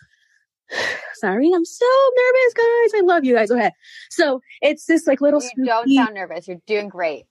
Sorry 1.15 1.51
i'm 1.55 1.65
so 1.65 1.87
nervous 2.17 2.55
guys. 2.55 3.01
I 3.01 3.03
love 3.05 3.25
you 3.25 3.35
guys. 3.35 3.51
Okay. 3.51 3.71
So 4.11 4.41
it's 4.63 4.87
this 4.87 5.07
like 5.07 5.21
little 5.21 5.43
You 5.43 5.65
don't 5.67 5.83
spooky 5.85 5.97
sound 5.97 6.15
nervous. 6.15 6.47
You're 6.47 6.59
doing 6.67 6.89
great. 6.89 7.25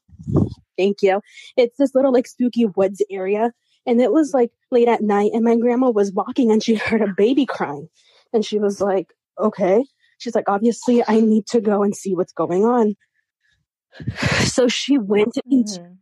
thank 0.77 1.01
you. 1.01 1.21
It's 1.55 1.77
this 1.77 1.95
little 1.95 2.12
like 2.12 2.27
spooky 2.27 2.65
woods 2.65 3.01
area 3.10 3.53
and 3.86 4.01
it 4.01 4.12
was 4.12 4.33
like 4.33 4.51
late 4.71 4.88
at 4.89 5.01
night 5.01 5.31
and 5.33 5.43
my 5.43 5.55
grandma 5.55 5.89
was 5.91 6.12
walking 6.12 6.51
and 6.51 6.62
she 6.62 6.75
heard 6.75 7.01
a 7.01 7.13
baby 7.15 7.45
crying. 7.45 7.88
And 8.33 8.43
she 8.43 8.60
was 8.60 8.81
like 8.81 9.13
okay. 9.39 9.86
She's 10.17 10.36
like 10.36 10.49
obviously 10.49 11.03
i 11.07 11.19
need 11.21 11.45
to 11.47 11.62
go 11.62 11.83
and 11.83 11.95
see 11.95 12.13
what's 12.15 12.33
going 12.33 12.65
on. 12.65 12.95
So 14.45 14.67
she 14.67 14.97
went 14.97 15.38
into 15.49 15.79
Mhm. 15.81 15.97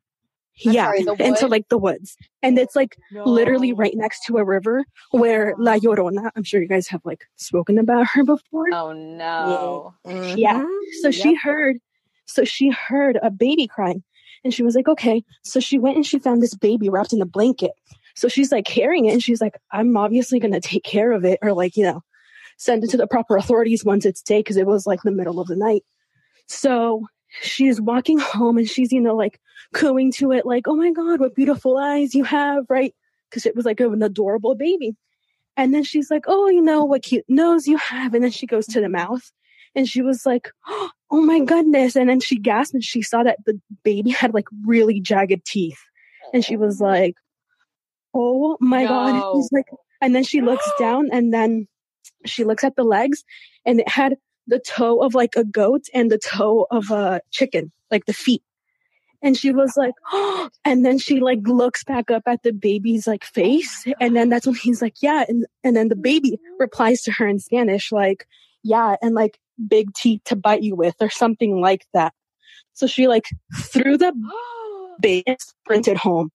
I'm 0.65 0.71
yeah 0.73 0.85
sorry, 0.85 1.03
the 1.03 1.15
into 1.19 1.47
like 1.47 1.67
the 1.69 1.77
woods 1.77 2.15
and 2.41 2.57
it's 2.57 2.75
like 2.75 2.97
literally 3.25 3.73
right 3.73 3.93
next 3.95 4.25
to 4.27 4.37
a 4.37 4.43
river 4.45 4.85
where 5.11 5.53
La 5.57 5.75
Llorona, 5.77 6.29
I'm 6.35 6.43
sure 6.43 6.61
you 6.61 6.67
guys 6.67 6.87
have 6.87 7.01
like 7.03 7.25
spoken 7.35 7.77
about 7.77 8.07
her 8.13 8.23
before. 8.23 8.73
Oh 8.73 8.93
no. 8.93 9.93
Yeah. 10.05 10.61
Mhm. 10.63 11.01
So 11.01 11.11
she 11.11 11.33
heard, 11.35 11.77
so 12.25 12.43
she 12.45 12.69
heard 12.69 13.19
a 13.21 13.29
baby 13.29 13.67
crying 13.67 14.03
and 14.43 14.53
she 14.53 14.63
was 14.63 14.75
like, 14.75 14.87
okay. 14.87 15.23
So 15.43 15.59
she 15.59 15.77
went 15.77 15.97
and 15.97 16.05
she 16.05 16.19
found 16.19 16.41
this 16.41 16.55
baby 16.55 16.87
wrapped 16.89 17.13
in 17.13 17.21
a 17.21 17.25
blanket. 17.25 17.71
So 18.15 18.29
she's 18.29 18.51
like 18.51 18.65
carrying 18.65 19.05
it 19.05 19.13
and 19.13 19.21
she's 19.23 19.41
like, 19.41 19.55
I'm 19.71 19.97
obviously 19.97 20.39
going 20.39 20.53
to 20.53 20.61
take 20.61 20.83
care 20.83 21.11
of 21.11 21.25
it 21.25 21.39
or 21.41 21.51
like, 21.51 21.75
you 21.75 21.83
know, 21.83 22.01
send 22.57 22.83
it 22.83 22.91
to 22.91 22.97
the 22.97 23.07
proper 23.07 23.35
authorities 23.35 23.83
once 23.83 24.05
it's 24.05 24.21
day 24.21 24.39
because 24.39 24.55
it 24.55 24.65
was 24.65 24.87
like 24.87 25.01
the 25.03 25.11
middle 25.11 25.41
of 25.41 25.47
the 25.47 25.57
night. 25.57 25.83
So 26.47 27.07
she's 27.41 27.81
walking 27.81 28.17
home 28.17 28.57
and 28.57 28.69
she's, 28.69 28.91
you 28.91 29.01
know, 29.01 29.15
like 29.15 29.39
cooing 29.73 30.11
to 30.13 30.31
it, 30.31 30.45
like, 30.45 30.67
oh 30.67 30.75
my 30.75 30.91
God, 30.91 31.19
what 31.19 31.35
beautiful 31.35 31.77
eyes 31.77 32.13
you 32.15 32.23
have, 32.23 32.65
right? 32.69 32.93
Because 33.29 33.45
it 33.45 33.55
was 33.55 33.65
like 33.65 33.79
an 33.79 34.01
adorable 34.01 34.55
baby. 34.55 34.95
And 35.57 35.73
then 35.73 35.83
she's 35.83 36.11
like, 36.11 36.25
oh, 36.27 36.49
you 36.49 36.61
know, 36.61 36.83
what 36.83 37.03
cute 37.03 37.25
nose 37.27 37.67
you 37.67 37.77
have. 37.77 38.13
And 38.13 38.23
then 38.23 38.31
she 38.31 38.45
goes 38.45 38.65
to 38.67 38.81
the 38.81 38.89
mouth 38.89 39.31
and 39.73 39.87
she 39.87 40.01
was 40.01 40.25
like, 40.25 40.49
oh 40.67 40.91
my 41.11 41.39
goodness. 41.39 41.95
And 41.95 42.09
then 42.09 42.19
she 42.19 42.37
gasped 42.37 42.73
and 42.73 42.83
she 42.83 43.01
saw 43.01 43.23
that 43.23 43.39
the 43.45 43.59
baby 43.83 44.11
had 44.11 44.33
like 44.33 44.47
really 44.65 44.99
jagged 44.99 45.45
teeth. 45.45 45.79
And 46.33 46.43
she 46.43 46.57
was 46.57 46.81
like, 46.81 47.15
oh 48.13 48.57
my 48.59 48.85
God. 48.85 49.13
No. 49.13 49.35
He's 49.35 49.49
like, 49.51 49.67
and 50.01 50.13
then 50.13 50.23
she 50.23 50.41
looks 50.41 50.69
down 50.79 51.09
and 51.11 51.33
then 51.33 51.67
she 52.25 52.43
looks 52.43 52.63
at 52.63 52.75
the 52.75 52.83
legs 52.83 53.23
and 53.65 53.79
it 53.79 53.87
had 53.87 54.17
the 54.47 54.59
toe 54.59 55.01
of 55.01 55.13
like 55.13 55.35
a 55.35 55.43
goat 55.43 55.85
and 55.93 56.11
the 56.11 56.17
toe 56.17 56.67
of 56.71 56.91
a 56.91 57.21
chicken, 57.31 57.71
like 57.91 58.05
the 58.05 58.13
feet. 58.13 58.43
And 59.21 59.35
she 59.35 59.51
was 59.51 59.75
like, 59.75 59.93
oh, 60.11 60.49
and 60.63 60.85
then 60.85 60.99
she 60.99 61.19
like 61.19 61.39
looks 61.45 61.83
back 61.83 62.11
up 62.11 62.23
at 62.27 62.43
the 62.43 62.51
baby's 62.51 63.07
like 63.07 63.23
face. 63.23 63.83
Oh 63.87 63.93
and 63.99 64.15
then 64.15 64.29
that's 64.29 64.45
when 64.45 64.55
he's 64.55 64.81
like, 64.81 65.01
yeah. 65.01 65.25
And, 65.27 65.45
and 65.63 65.75
then 65.75 65.87
the 65.87 65.95
baby 65.95 66.37
replies 66.59 67.01
to 67.03 67.11
her 67.13 67.27
in 67.27 67.39
Spanish, 67.39 67.91
like, 67.91 68.27
yeah. 68.63 68.97
And 69.01 69.15
like 69.15 69.39
big 69.67 69.93
teeth 69.93 70.21
to 70.25 70.35
bite 70.35 70.61
you 70.61 70.75
with 70.75 70.95
or 70.99 71.09
something 71.09 71.59
like 71.59 71.87
that. 71.93 72.13
So 72.73 72.87
she 72.87 73.07
like 73.07 73.29
threw 73.55 73.97
the 73.97 74.13
baby, 74.99 75.37
sprinted 75.39 75.97
home, 75.97 76.31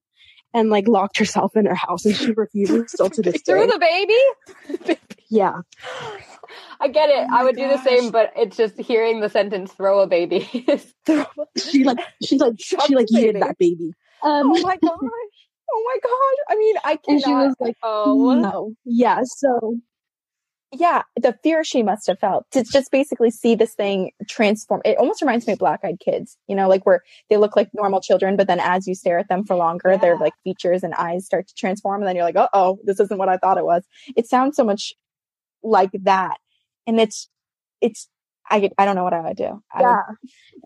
and 0.52 0.70
like 0.70 0.88
locked 0.88 1.18
herself 1.18 1.56
in 1.56 1.66
her 1.66 1.74
house, 1.74 2.04
and 2.04 2.16
she 2.16 2.32
refuses 2.36 2.92
still 2.92 3.10
to 3.10 3.22
this 3.22 3.42
day. 3.42 3.66
the 3.66 3.78
baby? 3.78 4.98
yeah, 5.30 5.60
I 6.80 6.88
get 6.88 7.08
it. 7.10 7.26
Oh 7.30 7.36
I 7.36 7.44
would 7.44 7.56
do 7.56 7.68
the 7.68 7.82
same, 7.82 8.10
but 8.10 8.32
it's 8.36 8.56
just 8.56 8.78
hearing 8.78 9.20
the 9.20 9.28
sentence 9.28 9.72
"throw 9.72 10.00
a 10.00 10.06
baby." 10.06 10.40
she 11.56 11.84
like 11.84 11.98
she 12.22 12.38
like 12.38 12.58
Chuck 12.58 12.86
she 12.86 12.94
like 12.94 13.06
the 13.06 13.18
yeeted 13.18 13.40
that 13.40 13.56
baby. 13.58 13.92
Um, 14.22 14.50
Oh 14.50 14.60
my 14.62 14.76
gosh. 14.76 15.00
Oh 15.72 15.84
my 15.86 15.98
gosh. 16.02 16.56
I 16.56 16.58
mean, 16.58 16.76
I 16.84 16.90
and 17.08 17.22
cannot. 17.22 17.24
she 17.24 17.32
was 17.32 17.54
like, 17.60 17.76
oh, 17.82 18.34
no, 18.34 18.74
yeah. 18.84 19.20
So 19.24 19.78
yeah, 20.72 21.02
the 21.16 21.36
fear 21.42 21.64
she 21.64 21.82
must 21.82 22.06
have 22.06 22.18
felt 22.20 22.46
to 22.52 22.62
just 22.62 22.92
basically 22.92 23.30
see 23.30 23.56
this 23.56 23.74
thing 23.74 24.12
transform. 24.28 24.80
It 24.84 24.98
almost 24.98 25.20
reminds 25.20 25.46
me 25.46 25.54
of 25.54 25.58
black 25.58 25.80
eyed 25.84 25.98
kids, 25.98 26.36
you 26.46 26.54
know, 26.54 26.68
like 26.68 26.86
where 26.86 27.02
they 27.28 27.36
look 27.36 27.56
like 27.56 27.70
normal 27.74 28.00
children, 28.00 28.36
but 28.36 28.46
then 28.46 28.60
as 28.60 28.86
you 28.86 28.94
stare 28.94 29.18
at 29.18 29.28
them 29.28 29.44
for 29.44 29.56
longer, 29.56 29.96
their 29.96 30.16
like 30.16 30.34
features 30.44 30.84
and 30.84 30.94
eyes 30.94 31.26
start 31.26 31.48
to 31.48 31.54
transform. 31.54 32.02
And 32.02 32.08
then 32.08 32.14
you're 32.14 32.24
like, 32.24 32.36
uh 32.36 32.48
oh, 32.52 32.78
this 32.84 33.00
isn't 33.00 33.18
what 33.18 33.28
I 33.28 33.36
thought 33.36 33.58
it 33.58 33.64
was. 33.64 33.84
It 34.16 34.28
sounds 34.28 34.56
so 34.56 34.64
much 34.64 34.94
like 35.62 35.90
that. 36.02 36.38
And 36.86 37.00
it's, 37.00 37.28
it's, 37.80 38.08
I, 38.50 38.70
I 38.76 38.84
don't 38.84 38.96
know 38.96 39.04
what 39.04 39.14
I 39.14 39.20
would 39.20 39.36
do. 39.36 39.62
I 39.72 39.82
would 39.82 39.88
yeah, 39.88 40.02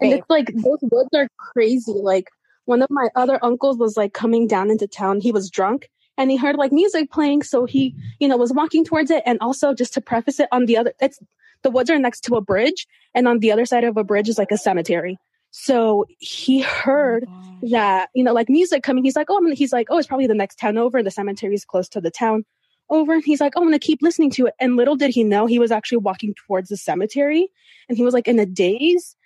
and 0.01 0.13
it's 0.13 0.31
like 0.31 0.47
those 0.55 0.79
woods 0.83 1.11
are 1.15 1.29
crazy. 1.37 1.93
Like 1.93 2.29
one 2.65 2.83
of 2.83 2.91
my 2.91 3.09
other 3.15 3.39
uncles 3.43 3.77
was 3.77 3.97
like 3.97 4.15
coming 4.15 4.47
down 4.47 4.71
into 4.71 4.87
town. 4.87 5.21
He 5.21 5.33
was 5.33 5.51
drunk 5.51 5.91
and 6.17 6.31
he 6.31 6.37
heard 6.37 6.57
like 6.57 6.73
music 6.73 7.11
playing, 7.11 7.43
so 7.43 7.67
he 7.67 7.95
you 8.19 8.29
know 8.29 8.37
was 8.37 8.53
walking 8.53 8.85
towards 8.85 9.11
it. 9.11 9.23
And 9.27 9.39
also 9.41 9.75
just 9.75 9.95
to 9.95 10.01
preface 10.01 10.41
it, 10.41 10.49
on 10.51 10.67
the 10.67 10.79
other, 10.79 10.95
it's 11.01 11.19
the 11.63 11.71
woods 11.71 11.91
are 11.91 11.99
next 11.99 12.23
to 12.23 12.37
a 12.37 12.41
bridge, 12.41 12.87
and 13.15 13.29
on 13.29 13.41
the 13.41 13.53
other 13.53 13.67
side 13.67 13.85
of 13.85 13.97
a 13.97 14.05
bridge 14.05 14.29
is 14.29 14.39
like 14.39 14.51
a 14.51 14.59
cemetery. 14.59 15.19
So 15.51 16.07
he 16.19 16.63
heard 16.63 17.27
oh 17.29 17.59
that 17.71 18.09
you 18.15 18.25
know 18.25 18.33
like 18.33 18.49
music 18.49 18.83
coming 18.83 19.05
he's 19.05 19.17
like 19.17 19.29
oh 19.31 19.37
I'm 19.37 19.53
he's 19.53 19.73
like 19.73 19.87
oh 19.91 19.99
it's 19.99 20.09
probably 20.09 20.27
the 20.27 20.35
next 20.35 20.59
town 20.59 20.77
over 20.77 21.03
the 21.03 21.11
cemetery 21.11 21.55
is 21.55 21.65
close 21.65 21.89
to 21.91 22.01
the 22.01 22.11
town 22.11 22.45
over 22.91 23.15
and 23.15 23.25
he's 23.25 23.41
like 23.41 23.53
oh 23.57 23.61
i'm 23.61 23.67
gonna 23.67 23.79
keep 23.79 24.03
listening 24.03 24.31
to 24.31 24.47
it. 24.47 24.55
And 24.61 24.77
little 24.77 24.97
did 24.97 25.11
he 25.11 25.25
know 25.25 25.47
he 25.47 25.59
was 25.59 25.71
actually 25.71 25.99
walking 25.99 26.35
towards 26.35 26.69
the 26.69 26.77
cemetery 26.77 27.49
and 27.89 27.97
he 27.97 28.05
was 28.05 28.15
like 28.15 28.29
in 28.29 28.39
a 28.39 28.47
daze. 28.47 29.17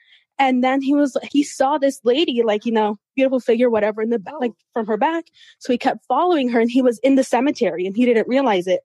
And 0.40 0.62
then 0.62 0.80
he 0.80 0.94
was 0.94 1.16
he 1.32 1.42
saw 1.42 1.78
this 1.78 2.00
lady 2.04 2.42
like 2.44 2.64
you 2.64 2.72
know 2.72 2.98
beautiful 3.16 3.40
figure 3.40 3.70
whatever 3.70 4.02
in 4.02 4.10
the 4.10 4.18
back 4.18 4.34
like 4.40 4.52
oh. 4.52 4.64
from 4.72 4.86
her 4.86 4.96
back. 4.96 5.24
So 5.58 5.72
he 5.72 5.78
kept 5.78 6.04
following 6.06 6.48
her 6.50 6.60
and 6.60 6.70
he 6.70 6.82
was 6.82 6.98
in 7.00 7.16
the 7.16 7.24
cemetery 7.24 7.86
and 7.86 7.96
he 7.96 8.06
didn't 8.06 8.28
realize 8.28 8.66
it. 8.66 8.80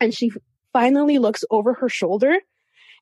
And 0.00 0.14
she 0.14 0.30
finally 0.72 1.18
looks 1.18 1.44
over 1.50 1.74
her 1.74 1.88
shoulder 1.88 2.38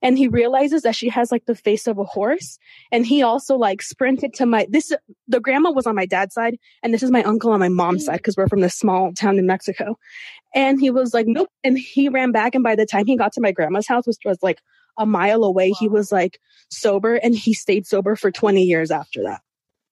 and 0.03 0.17
he 0.17 0.29
realizes 0.29 0.83
that 0.83 0.95
she 0.95 1.09
has 1.09 1.33
like 1.33 1.47
the 1.47 1.55
face 1.55 1.87
of 1.87 1.99
a 1.99 2.05
horse 2.05 2.59
and 2.93 3.07
he 3.07 3.23
also 3.23 3.57
like 3.57 3.83
sprinted 3.83 4.35
to 4.35 4.47
my 4.47 4.67
this 4.71 4.93
the 5.27 5.41
grandma 5.41 5.71
was 5.71 5.87
on 5.87 5.95
my 5.95 6.07
dad's 6.07 6.35
side 6.35 6.59
and 6.83 6.95
this 6.95 7.03
is 7.03 7.11
my 7.11 7.23
uncle 7.25 7.53
on 7.53 7.61
my 7.61 7.69
mom's 7.69 8.05
side 8.05 8.19
because 8.19 8.37
we're 8.37 8.49
from 8.49 8.61
this 8.61 8.75
small 8.75 9.13
town 9.13 9.39
in 9.39 9.47
mexico 9.47 9.99
and 10.55 10.81
he 10.81 10.91
was 10.91 11.15
like 11.15 11.27
nope 11.27 11.51
and 11.65 11.79
he 11.79 12.09
ran 12.09 12.33
back 12.33 12.55
and 12.55 12.65
by 12.65 12.75
the 12.75 12.87
time 12.87 13.07
he 13.07 13.17
got 13.17 13.33
to 13.33 13.41
my 13.41 13.53
grandma's 13.53 13.87
house 13.87 14.07
which 14.07 14.19
was 14.25 14.39
like 14.43 14.61
a 14.99 15.07
mile 15.07 15.45
away 15.45 15.71
he 15.71 15.89
was 15.89 16.11
like 16.11 16.41
sober 16.71 17.15
and 17.15 17.35
he 17.35 17.55
stayed 17.55 17.87
sober 17.87 18.17
for 18.17 18.31
20 18.31 18.63
years 18.63 18.91
after 18.91 19.23
that 19.23 19.41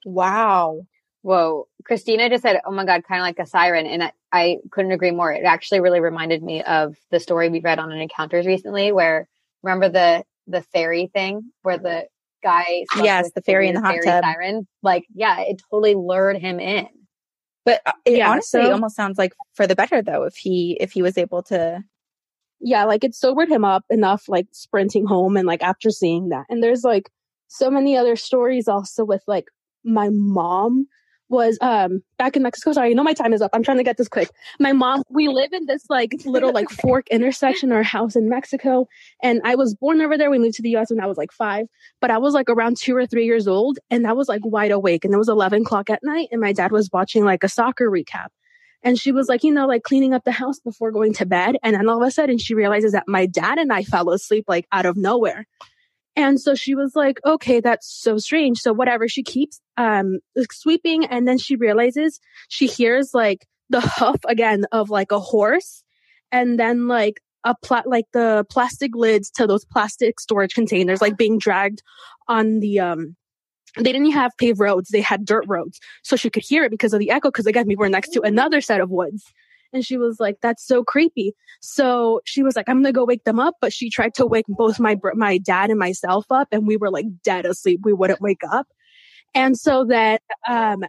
wow. 0.07 0.86
Whoa. 1.22 1.66
Christina 1.84 2.30
just 2.30 2.42
said, 2.42 2.61
Oh 2.64 2.70
my 2.70 2.84
God, 2.84 3.02
kind 3.07 3.20
of 3.20 3.24
like 3.24 3.40
a 3.40 3.46
siren. 3.46 3.86
And 3.86 4.04
I, 4.04 4.12
I 4.32 4.57
couldn't 4.70 4.92
agree 4.92 5.11
more. 5.11 5.32
It 5.32 5.44
actually 5.44 5.80
really 5.80 6.00
reminded 6.00 6.42
me 6.42 6.62
of 6.62 6.96
the 7.11 7.18
story 7.18 7.48
we 7.48 7.61
read 7.61 7.80
on 7.80 7.90
an 7.90 7.98
encounters 7.98 8.46
recently 8.46 8.92
where 8.92 9.28
remember 9.66 9.88
the, 9.88 10.24
the 10.46 10.62
fairy 10.62 11.10
thing 11.12 11.50
where 11.62 11.78
the 11.78 12.06
guy, 12.42 12.84
slept 12.92 13.04
Yes, 13.04 13.30
the 13.34 13.42
fairy 13.42 13.68
in 13.68 13.74
the 13.74 13.80
hot 13.80 13.94
fairy 13.94 14.06
tub. 14.06 14.24
siren. 14.24 14.66
Like, 14.82 15.04
yeah, 15.14 15.40
it 15.40 15.60
totally 15.70 15.94
lured 15.94 16.38
him 16.38 16.60
in. 16.60 16.86
But 17.64 17.82
uh, 17.84 17.92
it 18.04 18.18
Yeah, 18.18 18.30
honestly 18.30 18.62
so- 18.62 18.72
almost 18.72 18.94
sounds 18.96 19.18
like 19.18 19.32
for 19.54 19.66
the 19.66 19.74
better 19.74 20.00
though, 20.02 20.22
if 20.24 20.36
he, 20.36 20.76
if 20.80 20.92
he 20.92 21.02
was 21.02 21.18
able 21.18 21.42
to, 21.44 21.82
yeah, 22.60 22.84
like 22.84 23.04
it 23.04 23.14
sobered 23.14 23.48
him 23.48 23.64
up 23.64 23.84
enough, 23.90 24.28
like 24.28 24.46
sprinting 24.52 25.04
home 25.06 25.36
and 25.36 25.46
like 25.46 25.62
after 25.62 25.90
seeing 25.90 26.28
that. 26.28 26.46
And 26.48 26.62
there's 26.62 26.84
like 26.84 27.10
so 27.48 27.70
many 27.70 27.96
other 27.96 28.16
stories 28.16 28.68
also 28.68 29.04
with 29.04 29.22
like 29.26 29.46
my 29.84 30.08
mom 30.10 30.86
was 31.28 31.58
um 31.60 32.02
back 32.18 32.36
in 32.36 32.42
Mexico. 32.42 32.72
Sorry, 32.72 32.90
you 32.90 32.94
know 32.94 33.02
my 33.02 33.14
time 33.14 33.32
is 33.32 33.42
up. 33.42 33.50
I'm 33.52 33.62
trying 33.62 33.78
to 33.78 33.84
get 33.84 33.96
this 33.96 34.08
quick. 34.08 34.30
My 34.60 34.72
mom, 34.72 35.02
we 35.10 35.28
live 35.28 35.52
in 35.52 35.66
this 35.66 35.84
like 35.88 36.14
little 36.24 36.52
like 36.52 36.70
fork 36.82 37.08
intersection, 37.08 37.72
our 37.72 37.82
house 37.82 38.16
in 38.16 38.28
Mexico. 38.28 38.86
And 39.22 39.40
I 39.44 39.54
was 39.54 39.74
born 39.74 40.00
over 40.00 40.16
there. 40.16 40.30
We 40.30 40.38
moved 40.38 40.54
to 40.54 40.62
the 40.62 40.76
US 40.76 40.90
when 40.90 41.00
I 41.00 41.06
was 41.06 41.16
like 41.16 41.32
five, 41.32 41.66
but 42.00 42.10
I 42.10 42.18
was 42.18 42.34
like 42.34 42.48
around 42.48 42.76
two 42.76 42.96
or 42.96 43.06
three 43.06 43.26
years 43.26 43.48
old 43.48 43.78
and 43.90 44.06
I 44.06 44.12
was 44.12 44.28
like 44.28 44.42
wide 44.44 44.70
awake 44.70 45.04
and 45.04 45.12
it 45.12 45.18
was 45.18 45.28
11 45.28 45.62
o'clock 45.62 45.90
at 45.90 46.00
night 46.02 46.28
and 46.30 46.40
my 46.40 46.52
dad 46.52 46.72
was 46.72 46.90
watching 46.92 47.24
like 47.24 47.44
a 47.44 47.48
soccer 47.48 47.90
recap. 47.90 48.28
And 48.82 48.98
she 48.98 49.10
was 49.10 49.28
like, 49.28 49.42
you 49.42 49.52
know, 49.52 49.66
like 49.66 49.82
cleaning 49.82 50.14
up 50.14 50.22
the 50.24 50.32
house 50.32 50.60
before 50.60 50.92
going 50.92 51.12
to 51.14 51.26
bed. 51.26 51.56
And 51.62 51.74
then 51.74 51.88
all 51.88 52.00
of 52.00 52.06
a 52.06 52.10
sudden 52.10 52.38
she 52.38 52.54
realizes 52.54 52.92
that 52.92 53.04
my 53.08 53.26
dad 53.26 53.58
and 53.58 53.72
I 53.72 53.82
fell 53.82 54.10
asleep 54.10 54.44
like 54.46 54.66
out 54.70 54.86
of 54.86 54.96
nowhere. 54.96 55.46
And 56.16 56.40
so 56.40 56.54
she 56.54 56.74
was 56.74 56.96
like, 56.96 57.20
okay, 57.24 57.60
that's 57.60 57.86
so 57.86 58.16
strange. 58.16 58.60
So 58.60 58.72
whatever, 58.72 59.06
she 59.06 59.22
keeps 59.22 59.60
um 59.76 60.18
sweeping 60.50 61.04
and 61.04 61.28
then 61.28 61.38
she 61.38 61.56
realizes 61.56 62.18
she 62.48 62.66
hears 62.66 63.10
like 63.12 63.46
the 63.68 63.80
hoof 63.80 64.20
again 64.26 64.64
of 64.72 64.90
like 64.90 65.12
a 65.12 65.20
horse 65.20 65.82
and 66.32 66.58
then 66.58 66.88
like 66.88 67.20
a 67.44 67.54
pla- 67.62 67.82
like 67.86 68.06
the 68.12 68.44
plastic 68.50 68.94
lids 68.94 69.30
to 69.30 69.46
those 69.46 69.64
plastic 69.64 70.18
storage 70.20 70.54
containers 70.54 71.00
like 71.00 71.16
being 71.16 71.38
dragged 71.38 71.82
on 72.28 72.60
the 72.60 72.80
um 72.80 73.16
they 73.76 73.92
didn't 73.92 74.12
have 74.12 74.32
paved 74.38 74.58
roads 74.58 74.88
they 74.88 75.00
had 75.00 75.24
dirt 75.24 75.44
roads 75.46 75.78
so 76.02 76.16
she 76.16 76.30
could 76.30 76.42
hear 76.42 76.64
it 76.64 76.70
because 76.70 76.92
of 76.92 76.98
the 76.98 77.10
echo 77.10 77.28
because 77.28 77.46
again 77.46 77.66
we 77.66 77.76
were 77.76 77.88
next 77.88 78.10
to 78.10 78.20
another 78.22 78.60
set 78.60 78.80
of 78.80 78.90
woods 78.90 79.32
and 79.72 79.84
she 79.84 79.96
was 79.96 80.18
like 80.20 80.36
that's 80.42 80.66
so 80.66 80.84
creepy. 80.84 81.34
So 81.60 82.20
she 82.24 82.42
was 82.42 82.56
like 82.56 82.68
i'm 82.68 82.82
gonna 82.82 82.92
go 82.92 83.04
wake 83.04 83.24
them 83.24 83.40
up 83.40 83.54
but 83.60 83.72
she 83.72 83.90
tried 83.90 84.14
to 84.14 84.26
wake 84.26 84.46
both 84.48 84.78
my 84.78 84.96
my 85.14 85.38
dad 85.38 85.70
and 85.70 85.78
myself 85.78 86.26
up 86.30 86.48
and 86.52 86.66
we 86.66 86.76
were 86.76 86.90
like 86.90 87.06
dead 87.22 87.46
asleep. 87.46 87.80
We 87.84 87.92
wouldn't 87.92 88.20
wake 88.20 88.42
up. 88.50 88.66
And 89.34 89.58
so 89.58 89.84
then 89.84 90.18
um 90.48 90.84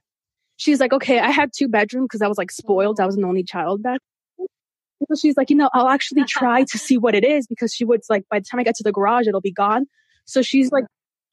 she's 0.58 0.80
like 0.80 0.94
okay 0.94 1.20
i 1.20 1.30
had 1.30 1.52
two 1.56 1.68
bedrooms 1.68 2.08
because 2.08 2.22
i 2.22 2.28
was 2.28 2.38
like 2.38 2.52
spoiled. 2.52 3.00
I 3.00 3.06
was 3.06 3.16
an 3.18 3.26
only 3.26 3.44
child 3.44 3.84
back 3.84 4.00
then. 4.38 4.48
so 5.10 5.20
she's 5.20 5.38
like 5.38 5.50
you 5.50 5.56
know 5.56 5.70
i'll 5.74 5.90
actually 5.90 6.24
try 6.28 6.64
to 6.64 6.78
see 6.78 6.98
what 6.98 7.16
it 7.16 7.24
is 7.24 7.48
because 7.48 7.74
she 7.74 7.86
would 7.86 8.02
like 8.10 8.24
by 8.30 8.40
the 8.40 8.46
time 8.50 8.60
i 8.60 8.64
get 8.64 8.76
to 8.76 8.84
the 8.84 8.92
garage 8.92 9.28
it'll 9.28 9.42
be 9.42 9.52
gone. 9.52 9.86
So 10.26 10.42
she's 10.42 10.72
like 10.72 10.84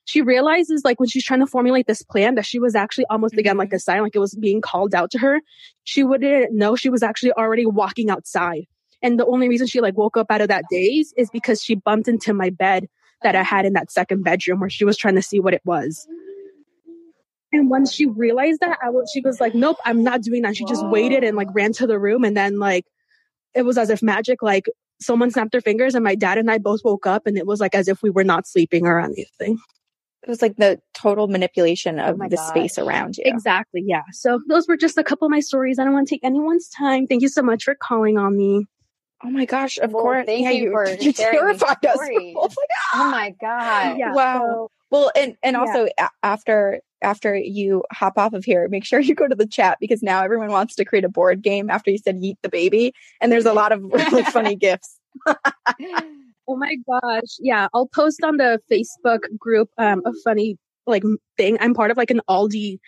she 0.04 0.20
realizes 0.20 0.82
like 0.84 1.00
when 1.00 1.08
she's 1.08 1.24
trying 1.24 1.40
to 1.40 1.46
formulate 1.46 1.86
this 1.86 2.02
plan 2.02 2.34
that 2.34 2.46
she 2.46 2.58
was 2.58 2.74
actually 2.74 3.06
almost 3.10 3.32
mm-hmm. 3.32 3.40
again 3.40 3.56
like 3.56 3.72
a 3.72 3.78
sign 3.78 4.02
like 4.02 4.14
it 4.14 4.20
was 4.20 4.34
being 4.34 4.60
called 4.60 4.94
out 4.94 5.10
to 5.10 5.18
her 5.18 5.40
she 5.84 6.04
wouldn't 6.04 6.52
know 6.52 6.76
she 6.76 6.90
was 6.90 7.02
actually 7.02 7.32
already 7.32 7.66
walking 7.66 8.10
outside. 8.10 8.66
And 9.02 9.20
the 9.20 9.26
only 9.26 9.48
reason 9.48 9.66
she 9.66 9.80
like 9.80 9.96
woke 9.98 10.16
up 10.16 10.28
out 10.30 10.40
of 10.40 10.48
that 10.48 10.64
daze 10.70 11.12
is 11.16 11.28
because 11.30 11.62
she 11.62 11.74
bumped 11.74 12.08
into 12.08 12.32
my 12.32 12.50
bed 12.50 12.88
that 13.22 13.36
i 13.36 13.42
had 13.42 13.64
in 13.64 13.72
that 13.74 13.90
second 13.90 14.22
bedroom 14.22 14.60
where 14.60 14.70
she 14.70 14.84
was 14.84 14.96
trying 14.96 15.14
to 15.14 15.22
see 15.22 15.40
what 15.40 15.54
it 15.54 15.62
was. 15.64 16.06
And 17.52 17.70
once 17.70 17.92
she 17.92 18.06
realized 18.06 18.60
that 18.60 18.78
i 18.82 18.90
was 18.90 19.10
she 19.12 19.20
was 19.20 19.40
like 19.40 19.54
nope 19.54 19.78
i'm 19.84 20.02
not 20.02 20.22
doing 20.22 20.42
that. 20.42 20.56
She 20.56 20.64
just 20.64 20.86
waited 20.86 21.24
and 21.24 21.36
like 21.36 21.48
ran 21.52 21.72
to 21.74 21.86
the 21.86 21.98
room 21.98 22.24
and 22.24 22.36
then 22.36 22.58
like 22.58 22.86
it 23.54 23.62
was 23.62 23.78
as 23.78 23.90
if 23.90 24.02
magic 24.02 24.42
like 24.42 24.66
someone 25.00 25.30
snapped 25.30 25.52
their 25.52 25.60
fingers 25.60 25.94
and 25.94 26.04
my 26.04 26.14
dad 26.14 26.38
and 26.38 26.50
i 26.50 26.56
both 26.56 26.80
woke 26.84 27.06
up 27.06 27.26
and 27.26 27.36
it 27.36 27.46
was 27.46 27.60
like 27.60 27.74
as 27.74 27.88
if 27.88 28.02
we 28.02 28.10
were 28.10 28.24
not 28.24 28.46
sleeping 28.46 28.86
or 28.86 29.00
anything 29.00 29.58
it 30.24 30.28
was 30.28 30.40
like 30.42 30.56
the 30.56 30.80
total 30.94 31.28
manipulation 31.28 32.00
oh 32.00 32.04
of 32.10 32.18
my 32.18 32.28
the 32.28 32.36
gosh. 32.36 32.48
space 32.48 32.78
around 32.78 33.18
you. 33.18 33.24
Exactly. 33.26 33.82
Yeah. 33.86 34.02
So 34.12 34.40
those 34.48 34.66
were 34.66 34.76
just 34.76 34.96
a 34.98 35.04
couple 35.04 35.26
of 35.26 35.30
my 35.30 35.40
stories. 35.40 35.78
I 35.78 35.84
don't 35.84 35.92
want 35.92 36.08
to 36.08 36.14
take 36.14 36.24
anyone's 36.24 36.68
time. 36.68 37.06
Thank 37.06 37.22
you 37.22 37.28
so 37.28 37.42
much 37.42 37.64
for 37.64 37.74
calling 37.74 38.16
on 38.18 38.36
me. 38.36 38.66
Oh 39.22 39.30
my 39.30 39.44
gosh, 39.44 39.78
of 39.78 39.92
Well, 39.92 40.02
course. 40.02 40.26
thank 40.26 40.42
yeah, 40.44 40.50
you 40.50 40.70
for 40.70 40.88
you 40.88 41.12
terrified 41.12 41.84
us. 41.86 41.98
Oh 42.94 43.10
my 43.10 43.32
Oh 43.32 43.36
God. 43.40 43.98
Yeah. 43.98 44.12
wow. 44.12 44.38
so- 44.40 44.70
Well, 44.90 45.10
and 45.16 45.36
and 45.42 45.56
also 45.56 45.88
a- 45.98 46.08
after 46.22 46.80
after 47.02 47.34
you 47.36 47.84
hop 47.92 48.16
off 48.16 48.32
of 48.32 48.44
here, 48.46 48.66
make 48.68 48.84
sure 48.84 48.98
you 49.08 49.14
go 49.14 49.28
to 49.28 49.34
the 49.34 49.46
chat 49.46 49.78
because 49.80 50.02
now 50.02 50.22
everyone 50.24 50.48
wants 50.50 50.74
to 50.76 50.84
create 50.86 51.04
a 51.04 51.08
board 51.10 51.42
game 51.42 51.68
after 51.70 51.90
you 51.90 51.98
said 51.98 52.16
"Yeet 52.16 52.36
the 52.42 52.48
baby," 52.48 52.92
and 53.20 53.30
there's 53.30 53.46
a 53.46 53.52
lot 53.60 53.72
of 53.72 53.82
really 53.82 54.24
funny 54.24 54.56
gifts. 54.56 54.98
Oh 56.48 56.56
my 56.56 56.76
gosh. 56.88 57.36
Yeah. 57.40 57.68
I'll 57.74 57.86
post 57.86 58.22
on 58.22 58.36
the 58.36 58.60
Facebook 58.70 59.20
group 59.38 59.70
um, 59.78 60.02
a 60.04 60.12
funny 60.24 60.58
like 60.86 61.02
thing. 61.36 61.56
I'm 61.60 61.74
part 61.74 61.90
of 61.90 61.96
like 61.96 62.10
an 62.10 62.20
Aldi 62.28 62.78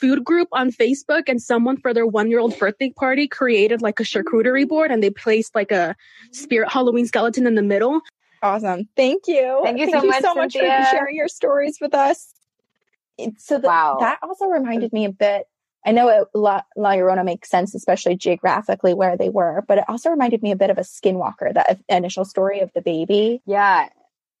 food 0.00 0.24
group 0.24 0.48
on 0.52 0.72
Facebook 0.72 1.24
and 1.28 1.40
someone 1.40 1.76
for 1.76 1.94
their 1.94 2.06
one 2.06 2.30
year 2.30 2.40
old 2.40 2.58
birthday 2.58 2.90
party 2.90 3.28
created 3.28 3.82
like 3.82 4.00
a 4.00 4.02
charcuterie 4.02 4.66
board 4.66 4.90
and 4.90 5.02
they 5.02 5.10
placed 5.10 5.54
like 5.54 5.70
a 5.70 5.94
spirit 6.32 6.70
Halloween 6.72 7.06
skeleton 7.06 7.46
in 7.46 7.54
the 7.54 7.62
middle. 7.62 8.00
Awesome. 8.42 8.88
Thank 8.96 9.28
you. 9.28 9.60
Thank 9.62 9.78
you 9.78 9.90
so 9.90 10.02
much, 10.02 10.22
so 10.22 10.34
much 10.34 10.52
Cynthia. 10.54 10.84
for 10.84 10.96
sharing 10.96 11.16
your 11.16 11.28
stories 11.28 11.78
with 11.80 11.94
us. 11.94 12.32
So 13.38 13.58
the, 13.58 13.68
Wow. 13.68 13.98
that 14.00 14.18
also 14.22 14.46
reminded 14.46 14.92
me 14.92 15.04
a 15.04 15.12
bit. 15.12 15.46
I 15.84 15.92
know 15.92 16.08
it, 16.08 16.28
La, 16.34 16.62
La 16.76 16.90
Llorona 16.92 17.24
makes 17.24 17.48
sense, 17.50 17.74
especially 17.74 18.16
geographically 18.16 18.94
where 18.94 19.16
they 19.16 19.28
were, 19.28 19.64
but 19.66 19.78
it 19.78 19.84
also 19.88 20.10
reminded 20.10 20.42
me 20.42 20.52
a 20.52 20.56
bit 20.56 20.70
of 20.70 20.78
a 20.78 20.82
Skinwalker, 20.82 21.54
that 21.54 21.80
initial 21.88 22.24
story 22.24 22.60
of 22.60 22.70
the 22.74 22.80
baby. 22.82 23.42
Yeah. 23.46 23.88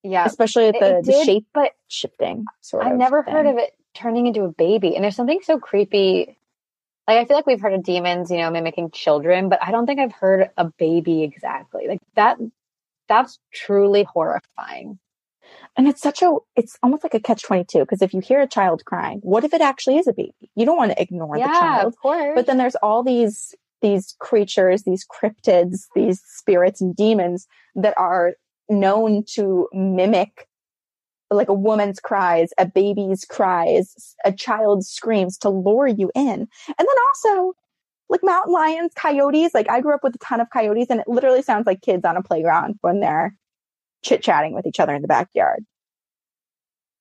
Yeah. 0.04 0.24
especially 0.26 0.66
It- 0.66 0.80
the, 0.80 0.98
it 0.98 1.04
the 1.04 1.24
shape 1.24 1.46
but 1.52 1.72
shifting. 1.88 2.44
Sort 2.60 2.84
I've 2.86 2.96
never 2.96 3.22
heard 3.22 3.46
of 3.46 3.56
it 3.58 3.72
turning 3.94 4.26
into 4.26 4.42
a 4.42 4.48
baby. 4.52 4.94
And 4.94 5.04
there's 5.04 5.16
something 5.16 5.40
so 5.42 5.58
creepy. 5.58 6.36
Like 7.08 7.18
I 7.18 7.24
feel 7.24 7.36
like 7.36 7.46
we've 7.46 7.60
heard 7.60 7.74
of 7.74 7.82
demons, 7.82 8.30
you 8.30 8.38
know, 8.38 8.50
mimicking 8.50 8.90
children, 8.90 9.48
but 9.48 9.58
I 9.62 9.70
don't 9.72 9.86
think 9.86 10.00
I've 10.00 10.12
heard 10.12 10.50
a 10.56 10.66
baby 10.78 11.22
exactly. 11.24 11.86
Like 11.88 12.00
that 12.14 12.38
that's 13.08 13.38
truly 13.52 14.04
horrifying. 14.04 14.98
And 15.76 15.88
it's 15.88 16.02
such 16.02 16.22
a, 16.22 16.36
it's 16.56 16.78
almost 16.82 17.02
like 17.02 17.14
a 17.14 17.20
catch 17.20 17.42
22 17.42 17.80
because 17.80 18.02
if 18.02 18.12
you 18.12 18.20
hear 18.20 18.40
a 18.40 18.46
child 18.46 18.84
crying, 18.84 19.20
what 19.22 19.44
if 19.44 19.54
it 19.54 19.60
actually 19.60 19.98
is 19.98 20.06
a 20.06 20.12
baby? 20.12 20.50
You 20.54 20.66
don't 20.66 20.76
want 20.76 20.92
to 20.92 21.00
ignore 21.00 21.36
the 21.36 21.40
yeah, 21.40 21.58
child. 21.58 21.86
of 21.86 21.98
course. 21.98 22.32
But 22.34 22.46
then 22.46 22.58
there's 22.58 22.76
all 22.76 23.02
these, 23.02 23.54
these 23.80 24.14
creatures, 24.18 24.82
these 24.82 25.06
cryptids, 25.06 25.86
these 25.94 26.20
spirits 26.24 26.80
and 26.80 26.94
demons 26.94 27.46
that 27.74 27.94
are 27.96 28.34
known 28.68 29.24
to 29.34 29.68
mimic 29.72 30.48
like 31.30 31.48
a 31.48 31.54
woman's 31.54 31.98
cries, 31.98 32.50
a 32.58 32.66
baby's 32.66 33.24
cries, 33.24 34.14
a 34.24 34.32
child's 34.32 34.88
screams 34.88 35.38
to 35.38 35.48
lure 35.48 35.86
you 35.86 36.10
in. 36.14 36.22
And 36.22 36.48
then 36.78 36.86
also 36.86 37.54
like 38.08 38.22
mountain 38.22 38.52
lions, 38.52 38.92
coyotes. 38.94 39.54
Like 39.54 39.68
I 39.70 39.80
grew 39.80 39.94
up 39.94 40.04
with 40.04 40.14
a 40.14 40.18
ton 40.18 40.40
of 40.40 40.50
coyotes 40.50 40.90
and 40.90 41.00
it 41.00 41.08
literally 41.08 41.42
sounds 41.42 41.66
like 41.66 41.80
kids 41.80 42.04
on 42.04 42.16
a 42.16 42.22
playground 42.22 42.76
when 42.82 43.00
they're 43.00 43.34
chit 44.02 44.22
chatting 44.22 44.54
with 44.54 44.66
each 44.66 44.80
other 44.80 44.94
in 44.94 45.02
the 45.02 45.08
backyard. 45.08 45.64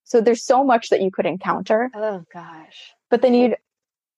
So 0.03 0.21
there's 0.21 0.43
so 0.43 0.63
much 0.63 0.89
that 0.89 1.01
you 1.01 1.11
could 1.11 1.25
encounter, 1.25 1.89
oh 1.95 2.23
gosh. 2.33 2.91
but 3.09 3.21
then 3.21 3.33
you'd, 3.33 3.55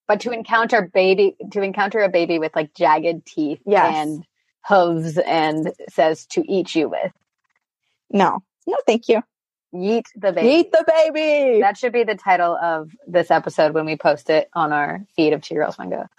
But 0.07 0.21
to 0.21 0.31
encounter 0.31 0.89
baby 0.93 1.35
to 1.51 1.61
encounter 1.61 1.99
a 2.01 2.09
baby 2.09 2.39
with 2.39 2.55
like 2.55 2.73
jagged 2.73 3.25
teeth 3.25 3.59
Yes. 3.65 3.93
and 3.95 4.25
hooves 4.65 5.17
and 5.17 5.71
says 5.89 6.25
to 6.27 6.43
eat 6.51 6.73
you 6.75 6.89
with. 6.89 7.11
no, 8.09 8.39
no, 8.65 8.77
thank 8.87 9.07
you. 9.07 9.21
Yeet 9.73 10.05
the 10.15 10.31
baby. 10.31 10.47
Eat 10.49 10.71
the 10.71 10.85
baby. 10.87 11.61
That 11.61 11.77
should 11.77 11.93
be 11.93 12.03
the 12.03 12.13
title 12.15 12.55
of 12.55 12.91
this 13.07 13.31
episode 13.31 13.73
when 13.73 13.85
we 13.85 13.95
post 13.97 14.29
it 14.29 14.47
on 14.53 14.71
our 14.71 15.03
feed 15.15 15.33
of 15.33 15.41
Two 15.41 15.55
Girls 15.55 15.79
One 15.79 15.89
Ghost. 15.89 16.09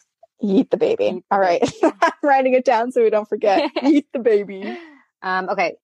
Eat 0.43 0.71
the 0.73 0.77
baby. 0.77 1.05
Eat 1.05 1.25
the 1.31 1.35
All 1.37 1.39
right. 1.41 1.63
I'm 1.83 2.13
writing 2.23 2.55
it 2.55 2.65
down 2.65 2.91
so 2.91 3.03
we 3.03 3.11
don't 3.11 3.29
forget. 3.29 3.71
Eat 3.85 4.09
the 4.13 4.19
baby. 4.19 4.77
Um, 5.23 5.49
okay, 5.51 5.77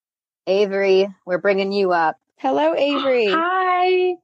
Avery, 0.47 1.09
we're 1.27 1.39
bringing 1.39 1.73
you 1.73 1.93
up. 1.93 2.17
Hello, 2.37 2.75
Avery. 2.75 3.27
Hi. 3.31 4.15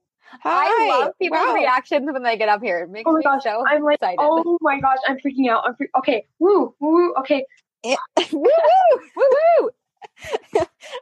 Hi. 0.41 0.41
I 0.43 1.03
love 1.03 1.13
people's 1.21 1.39
Wow. 1.45 1.53
reactions 1.55 2.09
when 2.11 2.23
they 2.23 2.37
get 2.37 2.49
up 2.49 2.61
here. 2.61 2.79
It 2.79 2.89
makes 2.89 3.07
Oh 3.07 3.13
my 3.13 3.19
me 3.19 3.23
gosh. 3.23 3.43
so 3.43 3.63
I'm 3.65 3.83
like, 3.83 3.95
excited. 3.95 4.17
oh 4.19 4.57
my 4.61 4.79
gosh, 4.79 4.97
I'm 5.07 5.17
freaking 5.17 5.49
out. 5.49 5.63
I'm 5.65 5.75
free- 5.75 5.89
okay. 5.99 6.25
Woo, 6.39 6.75
woo, 6.79 7.13
okay. 7.19 7.45
woo 7.85 7.97
woo. 8.33 9.01
Woo 9.15 9.23
woo. 9.61 9.69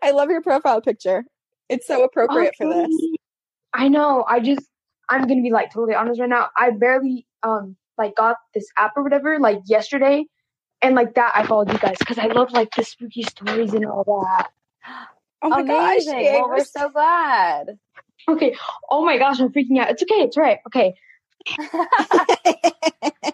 I 0.01 0.11
love 0.11 0.29
your 0.29 0.41
profile 0.41 0.81
picture. 0.81 1.23
It's 1.69 1.87
so 1.87 2.03
appropriate 2.03 2.55
for 2.57 2.67
this. 2.67 2.95
I 3.73 3.87
know. 3.87 4.23
I 4.27 4.39
just, 4.39 4.67
I'm 5.09 5.27
gonna 5.27 5.41
be 5.41 5.51
like 5.51 5.71
totally 5.73 5.95
honest 5.95 6.19
right 6.19 6.29
now. 6.29 6.49
I 6.57 6.71
barely 6.71 7.25
um 7.43 7.75
like 7.97 8.15
got 8.15 8.37
this 8.53 8.67
app 8.77 8.91
or 8.95 9.03
whatever 9.03 9.39
like 9.39 9.59
yesterday, 9.65 10.25
and 10.81 10.95
like 10.95 11.15
that 11.15 11.31
I 11.35 11.45
followed 11.45 11.71
you 11.71 11.79
guys 11.79 11.97
because 11.97 12.17
I 12.19 12.27
love 12.27 12.51
like 12.51 12.69
the 12.75 12.83
spooky 12.83 13.23
stories 13.23 13.73
and 13.73 13.85
all 13.85 14.03
that. 14.27 14.49
Oh 15.41 15.49
my. 15.49 15.61
Amazing. 15.61 16.19
yay, 16.19 16.33
well, 16.33 16.49
we're 16.49 16.63
so 16.63 16.89
glad. 16.89 17.77
Okay. 18.27 18.55
Oh 18.89 19.05
my 19.05 19.17
gosh, 19.17 19.39
I'm 19.39 19.49
freaking 19.51 19.79
out. 19.79 19.89
It's 19.91 20.01
okay. 20.03 20.23
It's 20.23 20.37
right. 20.37 20.59
Okay. 20.67 20.95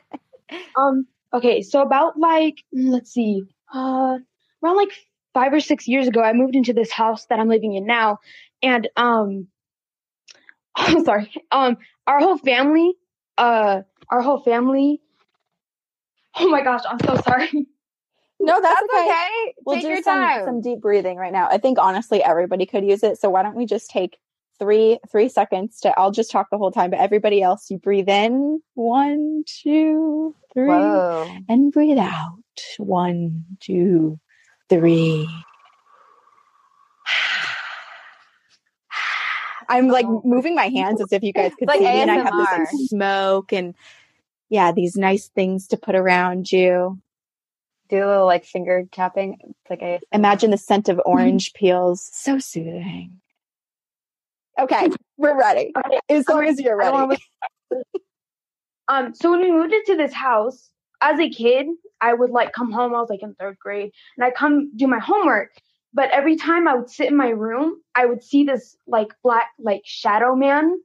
Um. 0.78 1.06
Okay. 1.34 1.62
So 1.62 1.82
about 1.82 2.18
like 2.18 2.56
mm, 2.76 2.92
let's 2.92 3.12
see, 3.12 3.44
uh, 3.74 4.18
around 4.64 4.78
like 4.78 4.92
five 5.34 5.54
or 5.54 5.60
six 5.60 5.88
years 5.88 6.08
ago, 6.08 6.22
I 6.22 6.34
moved 6.34 6.56
into 6.56 6.74
this 6.74 6.92
house 6.92 7.26
that 7.28 7.40
I'm 7.40 7.50
living 7.50 7.74
in 7.76 7.86
now, 7.86 8.20
and 8.62 8.90
um, 8.96 9.48
I'm 10.76 11.04
sorry. 11.04 11.32
Um, 11.52 11.78
our 12.08 12.20
whole 12.20 12.38
family, 12.38 12.94
uh, 13.38 13.82
our 14.10 14.22
whole 14.22 14.42
family. 14.42 15.02
Oh 16.36 16.50
my 16.50 16.64
gosh, 16.64 16.82
I'm 16.88 17.00
so 17.00 17.18
sorry. 17.18 17.68
No, 18.44 18.60
that's, 18.62 18.80
That's 18.82 18.94
okay. 18.94 19.10
okay. 19.10 19.54
We'll 19.66 19.76
Take 19.76 19.84
do 19.84 19.90
your 19.90 20.02
some, 20.04 20.20
time. 20.20 20.46
some 20.46 20.62
deep 20.62 20.82
breathing 20.82 21.18
right 21.18 21.32
now. 21.32 21.48
I 21.50 21.58
think 21.58 21.78
honestly 21.80 22.24
everybody 22.24 22.66
could 22.66 22.84
use 22.86 23.04
it. 23.04 23.20
So 23.20 23.30
why 23.30 23.44
don't 23.44 23.56
we 23.56 23.66
just 23.66 23.90
take 23.90 24.18
three 24.60 25.00
three 25.12 25.28
seconds 25.30 25.80
to 25.82 25.98
I'll 26.00 26.12
just 26.12 26.32
talk 26.32 26.48
the 26.52 26.58
whole 26.58 26.72
time, 26.72 26.92
but 26.92 27.00
everybody 27.00 27.42
else 27.42 27.70
you 27.72 27.78
breathe 27.78 28.10
in 28.10 28.62
one, 28.76 29.44
two, 29.46 30.36
three. 30.54 30.68
Whoa. 30.68 31.38
And 31.50 31.72
breathe 31.72 31.98
out. 31.98 32.38
One, 32.78 33.46
two, 33.60 34.20
three. 34.70 35.28
I'm 39.70 39.88
like 39.88 40.06
Oh. 40.08 40.22
moving 40.26 40.54
my 40.56 40.68
hands 40.68 41.00
as 41.02 41.12
if 41.14 41.24
you 41.24 41.32
guys 41.34 41.54
could 41.58 41.68
Like 41.68 41.80
see 41.80 41.86
me, 41.86 42.02
and 42.02 42.12
I 42.12 42.18
have 42.18 42.36
this 42.36 42.48
like 42.52 42.68
smoke 42.90 43.54
and 43.54 43.74
yeah, 44.50 44.72
these 44.74 44.98
nice 44.98 45.30
things 45.30 45.68
to 45.68 45.78
put 45.78 45.96
around 45.96 46.52
you. 46.52 47.00
Do 47.92 47.98
a 47.98 48.08
little 48.08 48.26
like 48.26 48.46
finger 48.46 48.86
tapping. 48.90 49.38
It's 49.42 49.70
like 49.70 49.84
I 49.84 50.00
Imagine 50.14 50.50
the 50.50 50.58
scent 50.58 50.88
of 50.88 51.02
orange 51.06 51.54
peels. 51.54 52.10
So 52.14 52.40
soothing. 52.40 53.20
Okay, 54.58 54.90
we're 55.18 55.38
ready. 55.38 55.74
Okay. 55.78 56.00
As 56.10 56.26
long 56.30 56.46
as 56.46 56.58
you're 56.58 56.78
ready. 56.78 57.18
um, 58.88 59.14
so 59.14 59.32
when 59.32 59.42
we 59.42 59.52
moved 59.52 59.74
into 59.74 59.98
this 59.98 60.14
house, 60.14 60.70
as 61.02 61.20
a 61.20 61.30
kid, 61.30 61.68
I 62.00 62.14
would 62.14 62.30
like 62.30 62.54
come 62.54 62.72
home. 62.72 62.96
I 62.96 63.02
was 63.02 63.10
like 63.10 63.24
in 63.24 63.34
third 63.34 63.60
grade, 63.60 63.92
and 64.18 64.24
I 64.24 64.32
come 64.32 64.72
do 64.76 64.88
my 64.88 65.00
homework. 65.00 65.52
But 65.94 66.12
every 66.12 66.38
time 66.38 66.70
I 66.70 66.76
would 66.76 66.90
sit 66.90 67.10
in 67.10 67.18
my 67.18 67.30
room, 67.30 67.82
I 67.94 68.06
would 68.06 68.24
see 68.24 68.46
this 68.46 68.78
like 68.88 69.10
black 69.22 69.48
like 69.60 69.82
shadow 69.84 70.34
man, 70.34 70.80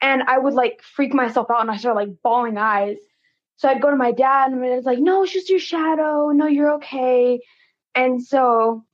and 0.00 0.22
I 0.22 0.38
would 0.38 0.54
like 0.54 0.80
freak 0.82 1.12
myself 1.12 1.50
out, 1.50 1.60
and 1.60 1.70
I 1.70 1.76
started 1.76 1.96
like 1.98 2.22
bawling 2.22 2.56
eyes. 2.56 2.96
So 3.60 3.68
I'd 3.68 3.82
go 3.82 3.90
to 3.90 3.96
my 3.96 4.10
dad, 4.10 4.52
and 4.52 4.62
dad's 4.62 4.86
like, 4.86 5.00
"No, 5.00 5.22
it's 5.22 5.32
just 5.34 5.50
your 5.50 5.58
shadow. 5.58 6.30
No, 6.30 6.46
you're 6.46 6.76
okay." 6.76 7.40
And 7.94 8.22
so 8.24 8.86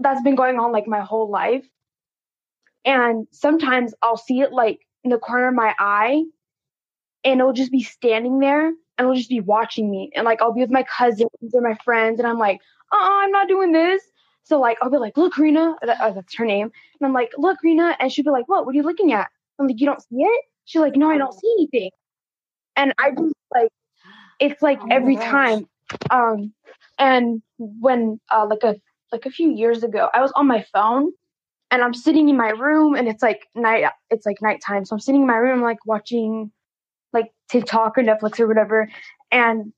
that's 0.00 0.20
been 0.22 0.34
going 0.34 0.58
on 0.58 0.72
like 0.72 0.88
my 0.88 0.98
whole 0.98 1.30
life. 1.30 1.64
And 2.84 3.28
sometimes 3.30 3.94
I'll 4.02 4.16
see 4.16 4.40
it 4.40 4.50
like 4.52 4.80
in 5.04 5.10
the 5.10 5.18
corner 5.18 5.46
of 5.46 5.54
my 5.54 5.72
eye, 5.78 6.24
and 7.22 7.38
it'll 7.38 7.52
just 7.52 7.70
be 7.70 7.84
standing 7.84 8.40
there 8.40 8.66
and 8.66 8.76
it'll 8.98 9.14
just 9.14 9.28
be 9.28 9.38
watching 9.38 9.88
me. 9.88 10.10
And 10.16 10.24
like 10.24 10.42
I'll 10.42 10.52
be 10.52 10.62
with 10.62 10.72
my 10.72 10.82
cousins 10.82 11.30
or 11.52 11.60
my 11.60 11.76
friends, 11.84 12.18
and 12.18 12.26
I'm 12.26 12.40
like, 12.40 12.58
uh-uh 12.90 13.24
I'm 13.24 13.30
not 13.30 13.46
doing 13.46 13.70
this. 13.70 14.02
So 14.42 14.58
like 14.58 14.78
I'll 14.82 14.90
be 14.90 14.98
like, 14.98 15.16
look, 15.16 15.38
Rena, 15.38 15.76
that, 15.82 16.00
uh, 16.00 16.10
that's 16.10 16.34
her 16.38 16.44
name. 16.44 16.72
And 17.00 17.06
I'm 17.06 17.12
like, 17.12 17.30
look, 17.38 17.58
Rena, 17.62 17.96
and 18.00 18.10
she'll 18.12 18.24
be 18.24 18.30
like, 18.30 18.48
what? 18.48 18.66
What 18.66 18.72
are 18.72 18.76
you 18.76 18.82
looking 18.82 19.12
at? 19.12 19.28
I'm 19.60 19.68
like, 19.68 19.78
you 19.78 19.86
don't 19.86 20.02
see 20.02 20.16
it? 20.22 20.44
She's 20.64 20.80
like, 20.80 20.96
no, 20.96 21.08
I 21.08 21.18
don't 21.18 21.32
see 21.34 21.54
anything. 21.56 21.90
And 22.74 22.92
I 22.98 23.12
just 23.12 23.34
like, 23.54 23.68
it's 24.42 24.60
like 24.60 24.78
Oh 24.82 24.88
every 24.90 25.16
time. 25.16 25.68
Um, 26.10 26.52
and 26.98 27.42
when 27.58 28.20
uh 28.30 28.46
like 28.46 28.62
a 28.64 28.76
like 29.12 29.24
a 29.24 29.30
few 29.30 29.50
years 29.50 29.82
ago, 29.82 30.08
I 30.12 30.20
was 30.20 30.32
on 30.34 30.46
my 30.46 30.64
phone 30.72 31.12
and 31.70 31.82
I'm 31.82 31.94
sitting 31.94 32.28
in 32.28 32.36
my 32.36 32.50
room 32.50 32.94
and 32.94 33.08
it's 33.08 33.22
like 33.22 33.46
night 33.54 33.84
it's 34.10 34.26
like 34.26 34.42
nighttime. 34.42 34.84
So 34.84 34.96
I'm 34.96 35.00
sitting 35.00 35.22
in 35.22 35.26
my 35.26 35.36
room 35.36 35.62
like 35.62 35.86
watching 35.86 36.50
like 37.12 37.32
TikTok 37.48 37.96
or 37.98 38.02
Netflix 38.02 38.40
or 38.40 38.48
whatever. 38.48 38.88
And 39.30 39.72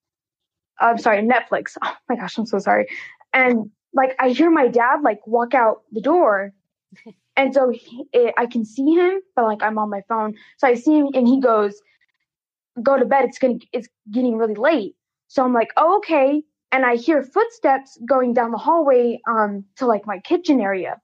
I'm 0.80 0.98
sorry, 0.98 1.22
Netflix. 1.22 1.76
Oh 1.84 1.94
my 2.08 2.16
gosh, 2.16 2.38
I'm 2.38 2.46
so 2.46 2.58
sorry. 2.58 2.86
And 3.32 3.70
like 3.92 4.16
I 4.18 4.30
hear 4.30 4.50
my 4.50 4.68
dad 4.68 5.02
like 5.02 5.26
walk 5.26 5.54
out 5.54 5.82
the 5.92 6.00
door. 6.00 6.52
And 7.36 7.52
so 7.52 7.68
he, 7.68 8.04
eh, 8.14 8.30
I 8.38 8.46
can 8.46 8.64
see 8.64 8.94
him, 8.94 9.20
but 9.34 9.46
like 9.46 9.60
I'm 9.60 9.76
on 9.76 9.90
my 9.90 10.02
phone. 10.08 10.36
So 10.58 10.68
I 10.68 10.74
see 10.74 10.96
him 10.96 11.08
and 11.14 11.26
he 11.26 11.40
goes, 11.40 11.74
go 12.82 12.98
to 12.98 13.04
bed. 13.04 13.24
It's 13.24 13.38
going 13.38 13.60
to, 13.60 13.66
it's 13.72 13.88
getting 14.10 14.36
really 14.36 14.54
late. 14.54 14.96
So 15.28 15.44
I'm 15.44 15.52
like, 15.54 15.70
oh, 15.76 15.98
okay. 15.98 16.42
And 16.72 16.84
I 16.84 16.96
hear 16.96 17.22
footsteps 17.22 17.98
going 18.06 18.32
down 18.34 18.50
the 18.50 18.58
hallway, 18.58 19.20
um, 19.28 19.64
to 19.76 19.86
like 19.86 20.06
my 20.06 20.18
kitchen 20.20 20.60
area. 20.60 21.00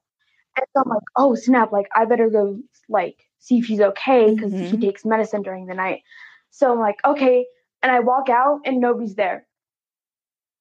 And 0.57 0.66
so 0.75 0.83
I'm 0.85 0.91
like, 0.91 1.03
oh 1.16 1.35
snap, 1.35 1.73
like 1.73 1.89
I 1.95 2.05
better 2.05 2.29
go 2.31 2.59
like 2.89 3.16
see 3.39 3.59
if 3.59 3.66
he's 3.66 3.81
okay 3.81 4.35
because 4.35 4.59
he 4.59 4.79
Mhm. 4.79 4.81
takes 4.81 5.05
medicine 5.05 5.43
during 5.43 5.66
the 5.66 5.75
night. 5.75 6.03
So 6.51 6.73
I'm 6.73 6.81
like, 6.81 6.97
okay. 7.05 7.47
And 7.83 7.93
I 7.93 8.01
walk 8.01 8.29
out 8.29 8.61
and 8.64 8.81
nobody's 8.81 9.14
there. 9.14 9.47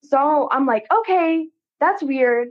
So 0.03 0.47
I'm 0.51 0.65
like, 0.65 0.85
okay, 0.91 1.47
that's 1.79 2.03
weird. 2.03 2.49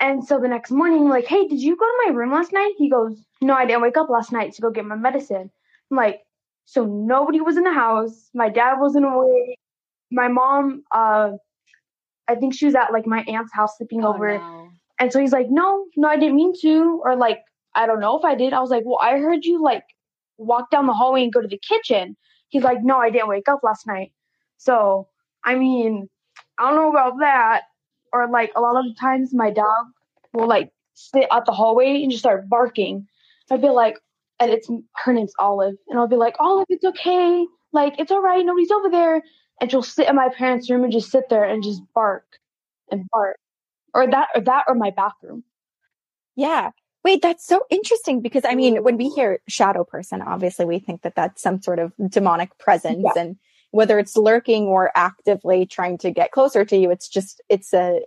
And 0.00 0.24
so 0.24 0.38
the 0.40 0.48
next 0.48 0.70
morning, 0.70 1.08
like, 1.08 1.26
hey, 1.26 1.46
did 1.46 1.60
you 1.60 1.76
go 1.76 1.84
to 1.86 2.02
my 2.06 2.14
room 2.14 2.32
last 2.32 2.52
night? 2.52 2.74
He 2.78 2.88
goes, 2.90 3.22
no, 3.40 3.54
I 3.54 3.66
didn't 3.66 3.82
wake 3.82 3.96
up 3.96 4.08
last 4.10 4.32
night 4.32 4.54
to 4.54 4.62
go 4.62 4.70
get 4.70 4.84
my 4.84 4.96
medicine. 4.96 5.50
I'm 5.90 5.96
like, 5.96 6.20
so 6.70 6.84
nobody 6.84 7.40
was 7.40 7.56
in 7.56 7.64
the 7.64 7.72
house. 7.72 8.30
My 8.32 8.48
dad 8.48 8.74
wasn't 8.78 9.04
awake. 9.04 9.58
My 10.12 10.28
mom, 10.28 10.84
uh, 10.94 11.32
I 12.28 12.36
think 12.36 12.54
she 12.54 12.64
was 12.66 12.76
at 12.76 12.92
like 12.92 13.08
my 13.08 13.22
aunt's 13.24 13.52
house 13.52 13.76
sleeping 13.76 14.04
Oh, 14.04 14.14
over. 14.14 14.38
no. 14.38 14.70
And 15.00 15.12
so 15.12 15.18
he's 15.18 15.32
like, 15.32 15.48
no, 15.50 15.86
no, 15.96 16.06
I 16.08 16.16
didn't 16.16 16.36
mean 16.36 16.52
to. 16.60 17.00
Or 17.04 17.16
like, 17.16 17.40
I 17.74 17.86
don't 17.86 17.98
know 17.98 18.16
if 18.16 18.24
I 18.24 18.36
did. 18.36 18.52
I 18.52 18.60
was 18.60 18.70
like, 18.70 18.84
well, 18.86 19.00
I 19.02 19.18
heard 19.18 19.44
you 19.44 19.60
like 19.60 19.82
walk 20.38 20.70
down 20.70 20.86
the 20.86 20.92
hallway 20.92 21.24
and 21.24 21.32
go 21.32 21.40
to 21.40 21.48
the 21.48 21.58
kitchen. 21.58 22.16
He's 22.50 22.62
like, 22.62 22.84
no, 22.84 22.98
I 22.98 23.10
didn't 23.10 23.26
wake 23.28 23.48
up 23.48 23.60
last 23.64 23.84
night. 23.88 24.12
So, 24.58 25.08
I 25.44 25.56
mean, 25.56 26.08
I 26.56 26.68
don't 26.70 26.76
know 26.76 26.90
about 26.90 27.18
that. 27.18 27.62
Or 28.12 28.28
like 28.30 28.52
a 28.54 28.60
lot 28.60 28.76
of 28.76 28.84
the 28.84 28.94
times 29.00 29.34
my 29.34 29.50
dog 29.50 29.86
will 30.32 30.46
like 30.46 30.70
sit 30.94 31.26
at 31.32 31.46
the 31.46 31.52
hallway 31.52 32.00
and 32.02 32.12
just 32.12 32.22
start 32.22 32.48
barking. 32.48 33.08
I'd 33.50 33.60
be 33.60 33.70
like, 33.70 33.98
and 34.40 34.50
it's 34.50 34.68
her 35.04 35.12
name's 35.12 35.34
Olive, 35.38 35.74
and 35.88 35.98
I'll 35.98 36.08
be 36.08 36.16
like, 36.16 36.36
Olive, 36.40 36.66
it's 36.68 36.84
okay, 36.84 37.46
like 37.72 37.98
it's 37.98 38.10
all 38.10 38.22
right, 38.22 38.44
nobody's 38.44 38.70
over 38.70 38.90
there, 38.90 39.22
and 39.60 39.70
she'll 39.70 39.82
sit 39.82 40.08
in 40.08 40.16
my 40.16 40.30
parents' 40.30 40.70
room 40.70 40.82
and 40.82 40.92
just 40.92 41.10
sit 41.10 41.28
there 41.28 41.44
and 41.44 41.62
just 41.62 41.82
bark 41.94 42.24
and 42.90 43.04
bark, 43.12 43.38
or 43.94 44.10
that 44.10 44.28
or 44.34 44.40
that 44.40 44.64
or 44.66 44.74
my 44.74 44.90
bathroom. 44.90 45.44
Yeah. 46.36 46.70
Wait, 47.02 47.22
that's 47.22 47.46
so 47.46 47.62
interesting 47.70 48.20
because 48.20 48.44
I 48.44 48.54
mean, 48.54 48.82
when 48.82 48.96
we 48.96 49.06
mm-hmm. 49.06 49.14
hear 49.14 49.40
shadow 49.48 49.84
person, 49.84 50.20
obviously 50.22 50.64
we 50.66 50.78
think 50.78 51.02
that 51.02 51.14
that's 51.14 51.40
some 51.40 51.62
sort 51.62 51.78
of 51.78 51.92
demonic 52.10 52.56
presence 52.58 53.02
Yeah. 53.02 53.22
and 53.22 53.36
whether 53.70 53.98
it's 53.98 54.16
lurking 54.16 54.64
or 54.64 54.90
actively 54.94 55.64
trying 55.64 55.96
to 55.98 56.10
get 56.10 56.32
closer 56.32 56.64
to 56.64 56.76
you, 56.76 56.90
it's 56.90 57.08
just, 57.08 57.40
it's 57.48 57.72
a 57.72 58.02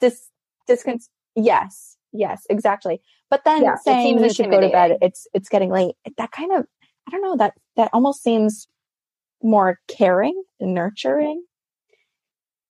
dis, 0.00 0.28
discon, 0.68 1.02
yes, 1.34 1.96
yes, 2.12 2.46
exactly. 2.50 3.00
But 3.30 3.44
then 3.44 3.62
Yeah, 3.62 3.76
saying 3.76 4.18
you 4.18 4.32
should 4.32 4.50
go 4.50 4.60
to 4.60 4.68
bed, 4.68 4.98
it's, 5.00 5.26
it's 5.34 5.48
getting 5.48 5.70
late. 5.70 5.94
That 6.16 6.32
kind 6.32 6.52
of, 6.52 6.66
I 7.06 7.10
don't 7.10 7.22
know, 7.22 7.36
that, 7.36 7.54
that 7.76 7.90
almost 7.92 8.22
seems 8.22 8.66
more 9.42 9.80
caring, 9.88 10.42
nurturing. 10.60 11.44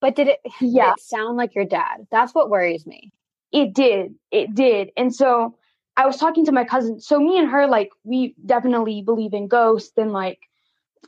But 0.01 0.16
did 0.16 0.28
it, 0.28 0.38
Yeah. 0.61 0.93
it 0.93 1.01
sound 1.01 1.36
like 1.36 1.55
your 1.55 1.64
dad? 1.64 2.07
That's 2.11 2.34
what 2.34 2.51
worries 2.51 2.86
me. 2.86 3.12
It 3.53 3.74
did. 3.74 4.14
It 4.30 4.55
did. 4.55 4.91
And 4.97 5.14
so 5.14 5.57
I 5.97 6.07
was 6.07 6.16
talking 6.16 6.45
to 6.47 6.53
my 6.53 6.64
cousin. 6.64 7.01
So 7.01 7.18
me 7.18 7.38
and 7.38 7.51
her, 7.51 7.66
like, 7.66 7.91
we 8.05 8.34
definitely 8.47 9.03
believe 9.03 9.34
in 9.34 9.49
ghosts 9.49 9.93
and 9.97 10.12
like 10.12 10.38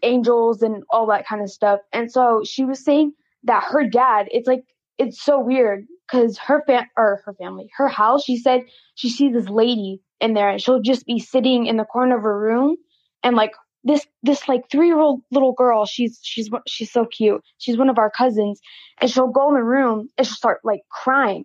angels 0.02 0.62
and 0.62 0.82
all 0.90 1.06
that 1.06 1.26
kind 1.26 1.40
of 1.40 1.50
stuff. 1.50 1.80
And 1.92 2.10
so 2.10 2.42
she 2.44 2.64
was 2.64 2.84
saying 2.84 3.12
that 3.44 3.64
her 3.64 3.86
dad, 3.86 4.28
it's 4.32 4.48
like, 4.48 4.64
it's 4.98 5.22
so 5.22 5.38
weird 5.40 5.86
because 6.12 6.38
her 6.38 6.62
fam 6.66 6.84
or 6.96 7.22
her 7.24 7.34
family, 7.34 7.70
her 7.76 7.88
house, 7.88 8.24
she 8.24 8.36
said 8.36 8.62
she 8.94 9.08
sees 9.08 9.32
this 9.32 9.48
lady 9.48 10.02
in 10.20 10.34
there 10.34 10.50
and 10.50 10.60
she'll 10.60 10.82
just 10.82 11.06
be 11.06 11.18
sitting 11.18 11.66
in 11.66 11.78
the 11.78 11.84
corner 11.84 12.16
of 12.16 12.22
her 12.22 12.38
room 12.38 12.76
and 13.22 13.34
like 13.34 13.52
this 13.84 14.06
this 14.22 14.46
like 14.48 14.70
three 14.70 14.86
year 14.86 14.98
old 14.98 15.22
little 15.32 15.52
girl 15.52 15.84
she's 15.86 16.20
she's 16.22 16.48
she's 16.68 16.92
so 16.92 17.04
cute 17.04 17.42
she's 17.58 17.76
one 17.76 17.88
of 17.88 17.98
our 17.98 18.10
cousins 18.10 18.60
and 19.00 19.10
she'll 19.10 19.26
go 19.26 19.48
in 19.48 19.54
the 19.54 19.64
room 19.64 20.08
and 20.16 20.24
she'll 20.24 20.36
start 20.36 20.60
like 20.62 20.82
crying 20.88 21.44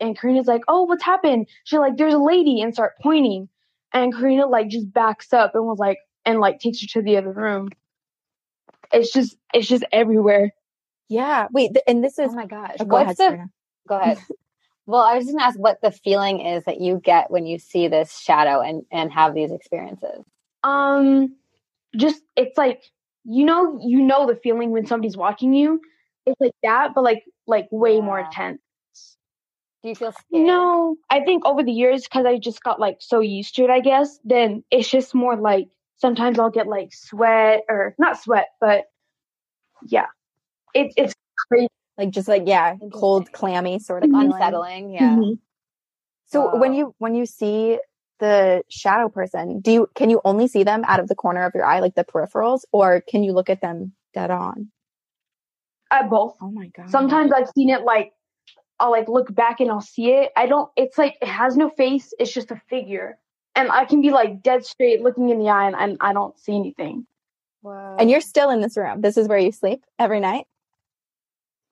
and 0.00 0.18
Karina's 0.18 0.46
like, 0.46 0.62
"Oh, 0.68 0.82
what's 0.84 1.04
happened?" 1.04 1.48
She's 1.64 1.78
like, 1.78 1.96
"There's 1.96 2.14
a 2.14 2.18
lady," 2.18 2.60
and 2.60 2.72
start 2.74 2.92
pointing. 3.02 3.48
And 3.92 4.14
Karina 4.14 4.46
like 4.46 4.68
just 4.68 4.92
backs 4.92 5.32
up 5.32 5.54
and 5.54 5.64
was 5.64 5.78
like, 5.78 5.98
and 6.24 6.40
like 6.40 6.58
takes 6.58 6.82
her 6.82 6.86
to 6.88 7.02
the 7.02 7.16
other 7.16 7.32
room. 7.32 7.70
It's 8.92 9.12
just, 9.12 9.36
it's 9.54 9.68
just 9.68 9.84
everywhere. 9.92 10.52
Yeah. 11.08 11.46
Wait, 11.50 11.72
th- 11.72 11.84
and 11.86 12.04
this 12.04 12.18
oh 12.18 12.24
is, 12.24 12.32
Oh 12.32 12.36
my 12.36 12.46
gosh. 12.46 12.76
oh, 12.80 12.84
go 12.84 12.96
ahead, 12.96 13.06
What's 13.08 13.18
the, 13.18 13.24
Serena. 13.24 13.50
Go 13.86 13.96
ahead. 14.00 14.18
well, 14.86 15.02
I 15.02 15.16
was 15.16 15.24
just 15.24 15.36
gonna 15.36 15.46
ask 15.46 15.58
what 15.58 15.80
the 15.82 15.90
feeling 15.90 16.40
is 16.40 16.64
that 16.64 16.80
you 16.80 17.00
get 17.02 17.30
when 17.30 17.46
you 17.46 17.58
see 17.58 17.88
this 17.88 18.18
shadow 18.18 18.60
and, 18.60 18.84
and 18.90 19.12
have 19.12 19.34
these 19.34 19.52
experiences. 19.52 20.24
Um, 20.62 21.36
just 21.96 22.22
it's 22.36 22.58
like 22.58 22.82
you 23.28 23.44
know, 23.44 23.78
you 23.82 24.00
know 24.02 24.26
the 24.26 24.36
feeling 24.36 24.70
when 24.70 24.86
somebody's 24.86 25.16
watching 25.16 25.52
you. 25.52 25.80
It's 26.26 26.40
like 26.40 26.52
that, 26.62 26.94
but 26.94 27.02
like 27.02 27.24
like 27.46 27.66
way 27.70 28.00
more 28.00 28.20
intense. 28.20 28.60
Do 29.82 29.90
you 29.90 29.94
feel 29.94 30.12
scared? 30.12 30.46
No, 30.46 30.96
I 31.10 31.20
think 31.20 31.44
over 31.44 31.62
the 31.62 31.72
years, 31.72 32.04
because 32.04 32.24
I 32.26 32.38
just 32.38 32.62
got 32.62 32.80
like 32.80 32.98
so 33.00 33.20
used 33.20 33.56
to 33.56 33.64
it, 33.64 33.70
I 33.70 33.80
guess, 33.80 34.18
then 34.24 34.64
it's 34.70 34.88
just 34.88 35.14
more 35.14 35.36
like 35.36 35.68
sometimes 35.98 36.38
I'll 36.38 36.50
get 36.50 36.66
like 36.66 36.92
sweat 36.92 37.62
or 37.68 37.94
not 37.98 38.20
sweat, 38.20 38.48
but 38.60 38.84
yeah, 39.86 40.06
it, 40.74 40.92
it's 40.96 41.14
crazy. 41.48 41.68
Like 41.98 42.10
just 42.10 42.28
like, 42.28 42.44
yeah, 42.46 42.76
cold, 42.92 43.32
clammy 43.32 43.78
sort 43.78 44.04
of 44.04 44.10
Mhm. 44.10 44.24
Unsettling. 44.32 44.90
Yeah. 44.90 45.16
Mhm. 45.16 45.38
So 46.26 46.56
when 46.56 46.74
you 46.74 46.94
when 46.98 47.14
you 47.14 47.24
see 47.26 47.78
the 48.18 48.62
shadow 48.68 49.08
person, 49.08 49.60
do 49.60 49.70
you 49.70 49.90
can 49.94 50.10
you 50.10 50.20
only 50.24 50.48
see 50.48 50.64
them 50.64 50.84
out 50.86 51.00
of 51.00 51.08
the 51.08 51.14
corner 51.14 51.44
of 51.44 51.54
your 51.54 51.64
eye, 51.64 51.80
like 51.80 51.94
the 51.94 52.04
peripherals, 52.04 52.62
or 52.72 53.00
can 53.00 53.22
you 53.22 53.32
look 53.32 53.48
at 53.48 53.60
them 53.60 53.92
dead 54.12 54.30
on? 54.30 54.70
At 55.90 56.10
both. 56.10 56.36
Oh 56.40 56.50
my 56.50 56.66
god! 56.76 56.90
Sometimes 56.90 57.30
I've 57.32 57.48
seen 57.50 57.70
it 57.70 57.82
like 57.82 58.12
I'll 58.80 58.90
like 58.90 59.08
look 59.08 59.32
back 59.34 59.60
and 59.60 59.70
I'll 59.70 59.80
see 59.80 60.10
it. 60.12 60.32
I 60.36 60.46
don't. 60.46 60.70
It's 60.76 60.98
like 60.98 61.16
it 61.22 61.28
has 61.28 61.56
no 61.56 61.70
face. 61.70 62.12
It's 62.18 62.32
just 62.32 62.50
a 62.50 62.60
figure, 62.68 63.18
and 63.54 63.70
I 63.70 63.84
can 63.84 64.02
be 64.02 64.10
like 64.10 64.42
dead 64.42 64.66
straight 64.66 65.00
looking 65.00 65.30
in 65.30 65.38
the 65.38 65.48
eye, 65.48 65.66
and, 65.68 65.76
and 65.76 65.96
I 66.00 66.12
don't 66.12 66.36
see 66.38 66.54
anything. 66.56 67.06
Whoa. 67.62 67.96
and 67.98 68.08
you're 68.08 68.20
still 68.20 68.50
in 68.50 68.60
this 68.60 68.76
room. 68.76 69.00
This 69.00 69.16
is 69.16 69.26
where 69.26 69.38
you 69.38 69.50
sleep 69.50 69.84
every 69.98 70.20
night. 70.20 70.46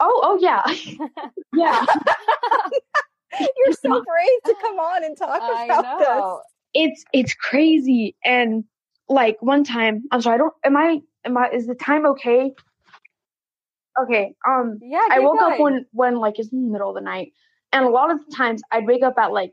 Oh, 0.07 0.21
oh 0.23 0.39
yeah, 0.41 0.63
yeah. 1.55 1.87
You're 3.41 3.73
so 3.73 3.89
brave 3.91 4.43
to 4.45 4.55
come 4.61 4.79
on 4.79 5.03
and 5.03 5.17
talk 5.17 5.41
I 5.43 5.65
about 5.65 6.01
know. 6.01 6.41
it's 6.75 7.05
it's 7.13 7.35
crazy. 7.35 8.15
And 8.25 8.65
like 9.09 9.37
one 9.41 9.65
time 9.65 10.03
i'm 10.13 10.21
sorry 10.23 10.35
i 10.35 10.39
don't 10.39 10.55
am 10.65 10.77
i 10.77 11.01
am 11.25 11.37
i 11.37 11.49
is 11.51 11.67
the 11.67 11.75
time 11.75 12.07
okay? 12.07 12.53
Okay 14.01 14.35
um 14.47 14.79
Yeah. 14.83 15.01
i 15.11 15.19
woke 15.21 15.41
up 15.41 15.59
when 15.59 15.87
when 15.93 16.17
like 16.17 16.39
it's 16.39 16.53
in 16.53 16.67
the 16.67 16.73
middle 16.73 16.91
of 16.91 16.95
the 16.95 17.01
night. 17.01 17.33
And 17.73 17.85
a 17.85 17.89
lot 17.89 18.11
of 18.11 18.25
the 18.25 18.35
times 18.35 18.63
i'd 18.73 18.87
wake 18.87 19.03
up 19.03 19.19
at 19.19 19.33
like 19.33 19.53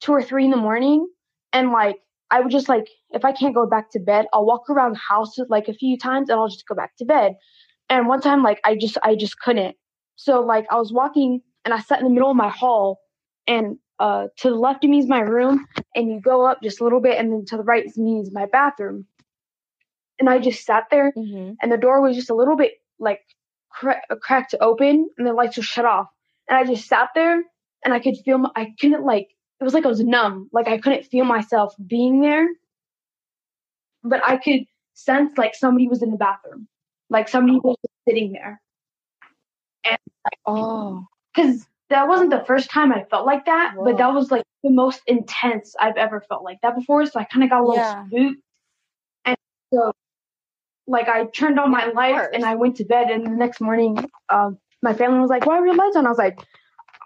two 0.00 0.12
or 0.12 0.22
three 0.22 0.44
in 0.44 0.50
the 0.50 0.56
morning 0.56 1.08
and 1.52 1.72
like 1.72 1.96
i 2.30 2.40
would 2.40 2.52
just 2.52 2.68
like 2.68 2.86
if 3.10 3.24
i 3.24 3.32
can't 3.32 3.54
go 3.54 3.66
back 3.66 3.90
to 3.92 3.98
bed 3.98 4.26
i'll 4.32 4.44
walk 4.46 4.68
around 4.70 4.92
the 4.92 4.98
house 5.08 5.36
like 5.48 5.68
a 5.68 5.74
few 5.74 5.96
times 5.98 6.28
and 6.28 6.38
i'll 6.38 6.48
just 6.48 6.66
go 6.68 6.74
back 6.74 6.96
to 6.98 7.04
bed. 7.04 7.34
And 7.88 8.08
one 8.08 8.20
time 8.20 8.42
like 8.42 8.60
i 8.64 8.76
just 8.76 8.98
i 9.02 9.14
just 9.14 9.38
couldn't 9.40 9.76
so 10.16 10.40
like 10.40 10.66
i 10.70 10.76
was 10.76 10.92
walking 10.92 11.40
and 11.64 11.72
i 11.72 11.78
sat 11.78 11.98
in 11.98 12.04
the 12.04 12.10
middle 12.10 12.30
of 12.30 12.36
my 12.36 12.48
hall 12.48 12.98
and 13.46 13.78
uh 13.98 14.26
to 14.36 14.50
the 14.50 14.56
left 14.56 14.84
of 14.84 14.90
me 14.90 14.98
is 14.98 15.06
my 15.06 15.20
room 15.20 15.66
and 15.94 16.10
you 16.10 16.20
go 16.20 16.46
up 16.46 16.62
just 16.62 16.80
a 16.80 16.84
little 16.84 17.00
bit 17.00 17.18
and 17.18 17.32
then 17.32 17.44
to 17.46 17.56
the 17.56 17.62
right 17.62 17.86
is 17.86 17.96
me 17.96 18.20
is 18.20 18.32
my 18.32 18.46
bathroom. 18.46 19.06
And 20.18 20.28
i 20.28 20.38
just 20.38 20.64
sat 20.64 20.84
there 20.90 21.12
this. 21.16 21.52
and 21.62 21.72
the 21.72 21.76
door 21.76 22.00
was 22.00 22.16
just 22.16 22.30
a 22.30 22.34
little 22.34 22.56
bit 22.56 22.72
like 22.98 23.20
cra- 23.70 24.02
cracked 24.20 24.54
open 24.60 25.08
and 25.16 25.26
the 25.26 25.32
lights 25.32 25.56
were 25.56 25.62
shut 25.62 25.84
off. 25.84 26.08
And 26.48 26.58
i 26.58 26.64
just 26.64 26.88
sat 26.88 27.10
there 27.14 27.42
and 27.84 27.94
i 27.94 27.98
could 27.98 28.16
feel 28.24 28.38
my, 28.38 28.50
i 28.56 28.72
couldn't 28.80 29.04
like 29.04 29.28
it 29.60 29.64
was 29.64 29.74
like 29.74 29.86
i 29.86 29.88
was 29.88 30.00
numb. 30.00 30.48
Like 30.52 30.68
i 30.68 30.78
couldn't 30.78 31.04
feel 31.06 31.24
myself 31.24 31.74
being 31.86 32.20
there. 32.20 32.46
But 34.02 34.20
i 34.26 34.36
could 34.36 34.64
sense 34.94 35.36
like 35.38 35.54
somebody 35.54 35.88
was 35.88 36.02
in 36.02 36.10
the 36.10 36.16
bathroom. 36.16 36.68
Like 37.08 37.28
somebody 37.28 37.58
was 37.60 37.76
sitting 38.06 38.32
there 38.32 38.60
Oh, 40.46 41.06
because 41.34 41.66
that 41.90 42.08
wasn't 42.08 42.30
the 42.30 42.44
first 42.46 42.70
time 42.70 42.92
I 42.92 43.04
felt 43.04 43.26
like 43.26 43.46
that, 43.46 43.74
Whoa. 43.76 43.84
but 43.84 43.98
that 43.98 44.12
was 44.12 44.30
like 44.30 44.44
the 44.62 44.70
most 44.70 45.02
intense 45.06 45.74
I've 45.78 45.96
ever 45.96 46.20
felt 46.28 46.44
like 46.44 46.58
that 46.62 46.76
before. 46.76 47.04
So 47.06 47.20
I 47.20 47.24
kind 47.24 47.44
of 47.44 47.50
got 47.50 47.60
a 47.60 47.64
little 47.64 47.76
Yeah. 47.82 48.04
spooked, 48.06 48.40
and 49.24 49.36
so 49.72 49.92
like 50.86 51.08
I 51.08 51.26
turned 51.26 51.58
on 51.58 51.70
my 51.70 51.86
lights 51.86 52.28
and 52.32 52.44
I 52.44 52.54
went 52.54 52.76
to 52.76 52.84
bed. 52.84 53.10
And 53.10 53.26
the 53.26 53.30
next 53.30 53.60
morning, 53.60 53.96
um, 54.28 54.58
my 54.82 54.94
family 54.94 55.20
was 55.20 55.30
like, 55.30 55.46
"Why 55.46 55.58
are 55.58 55.66
your 55.66 55.74
lights 55.74 55.96
on?" 55.96 56.06
I 56.06 56.10
was 56.10 56.18
like, 56.18 56.38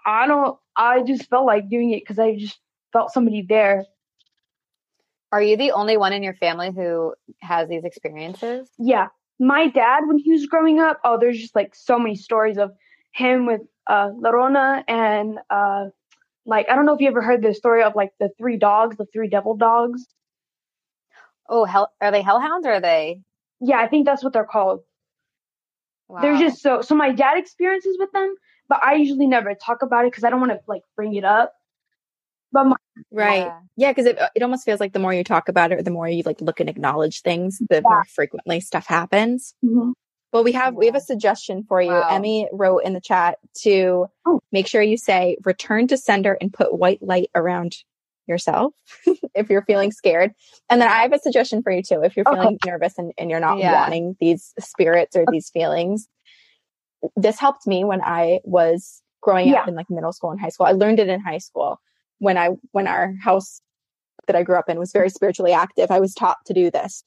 "I 0.05 0.27
don't. 0.27 0.57
I 0.75 1.03
just 1.03 1.29
felt 1.29 1.45
like 1.45 1.69
doing 1.69 1.91
it 1.91 2.01
because 2.01 2.19
I 2.19 2.35
just 2.35 2.59
felt 2.93 3.11
somebody 3.11 3.45
there." 3.47 3.85
Are 5.31 5.41
you 5.41 5.55
the 5.55 5.71
only 5.71 5.95
one 5.95 6.11
in 6.11 6.23
your 6.23 6.33
family 6.33 6.71
who 6.71 7.15
has 7.41 7.69
these 7.69 7.85
experiences? 7.85 8.69
Yeah, 8.77 9.07
my 9.41 9.67
dad 9.67 10.03
when 10.05 10.19
he 10.19 10.31
was 10.31 10.45
growing 10.45 10.79
up, 10.79 11.01
oh, 11.03 11.17
there's 11.19 11.39
just 11.39 11.55
like 11.55 11.73
so 11.73 11.97
many 11.97 12.15
stories 12.15 12.57
of 12.57 12.71
him 13.11 13.47
with 13.47 13.61
uh 13.89 14.11
La 14.15 14.31
Llorona 14.31 14.83
and 14.87 15.39
uh 15.49 15.85
like 16.45 16.69
I 16.69 16.75
don't 16.75 16.85
know 16.85 16.93
if 16.93 17.01
you 17.01 17.07
ever 17.07 17.21
heard 17.21 17.41
the 17.41 17.53
story 17.53 17.81
of 17.81 17.95
like 17.95 18.11
the 18.19 18.29
three 18.37 18.57
dogs, 18.57 18.97
the 18.97 19.07
three 19.11 19.27
devil 19.27 19.57
dogs. 19.57 20.05
Oh, 21.49 21.65
hell, 21.65 21.91
are 21.99 22.11
they 22.11 22.21
hellhounds 22.21 22.67
or 22.67 22.73
are 22.73 22.81
they? 22.81 23.21
Yeah, 23.59 23.79
I 23.79 23.87
think 23.87 24.05
that's 24.05 24.23
what 24.23 24.31
they're 24.31 24.45
called. 24.45 24.81
Wow. 26.07 26.21
They're 26.21 26.37
just 26.37 26.61
so 26.61 26.81
so 26.81 26.93
my 26.93 27.11
dad 27.11 27.37
experiences 27.37 27.97
with 27.99 28.11
them, 28.11 28.35
but 28.69 28.79
I 28.83 28.93
usually 28.93 29.27
never 29.27 29.55
talk 29.55 29.81
about 29.81 30.05
it 30.05 30.11
because 30.11 30.23
I 30.23 30.29
don't 30.29 30.39
want 30.39 30.51
to 30.51 30.59
like 30.67 30.83
bring 30.95 31.15
it 31.15 31.25
up. 31.25 31.53
But 32.51 32.65
my, 32.65 32.75
right. 33.11 33.45
Yeah. 33.45 33.59
Yeah, 33.77 33.91
because 33.91 34.05
it 34.05 34.19
uh, 34.19 34.29
it 34.35 34.43
almost 34.43 34.65
feels 34.65 34.79
like 34.79 34.93
the 34.93 34.99
more 34.99 35.13
you 35.13 35.23
talk 35.23 35.47
about 35.49 35.71
it, 35.71 35.79
or 35.79 35.83
the 35.83 35.91
more 35.91 36.07
you 36.07 36.23
like 36.25 36.41
look 36.41 36.59
and 36.59 36.69
acknowledge 36.69 37.21
things, 37.21 37.59
the 37.69 37.81
more 37.81 38.03
frequently 38.05 38.59
stuff 38.59 38.85
happens. 38.85 39.55
Mm-hmm. 39.63 39.91
Well, 40.33 40.43
we 40.43 40.51
have 40.53 40.75
we 40.75 40.85
have 40.85 40.95
a 40.95 41.01
suggestion 41.01 41.63
for 41.67 41.81
you. 41.81 41.91
Wow. 41.91 42.07
Emmy 42.09 42.47
wrote 42.51 42.79
in 42.79 42.93
the 42.93 43.01
chat 43.01 43.37
to 43.63 44.07
Oh. 44.25 44.39
make 44.51 44.67
sure 44.67 44.81
you 44.81 44.97
say 44.97 45.37
return 45.45 45.87
to 45.87 45.97
sender 45.97 46.37
and 46.39 46.53
put 46.53 46.77
white 46.77 47.01
light 47.01 47.29
around 47.35 47.75
yourself 48.27 48.73
if 49.35 49.49
you're 49.49 49.63
feeling 49.63 49.91
scared. 49.91 50.31
And 50.69 50.81
then 50.81 50.89
I 50.89 51.01
have 51.01 51.11
a 51.13 51.19
suggestion 51.19 51.63
for 51.63 51.71
you 51.71 51.81
too. 51.83 52.01
If 52.03 52.15
you're 52.15 52.27
Okay. 52.27 52.39
feeling 52.39 52.59
nervous 52.65 52.97
and, 52.97 53.11
and 53.17 53.29
you're 53.29 53.39
not 53.39 53.57
Yeah. 53.57 53.73
wanting 53.73 54.15
these 54.19 54.53
spirits 54.59 55.15
or 55.15 55.25
these 55.29 55.49
feelings, 55.49 56.07
this 57.15 57.39
helped 57.39 57.65
me 57.67 57.83
when 57.83 58.01
I 58.01 58.39
was 58.43 59.01
growing 59.21 59.53
up 59.55 59.67
in 59.67 59.75
like 59.75 59.89
middle 59.89 60.13
school 60.13 60.31
and 60.31 60.39
high 60.39 60.49
school. 60.49 60.67
I 60.67 60.71
learned 60.73 60.99
it 60.99 61.09
in 61.09 61.19
high 61.19 61.39
school 61.39 61.79
when 62.21 62.37
I 62.37 62.49
when 62.71 62.87
our 62.87 63.13
house 63.21 63.61
that 64.27 64.35
I 64.35 64.43
grew 64.43 64.55
up 64.55 64.69
in 64.69 64.77
was 64.77 64.91
very 64.91 65.09
spiritually 65.09 65.51
active. 65.51 65.89
I 65.89 65.99
was 65.99 66.13
taught 66.13 66.37
to 66.45 66.53
do 66.53 66.69
this. 66.69 67.03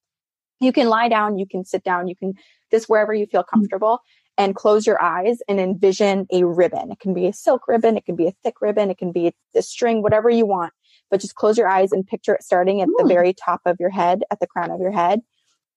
You 0.60 0.72
can 0.72 0.88
lie 0.88 1.08
down, 1.08 1.38
you 1.38 1.46
can 1.46 1.64
sit 1.64 1.84
down, 1.84 2.08
you 2.08 2.16
can 2.16 2.34
just 2.70 2.88
wherever 2.88 3.14
you 3.14 3.26
feel 3.26 3.44
mm. 3.44 3.48
comfortable. 3.48 4.00
and 4.36 4.56
close 4.56 4.84
your 4.84 5.00
eyes 5.00 5.38
and 5.48 5.60
envision 5.60 6.26
a 6.32 6.42
ribbon. 6.44 6.90
It 6.90 6.98
can 6.98 7.14
be 7.14 7.28
a 7.28 7.32
silk 7.32 7.68
ribbon. 7.68 7.96
It 7.96 8.04
can 8.04 8.16
be 8.16 8.26
a 8.26 8.34
thick 8.42 8.60
ribbon. 8.60 8.90
It 8.90 8.98
can 8.98 9.12
be 9.12 9.32
a 9.54 9.62
string, 9.62 10.02
whatever 10.02 10.28
you 10.28 10.44
want. 10.44 10.72
But 11.08 11.20
just 11.20 11.36
close 11.36 11.56
your 11.56 11.68
eyes 11.68 11.92
and 11.92 12.04
picture 12.04 12.34
it 12.34 12.42
starting 12.42 12.80
at 12.80 12.88
the 12.98 13.04
mm. 13.04 13.08
very 13.08 13.32
top 13.32 13.60
of 13.64 13.76
your 13.78 13.90
head, 13.90 14.24
at 14.32 14.40
the 14.40 14.48
crown 14.48 14.72
of 14.72 14.80
your 14.80 14.90
head 14.90 15.20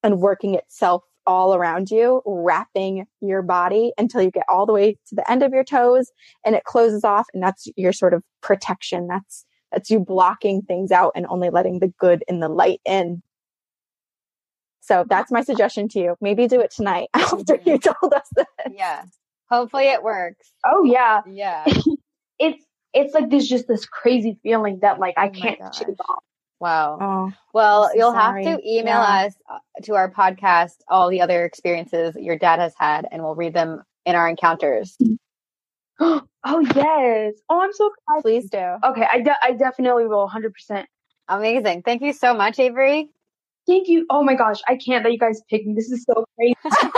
and 0.01 0.19
working 0.19 0.55
itself 0.55 1.03
all 1.27 1.53
around 1.53 1.91
you, 1.91 2.21
wrapping 2.25 3.05
your 3.21 3.43
body 3.43 3.91
until 3.97 4.21
you 4.21 4.31
get 4.31 4.45
all 4.49 4.65
the 4.65 4.73
way 4.73 4.93
to 5.09 5.15
the 5.15 5.29
end 5.29 5.43
of 5.43 5.51
your 5.51 5.63
toes 5.63 6.11
and 6.45 6.55
it 6.55 6.63
closes 6.63 7.03
off. 7.03 7.27
And 7.33 7.43
that's 7.43 7.67
your 7.75 7.93
sort 7.93 8.13
of 8.13 8.23
protection. 8.41 9.07
That's, 9.07 9.45
that's 9.71 9.89
you 9.91 9.99
blocking 9.99 10.61
things 10.63 10.91
out 10.91 11.11
and 11.15 11.27
only 11.29 11.49
letting 11.49 11.79
the 11.79 11.93
good 11.99 12.23
and 12.27 12.41
the 12.41 12.49
light 12.49 12.79
in. 12.85 13.21
So 14.79 15.05
that's 15.07 15.31
my 15.31 15.41
suggestion 15.41 15.89
to 15.89 15.99
you. 15.99 16.15
Maybe 16.21 16.47
do 16.47 16.61
it 16.61 16.71
tonight 16.71 17.09
after 17.13 17.55
you 17.65 17.77
mm-hmm. 17.77 17.91
told 17.99 18.13
us 18.13 18.27
this. 18.35 18.45
Yeah. 18.73 19.03
Hopefully 19.51 19.89
it 19.89 20.01
works. 20.01 20.51
Oh 20.65 20.83
yeah. 20.85 21.21
Yeah. 21.29 21.65
it's 22.39 22.63
it's 22.93 23.13
like 23.13 23.29
there's 23.29 23.47
just 23.47 23.67
this 23.67 23.85
crazy 23.85 24.39
feeling 24.43 24.79
that 24.81 24.99
like 24.99 25.15
I 25.17 25.27
Oh 25.27 25.31
can't 25.31 25.75
shake 25.75 25.99
off. 26.09 26.23
Wow. 26.59 26.97
Oh, 26.99 27.33
Well, 27.53 27.89
so 27.89 27.91
you'll 27.95 28.11
sorry. 28.13 28.43
have 28.45 28.59
to 28.59 28.67
email 28.67 28.95
Yeah. 29.01 29.25
us 29.27 29.35
uh, 29.49 29.59
to 29.83 29.95
our 29.95 30.11
podcast 30.11 30.77
all 30.87 31.09
the 31.09 31.21
other 31.21 31.45
experiences 31.45 32.15
your 32.19 32.37
dad 32.37 32.59
has 32.59 32.73
had, 32.77 33.07
and 33.11 33.21
we'll 33.23 33.35
read 33.35 33.53
them 33.53 33.83
in 34.05 34.15
our 34.15 34.27
encounters. 34.27 34.97
oh 35.99 36.21
yes. 36.75 37.33
Oh, 37.49 37.61
I'm 37.61 37.73
so 37.73 37.91
excited. 37.91 38.21
please 38.21 38.49
do. 38.49 38.77
Okay, 38.83 39.07
I 39.11 39.21
de- 39.21 39.43
I 39.43 39.51
definitely 39.53 40.07
will 40.07 40.27
100%. 40.29 40.85
Amazing. 41.29 41.83
Thank 41.83 42.01
you 42.01 42.13
so 42.13 42.33
much, 42.33 42.57
Avery. 42.59 43.09
Thank 43.67 43.87
you. 43.89 44.05
Oh 44.09 44.23
my 44.23 44.33
gosh, 44.35 44.61
I 44.67 44.77
can't 44.77 45.03
that 45.03 45.11
you 45.11 45.19
guys 45.19 45.41
picked 45.49 45.67
me. 45.67 45.73
This 45.73 45.91
is 45.91 46.03
so 46.03 46.25
crazy. 46.35 46.55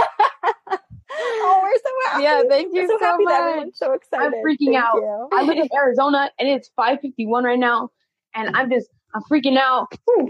Oh, 1.42 1.60
we're 1.64 1.78
so 1.78 2.10
happy. 2.12 2.24
Yeah, 2.24 2.44
thank 2.48 2.74
you 2.74 2.82
We're 2.84 2.88
so, 2.88 2.98
so 3.00 3.06
happy 3.06 3.26
that 3.26 3.40
much. 3.42 3.50
everyone's 3.50 3.78
so 3.78 3.94
excited. 3.94 4.26
I'm 4.28 4.34
freaking 4.46 4.74
Thank 4.74 4.78
out. 4.78 4.96
you. 4.96 5.30
I 5.34 5.44
live 5.44 5.58
in 5.58 5.68
Arizona 5.76 6.30
and 6.40 6.48
it's 6.48 6.70
5:51 6.80 7.44
right 7.44 7.60
now, 7.60 7.90
and 8.36 8.56
I'm 8.56 8.70
just 8.70 8.90
I'm 9.14 9.22
freaking 9.24 9.58
out. 9.58 9.88
Whew. 10.06 10.30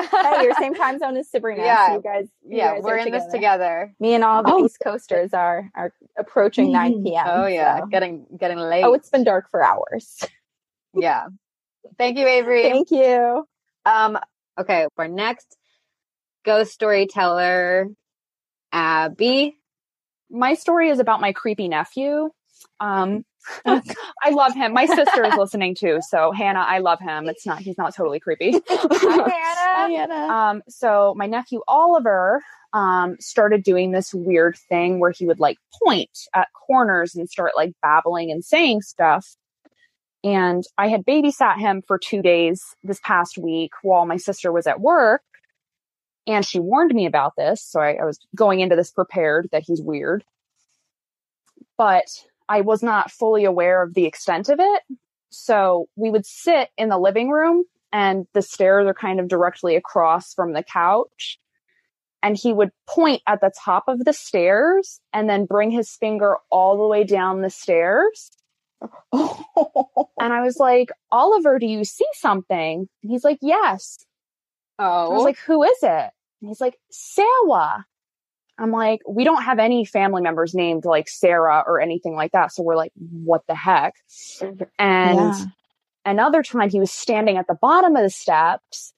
hey, 0.00 0.42
your 0.42 0.54
same 0.54 0.74
time 0.82 0.98
zone 0.98 1.16
as 1.16 1.30
Sabrina. 1.30 1.62
Yeah. 1.62 1.86
So 1.88 1.94
you 1.94 2.02
guys, 2.02 2.28
you 2.46 2.56
Yeah, 2.58 2.74
guys 2.74 2.82
we're 2.84 2.94
are 2.94 2.98
in 2.98 3.10
this 3.10 3.26
together. 3.26 3.94
Me 3.98 4.14
and 4.14 4.22
all 4.24 4.42
the 4.42 4.52
Oh. 4.52 4.64
East 4.64 4.78
Coasters 4.82 5.32
are 5.34 5.68
are 5.74 5.92
approaching 6.18 6.70
9 6.72 7.02
p.m. 7.04 7.26
Oh 7.28 7.46
yeah, 7.46 7.80
so- 7.80 7.86
getting 7.86 8.26
getting 8.38 8.58
late. 8.58 8.84
Oh, 8.84 8.94
it's 8.94 9.10
been 9.10 9.24
dark 9.24 9.50
for 9.50 9.62
hours. 9.62 10.22
yeah. 10.94 11.26
Thank 11.96 12.18
you, 12.18 12.26
Avery. 12.26 12.62
Thank 12.62 12.90
you. 12.90 13.44
Um, 13.86 14.18
okay, 14.60 14.86
our 14.98 15.08
next 15.08 15.56
ghost 16.44 16.72
storyteller, 16.72 17.86
Abby. 18.72 19.56
my 20.30 20.54
story 20.54 20.90
is 20.90 20.98
about 20.98 21.20
my 21.20 21.32
creepy 21.32 21.68
nephew. 21.68 22.28
Um, 22.80 23.24
I 23.66 24.30
love 24.30 24.54
him. 24.54 24.72
My 24.72 24.86
sister 24.86 25.24
is 25.24 25.34
listening 25.36 25.74
too, 25.74 26.00
so 26.08 26.32
Hannah, 26.32 26.64
I 26.66 26.78
love 26.78 27.00
him. 27.00 27.28
It's 27.28 27.46
not 27.46 27.60
he's 27.60 27.78
not 27.78 27.94
totally 27.94 28.20
creepy. 28.20 28.52
Hi, 28.68 29.88
Hannah. 29.90 30.14
um, 30.14 30.62
so 30.68 31.14
my 31.16 31.26
nephew 31.26 31.60
Oliver 31.68 32.42
um 32.74 33.16
started 33.18 33.62
doing 33.62 33.92
this 33.92 34.12
weird 34.12 34.56
thing 34.68 35.00
where 35.00 35.10
he 35.10 35.26
would 35.26 35.40
like 35.40 35.56
point 35.82 36.10
at 36.34 36.48
corners 36.66 37.14
and 37.14 37.28
start 37.28 37.52
like 37.56 37.72
babbling 37.82 38.30
and 38.30 38.44
saying 38.44 38.82
stuff. 38.82 39.36
And 40.24 40.64
I 40.76 40.88
had 40.88 41.04
babysat 41.04 41.58
him 41.58 41.82
for 41.86 41.98
two 41.98 42.22
days 42.22 42.62
this 42.82 43.00
past 43.04 43.38
week 43.38 43.70
while 43.82 44.04
my 44.04 44.16
sister 44.16 44.50
was 44.52 44.66
at 44.66 44.80
work. 44.80 45.22
And 46.26 46.44
she 46.44 46.58
warned 46.58 46.94
me 46.94 47.06
about 47.06 47.34
this. 47.38 47.62
So 47.62 47.80
I, 47.80 47.94
I 47.94 48.04
was 48.04 48.18
going 48.34 48.60
into 48.60 48.76
this 48.76 48.90
prepared 48.90 49.48
that 49.52 49.62
he's 49.64 49.80
weird. 49.80 50.24
But 51.78 52.08
I 52.48 52.62
was 52.62 52.82
not 52.82 53.10
fully 53.10 53.44
aware 53.44 53.82
of 53.82 53.94
the 53.94 54.06
extent 54.06 54.48
of 54.48 54.58
it. 54.60 54.82
So 55.30 55.88
we 55.96 56.10
would 56.10 56.26
sit 56.26 56.70
in 56.76 56.88
the 56.88 56.98
living 56.98 57.30
room 57.30 57.64
and 57.92 58.26
the 58.32 58.42
stairs 58.42 58.86
are 58.86 58.94
kind 58.94 59.20
of 59.20 59.28
directly 59.28 59.76
across 59.76 60.34
from 60.34 60.52
the 60.52 60.62
couch. 60.62 61.38
And 62.22 62.36
he 62.36 62.52
would 62.52 62.70
point 62.88 63.22
at 63.26 63.40
the 63.40 63.52
top 63.62 63.84
of 63.86 64.04
the 64.04 64.12
stairs 64.12 65.00
and 65.12 65.28
then 65.28 65.44
bring 65.44 65.70
his 65.70 65.90
finger 65.90 66.38
all 66.50 66.76
the 66.76 66.86
way 66.86 67.04
down 67.04 67.42
the 67.42 67.50
stairs. 67.50 68.30
And 70.20 70.32
I 70.32 70.42
was 70.42 70.58
like, 70.58 70.90
Oliver, 71.10 71.58
do 71.58 71.66
you 71.66 71.84
see 71.84 72.06
something? 72.14 72.88
And 73.02 73.10
he's 73.10 73.24
like, 73.24 73.38
yes. 73.40 74.04
Oh, 74.78 74.84
I 74.84 75.08
was 75.08 75.20
oh. 75.20 75.24
like, 75.24 75.38
who 75.38 75.62
is 75.62 75.78
it? 75.82 76.10
And 76.40 76.48
he's 76.48 76.60
like, 76.60 76.78
Sarah. 76.90 77.84
I'm 78.58 78.72
like, 78.72 79.00
we 79.08 79.24
don't 79.24 79.42
have 79.42 79.58
any 79.58 79.84
family 79.84 80.20
members 80.20 80.54
named 80.54 80.84
like 80.84 81.08
Sarah 81.08 81.62
or 81.66 81.80
anything 81.80 82.14
like 82.14 82.32
that. 82.32 82.52
So 82.52 82.62
we're 82.62 82.76
like, 82.76 82.92
what 82.96 83.42
the 83.46 83.54
heck? 83.54 83.94
Mm-hmm. 84.42 84.64
And 84.78 85.32
Yeah. 85.32 85.46
another 86.04 86.42
time 86.42 86.68
he 86.70 86.80
was 86.80 86.90
standing 86.90 87.36
at 87.36 87.46
the 87.46 87.54
bottom 87.60 87.94
of 87.96 88.02
the 88.02 88.10
steps 88.10 88.92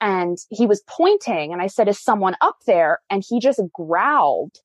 and 0.00 0.38
he 0.50 0.66
was 0.66 0.82
pointing 0.88 1.52
and 1.52 1.62
I 1.62 1.68
said, 1.68 1.88
is 1.88 2.00
someone 2.00 2.36
up 2.40 2.58
there? 2.66 3.00
And 3.10 3.24
he 3.26 3.40
just 3.40 3.60
growled. 3.72 4.56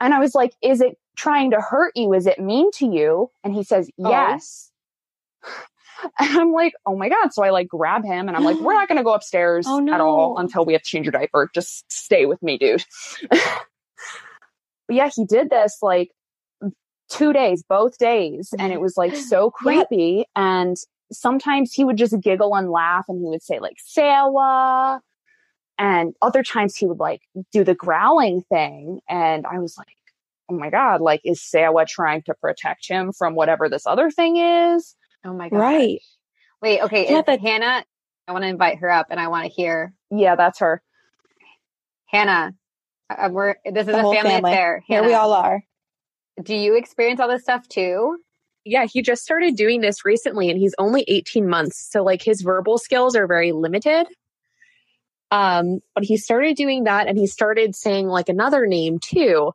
And 0.00 0.14
I 0.14 0.18
was 0.18 0.34
like, 0.34 0.54
is 0.62 0.80
it 0.80 0.96
trying 1.16 1.50
to 1.52 1.60
hurt 1.60 1.92
you? 1.94 2.12
Is 2.14 2.26
it 2.26 2.38
mean 2.38 2.70
to 2.72 2.86
you? 2.86 3.30
And 3.44 3.54
he 3.54 3.62
says, 3.62 3.90
Oh. 4.02 4.10
And 6.18 6.38
I'm 6.38 6.52
like, 6.52 6.74
oh 6.86 6.96
my 6.96 7.08
God. 7.08 7.32
So 7.32 7.42
I 7.44 7.50
like 7.50 7.68
grab 7.68 8.04
him 8.04 8.28
and 8.28 8.36
I'm 8.36 8.44
like, 8.44 8.58
we're 8.58 8.72
not 8.74 8.88
going 8.88 8.98
to 8.98 9.04
go 9.04 9.12
upstairs 9.14 9.66
Oh, 9.68 9.86
at 9.92 10.00
all 10.00 10.38
until 10.38 10.64
we 10.64 10.72
have 10.72 10.82
to 10.82 10.88
change 10.88 11.06
your 11.06 11.12
diaper. 11.12 11.50
Just 11.54 11.90
stay 11.92 12.26
with 12.26 12.42
me, 12.42 12.58
dude. 12.58 12.84
but 13.30 13.40
yeah, 14.88 15.08
he 15.14 15.24
did 15.24 15.50
this 15.50 15.78
like 15.82 16.10
two 17.08 17.32
days, 17.32 17.62
both 17.68 17.98
days. 17.98 18.52
And 18.58 18.72
it 18.72 18.80
was 18.80 18.96
like 18.96 19.14
so 19.16 19.50
creepy. 19.54 20.24
And 20.34 20.76
sometimes 21.12 21.72
he 21.72 21.84
would 21.84 21.96
just 21.98 22.18
giggle 22.20 22.54
and 22.56 22.70
laugh 22.70 23.04
and 23.08 23.18
he 23.20 23.28
would 23.28 23.42
say 23.42 23.58
like, 23.60 23.76
Sarah. 23.78 25.00
And 25.78 26.14
other 26.22 26.42
times 26.42 26.76
he 26.76 26.86
would 26.86 26.98
like 27.00 27.22
do 27.52 27.64
the 27.64 27.74
growling 27.74 28.42
thing. 28.42 29.00
And 29.08 29.46
I 29.46 29.58
was 29.58 29.76
like, 29.76 29.88
oh 30.50 30.54
my 30.54 30.70
God, 30.70 31.00
like, 31.00 31.20
is 31.24 31.42
Sarah 31.42 31.86
trying 31.86 32.22
to 32.22 32.34
protect 32.34 32.86
him 32.88 33.12
from 33.12 33.34
whatever 33.34 33.68
this 33.68 33.86
other 33.86 34.10
thing 34.10 34.36
is? 34.36 34.94
Oh 35.24 35.32
my 35.32 35.48
god. 35.48 35.56
Right. 35.58 36.00
Wait, 36.60 36.80
okay. 36.82 37.10
Yeah, 37.10 37.18
is 37.20 37.24
that- 37.26 37.40
Hannah, 37.40 37.84
I 38.28 38.32
want 38.32 38.42
to 38.44 38.48
invite 38.48 38.78
her 38.78 38.90
up, 38.90 39.06
and 39.10 39.18
I 39.20 39.28
want 39.28 39.44
to 39.46 39.50
hear 39.52 39.94
Yeah, 40.10 40.36
that's 40.36 40.60
her. 40.60 40.82
Hannah. 42.06 42.52
uh, 43.10 43.28
we're 43.32 43.56
this 43.64 43.86
is 43.88 43.94
The 43.94 43.98
a 43.98 44.12
family, 44.14 44.30
family. 44.30 44.50
affair. 44.52 44.82
Here 44.86 45.02
we 45.04 45.14
all 45.14 45.32
are. 45.32 45.62
Do 46.42 46.54
you 46.54 46.76
experience 46.76 47.20
all 47.20 47.28
this 47.28 47.42
stuff 47.42 47.68
too? 47.68 48.18
yeah, 48.64 48.86
he 48.86 49.02
just 49.02 49.24
started 49.24 49.56
doing 49.56 49.80
this 49.80 50.04
recently 50.04 50.48
and 50.48 50.56
he's 50.56 50.74
only 50.78 51.04
18 51.08 51.48
months. 51.48 51.84
So 51.90 52.04
like 52.04 52.22
his 52.22 52.42
verbal 52.42 52.78
skills 52.78 53.16
are 53.16 53.26
very 53.26 53.50
limited. 53.50 54.06
Um, 55.32 55.80
but 55.96 56.04
he 56.04 56.16
started 56.16 56.56
doing 56.56 56.84
that 56.84 57.08
and 57.08 57.18
he 57.18 57.26
started 57.26 57.74
saying 57.74 58.06
like 58.06 58.28
another 58.28 58.66
name 58.68 59.00
too. 59.00 59.50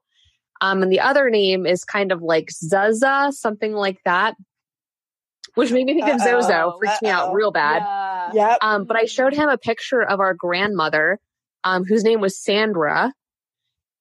Um, 0.60 0.84
and 0.84 0.92
the 0.92 1.00
other 1.00 1.30
name 1.30 1.66
is 1.66 1.86
kind 1.86 2.12
of 2.12 2.22
like 2.22 2.52
Zaza, 2.52 3.30
something 3.32 3.72
like 3.72 4.00
that, 4.04 4.36
which 5.58 5.72
made 5.72 5.86
me 5.86 5.94
think 5.96 6.08
of 6.08 6.20
Zozo. 6.20 6.54
Uh-oh, 6.54 6.78
Freaks 6.78 7.02
me 7.02 7.10
out 7.10 7.34
real 7.34 7.52
bad. 7.52 7.82
Yeah. 8.34 8.52
Yep. 8.52 8.58
Um, 8.62 8.84
but 8.86 8.96
I 8.96 9.06
showed 9.06 9.34
him 9.34 9.50
a 9.50 9.58
picture 9.58 10.02
of 10.02 10.20
our 10.20 10.34
grandmother, 10.34 11.20
um, 11.64 11.84
whose 11.84 12.04
name 12.04 12.22
was 12.22 12.38
Sandra. 12.38 13.14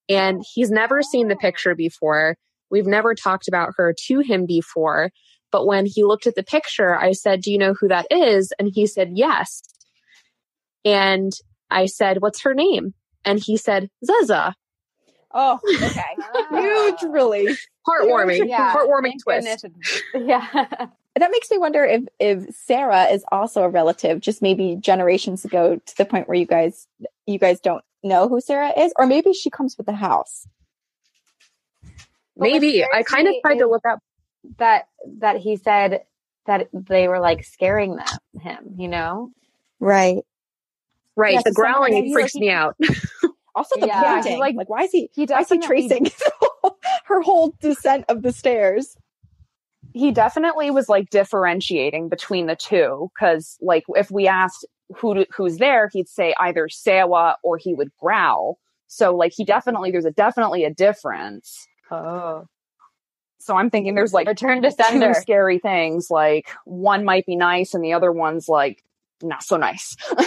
And 0.09 0.45
he's 0.55 0.71
never 0.71 1.03
seen 1.03 1.29
the 1.29 1.37
picture 1.37 1.75
before. 1.75 2.37
We've 2.71 2.87
never 2.87 3.15
talked 3.15 3.49
about 3.49 3.71
her 3.77 3.95
to 4.07 4.21
him 4.21 4.45
before. 4.47 5.11
But 5.51 5.67
when 5.67 5.87
he 5.87 6.05
looked 6.05 6.27
at 6.27 6.35
the 6.35 6.43
picture, 6.43 6.95
I 6.95 7.13
said, 7.13 7.41
Do 7.41 7.51
you 7.51 7.59
know 7.59 7.75
who 7.75 7.89
that 7.89 8.07
is? 8.11 8.53
And 8.59 8.71
he 8.73 8.87
said, 8.87 9.13
Yes. 9.15 9.63
And 10.85 11.33
I 11.71 11.87
said, 11.87 12.21
What's 12.21 12.43
her 12.43 12.55
name? 12.55 12.93
And 13.25 13.39
he 13.39 13.57
said, 13.57 13.89
Zaza. 14.05 14.55
Oh, 15.33 15.59
okay. 15.83 16.17
Huge 16.51 17.03
relief. 17.11 17.67
Heartwarming. 17.89 18.49
Yeah. 18.49 18.75
Heartwarming 18.75 19.15
Thank 19.27 19.45
twist. 19.45 19.63
goodness. 19.63 20.03
Yeah. 20.15 20.89
That 21.19 21.31
makes 21.31 21.51
me 21.51 21.57
wonder 21.59 21.83
if 21.85 22.03
if 22.21 22.55
Sarah 22.55 23.05
is 23.05 23.25
also 23.33 23.63
a 23.63 23.69
relative, 23.69 24.21
just 24.21 24.43
maybe 24.43 24.77
generations 24.79 25.45
ago, 25.45 25.77
to 25.85 25.97
the 25.97 26.05
point 26.05 26.29
where 26.29 26.37
you 26.37 26.47
guys 26.47 26.87
you 27.27 27.39
guys 27.39 27.59
don't 27.61 27.83
know 28.05 28.29
who 28.29 28.41
Sarah 28.41 28.73
is, 28.79 28.93
or 28.99 29.07
maybe 29.07 29.33
she 29.33 29.49
comes 29.51 29.77
with 29.77 29.87
the 29.87 29.95
house. 29.95 30.47
Maybe. 32.37 32.85
I 32.85 33.03
kind 33.03 33.27
of 33.29 33.35
tried 33.43 33.59
to 33.59 33.67
look 33.67 33.87
up. 33.87 34.01
that 34.59 34.89
that 35.21 35.39
he 35.39 35.57
said 35.57 36.03
that 36.47 36.69
they 36.73 37.09
were 37.09 37.19
like 37.19 37.45
scaring 37.45 37.97
them 37.97 38.07
him, 38.41 38.75
you 38.77 38.89
know? 38.89 39.31
Right. 39.81 40.23
Right. 41.17 41.35
Yeah, 41.35 41.43
the 41.45 41.53
so 41.53 41.55
growling 41.63 41.95
maybe, 41.95 42.13
freaks 42.13 42.35
like, 42.35 42.41
me 42.41 42.51
out. 42.51 42.77
Also 43.57 43.81
the 43.81 43.87
Yeah, 43.87 44.17
he, 44.17 44.21
pointing. 44.21 44.39
like- 44.39 44.55
Like, 44.55 44.69
why 44.69 44.83
is 44.83 44.91
he 44.93 45.09
He 45.15 45.25
why 45.25 45.41
is 45.41 45.49
he 45.49 45.59
tracing 45.59 46.09
her 47.07 47.23
whole 47.23 47.55
descent 47.59 48.05
of 48.11 48.21
the 48.21 48.31
stairs? 48.31 48.99
He 49.97 50.13
definitely 50.13 50.71
was 50.71 50.89
like 50.89 51.09
differentiating 51.09 52.09
between 52.11 52.47
the 52.47 52.55
two 52.57 53.11
because 53.15 53.57
like 53.63 53.85
if 53.89 54.11
we 54.11 54.29
asked 54.29 54.67
who 54.97 55.15
to, 55.15 55.27
who's 55.35 55.57
there 55.57 55.89
he'd 55.93 56.09
say 56.09 56.35
either 56.39 56.69
Sawa 56.69 57.37
or 57.43 57.57
he 57.57 57.73
would 57.75 57.91
growl 57.99 58.59
So 58.89 59.17
like 59.17 59.33
he 59.35 59.45
definitely 59.45 59.91
there's 59.91 60.05
a 60.05 60.11
definitely 60.11 60.65
a 60.65 60.71
difference. 60.73 61.67
Oh. 61.91 62.47
So 63.39 63.57
I'm 63.57 63.71
thinking 63.71 63.95
there's 63.95 64.13
like 64.13 64.29
Return 64.29 64.61
to 64.63 64.71
two 64.71 64.77
sender. 64.83 65.15
scary 65.15 65.59
things. 65.59 66.11
Like 66.11 66.49
one 66.65 67.05
might 67.05 67.25
be 67.25 67.37
nice 67.37 67.73
and 67.75 67.83
the 67.83 67.95
other 67.95 68.13
one's 68.13 68.49
like 68.49 68.83
not 69.23 69.43
so 69.43 69.57
nice. 69.57 69.97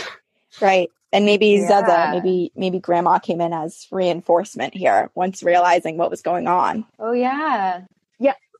Right. 0.59 0.89
And 1.13 1.25
maybe 1.25 1.47
Yeah. 1.47 1.83
Zeza, 1.83 2.11
maybe 2.11 2.51
maybe 2.55 2.79
grandma 2.79 3.19
came 3.19 3.39
in 3.39 3.53
as 3.53 3.85
reinforcement 3.91 4.73
here 4.73 5.11
once 5.15 5.43
realizing 5.43 5.95
what 5.97 6.09
was 6.09 6.23
going 6.23 6.47
on. 6.47 6.85
Oh 6.97 7.11
yeah. 7.13 7.81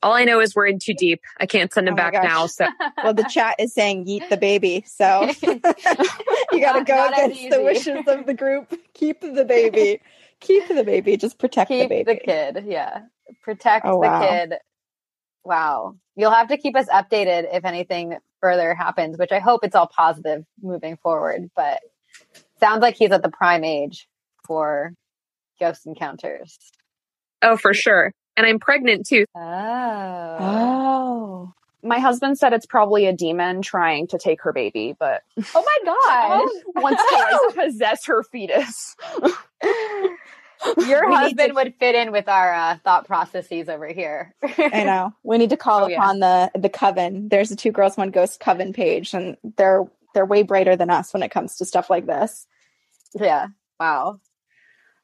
All 0.02 0.12
I 0.14 0.24
know 0.24 0.40
is 0.40 0.54
we're 0.54 0.66
in 0.66 0.78
too 0.78 0.94
deep. 0.94 1.20
I 1.38 1.46
can't 1.46 1.72
send 1.72 1.88
him 1.88 1.94
Oh 1.94 1.96
back 1.96 2.14
gosh. 2.14 2.24
now. 2.24 2.46
So 2.46 2.66
Well, 3.04 3.14
the 3.14 3.24
chat 3.24 3.56
is 3.58 3.74
saying 3.74 4.06
yeet 4.06 4.28
the 4.30 4.36
baby. 4.36 4.82
So 4.86 5.30
you 5.42 6.60
got 6.60 6.78
to 6.78 6.84
go 6.84 7.08
against 7.08 7.50
the 7.50 7.62
wishes 7.62 8.06
of 8.06 8.26
the 8.26 8.34
group. 8.34 8.72
Keep 8.94 9.20
the 9.20 9.44
baby. 9.44 10.00
Keep 10.40 10.68
the 10.68 10.84
baby. 10.84 11.16
Just 11.16 11.38
protect 11.38 11.68
the 11.70 11.86
baby. 11.86 12.14
the 12.14 12.18
kid. 12.18 12.64
Yeah. 12.66 13.02
Protect 13.42 13.84
Oh, 13.86 13.92
the 14.00 14.08
wow. 14.08 14.28
kid. 14.28 14.54
Wow. 15.44 15.96
You'll 16.16 16.30
have 16.32 16.48
to 16.48 16.56
keep 16.56 16.76
us 16.76 16.86
updated 16.88 17.54
if 17.54 17.64
anything 17.64 18.16
further 18.40 18.74
happens, 18.74 19.18
which 19.18 19.32
I 19.32 19.38
hope 19.38 19.64
it's 19.64 19.74
all 19.74 19.86
positive 19.86 20.44
moving 20.62 20.96
forward. 20.96 21.50
But 21.54 21.80
sounds 22.58 22.80
like 22.80 22.96
he's 22.96 23.10
at 23.10 23.22
the 23.22 23.30
prime 23.30 23.64
age 23.64 24.08
for 24.46 24.94
ghost 25.58 25.86
encounters. 25.86 26.58
oh, 27.42 27.56
for 27.56 27.74
sure. 27.74 28.12
And 28.40 28.46
I'm 28.46 28.58
pregnant 28.58 29.06
too. 29.06 29.26
Oh. 29.36 30.36
Oh. 30.40 31.52
My 31.82 31.98
husband 31.98 32.38
said 32.38 32.52
it's 32.54 32.64
probably 32.66 33.04
a 33.06 33.12
demon 33.12 33.60
trying 33.62 34.06
to 34.08 34.18
take 34.18 34.40
her 34.42 34.52
baby, 34.52 34.94
but 34.98 35.22
Oh 35.54 35.62
my 35.64 35.84
god. 36.74 36.82
wants 36.82 37.02
to 37.02 37.16
like 37.16 37.54
possess 37.66 38.06
her 38.06 38.22
fetus. 38.22 38.96
Your 40.86 41.08
We 41.08 41.14
husband 41.14 41.48
to- 41.50 41.54
would 41.54 41.74
fit 41.78 41.94
in 41.94 42.12
with 42.12 42.28
our 42.28 42.52
uh, 42.52 42.76
thought 42.84 43.06
processes 43.06 43.68
over 43.70 43.86
here. 43.88 44.34
I 44.42 44.84
know. 44.84 45.12
We 45.22 45.38
need 45.38 45.50
to 45.50 45.56
call 45.56 45.84
Oh, 45.84 45.88
yeah. 45.88 45.96
upon 45.96 46.18
the 46.20 46.50
the 46.54 46.68
coven. 46.68 47.28
There's 47.30 47.50
a 47.50 47.56
two 47.56 47.72
girls 47.72 47.96
one 47.96 48.10
ghost 48.10 48.40
coven 48.40 48.72
page, 48.74 49.14
and 49.14 49.36
they're 49.56 49.84
they're 50.12 50.26
way 50.26 50.42
brighter 50.42 50.76
than 50.76 50.90
us 50.90 51.14
when 51.14 51.22
it 51.22 51.30
comes 51.30 51.56
to 51.56 51.64
stuff 51.64 51.88
like 51.88 52.04
this. 52.06 52.46
Yeah. 53.18 53.46
Wow. 53.78 54.20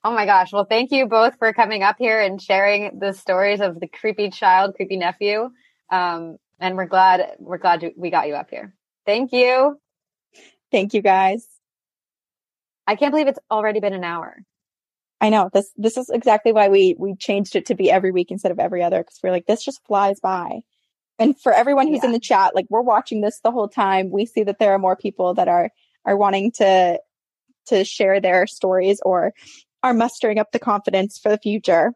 Oh 0.07 0.13
my 0.13 0.25
gosh. 0.25 0.53
Well, 0.53 0.65
thank 0.65 0.93
you 0.93 1.07
both 1.07 1.37
for 1.37 1.53
coming 1.53 1.83
up 1.83 1.97
here 1.99 2.21
and 2.21 2.41
sharing 2.41 3.01
the 3.01 3.13
stories 3.13 3.61
of 3.61 3.81
the 3.81 3.89
creepy 3.89 4.31
child, 4.31 4.77
creepy 4.77 4.97
nephew. 4.97 5.51
Um, 5.91 6.37
and 6.61 6.77
we're 6.77 6.87
glad 6.87 7.33
we're 7.41 7.59
glad 7.59 7.85
we 7.97 8.11
got 8.11 8.29
you 8.29 8.35
up 8.35 8.49
here. 8.49 8.73
Thank 9.05 9.33
you. 9.33 9.81
Thank 10.71 10.95
you 10.95 11.03
guys. 11.03 11.45
I 12.87 12.95
can't 12.95 13.11
believe 13.11 13.27
it's 13.27 13.41
already 13.51 13.81
been 13.81 13.95
an 13.95 14.05
hour. 14.05 14.37
I 15.21 15.31
know 15.31 15.51
this 15.53 15.73
this 15.77 15.97
is 15.97 16.09
exactly 16.09 16.53
why 16.53 16.69
we 16.69 16.95
we 16.97 17.17
changed 17.17 17.57
it 17.57 17.67
to 17.67 17.75
be 17.75 17.91
every 17.91 18.13
week 18.13 18.31
instead 18.31 18.53
of 18.53 18.61
every 18.61 18.85
other 18.85 19.01
because 19.01 19.19
we're 19.25 19.33
like 19.33 19.47
this 19.47 19.65
just 19.65 19.85
flies 19.89 20.21
by. 20.21 20.61
And 21.19 21.37
for 21.37 21.53
everyone 21.53 21.89
who's 21.89 22.05
in 22.05 22.13
the 22.13 22.21
chat, 22.21 22.55
like 22.55 22.67
we're 22.71 22.81
watching 22.81 23.23
this 23.23 23.41
the 23.43 23.51
whole 23.51 23.69
time, 23.69 24.11
we 24.13 24.25
see 24.25 24.45
that 24.45 24.61
there 24.61 24.73
are 24.73 24.79
more 24.79 24.95
people 24.95 25.35
that 25.35 25.49
are 25.49 25.71
are 26.05 26.17
wanting 26.17 26.53
to 26.53 27.01
to 27.67 27.85
share 27.85 28.21
their 28.21 28.47
stories 28.47 29.01
or 29.05 29.35
are 29.87 29.95
mustering 29.95 30.39
up 30.39 30.51
the 30.53 30.59
confidence 30.59 31.19
for 31.19 31.29
the 31.29 31.39
future. 31.39 31.93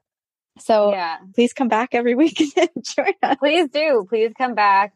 So 0.59 0.93
Yeah. 0.93 1.19
please 1.35 1.53
come 1.53 1.69
back 1.69 1.91
every 1.93 2.15
week 2.23 2.41
and 2.57 2.69
join 2.83 3.15
us. 3.23 3.37
Please 3.39 3.69
do. 3.69 4.07
Please 4.09 4.33
come 4.37 4.55
back. 4.55 4.95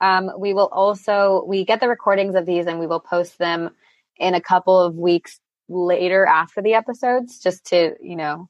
Um, 0.00 0.30
we 0.38 0.54
will 0.54 0.68
also 0.68 1.44
we 1.46 1.64
get 1.64 1.80
the 1.80 1.88
recordings 1.88 2.36
of 2.36 2.46
these 2.46 2.66
and 2.66 2.78
we 2.78 2.86
will 2.86 3.00
post 3.00 3.38
them 3.38 3.70
in 4.16 4.34
a 4.34 4.40
couple 4.40 4.78
of 4.80 4.94
weeks 4.94 5.40
later 5.68 6.24
after 6.24 6.62
the 6.62 6.74
episodes, 6.74 7.38
just 7.40 7.66
to 7.66 7.94
you 8.00 8.14
know 8.16 8.48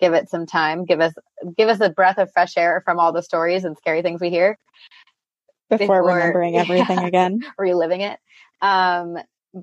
give 0.00 0.14
it 0.14 0.28
some 0.28 0.46
time, 0.46 0.84
give 0.84 1.00
us 1.00 1.14
give 1.56 1.68
us 1.68 1.80
a 1.80 1.90
breath 1.90 2.18
of 2.18 2.32
fresh 2.32 2.56
air 2.56 2.82
from 2.84 2.98
all 2.98 3.12
the 3.12 3.22
stories 3.22 3.64
and 3.64 3.76
scary 3.76 4.02
things 4.02 4.20
we 4.20 4.30
hear 4.30 4.58
Before, 5.70 6.02
remembering 6.02 6.56
everything 6.62 6.98
Yeah. 6.98 7.06
again. 7.06 7.40
reliving 7.56 8.00
it. 8.00 8.18
Um, 8.60 9.18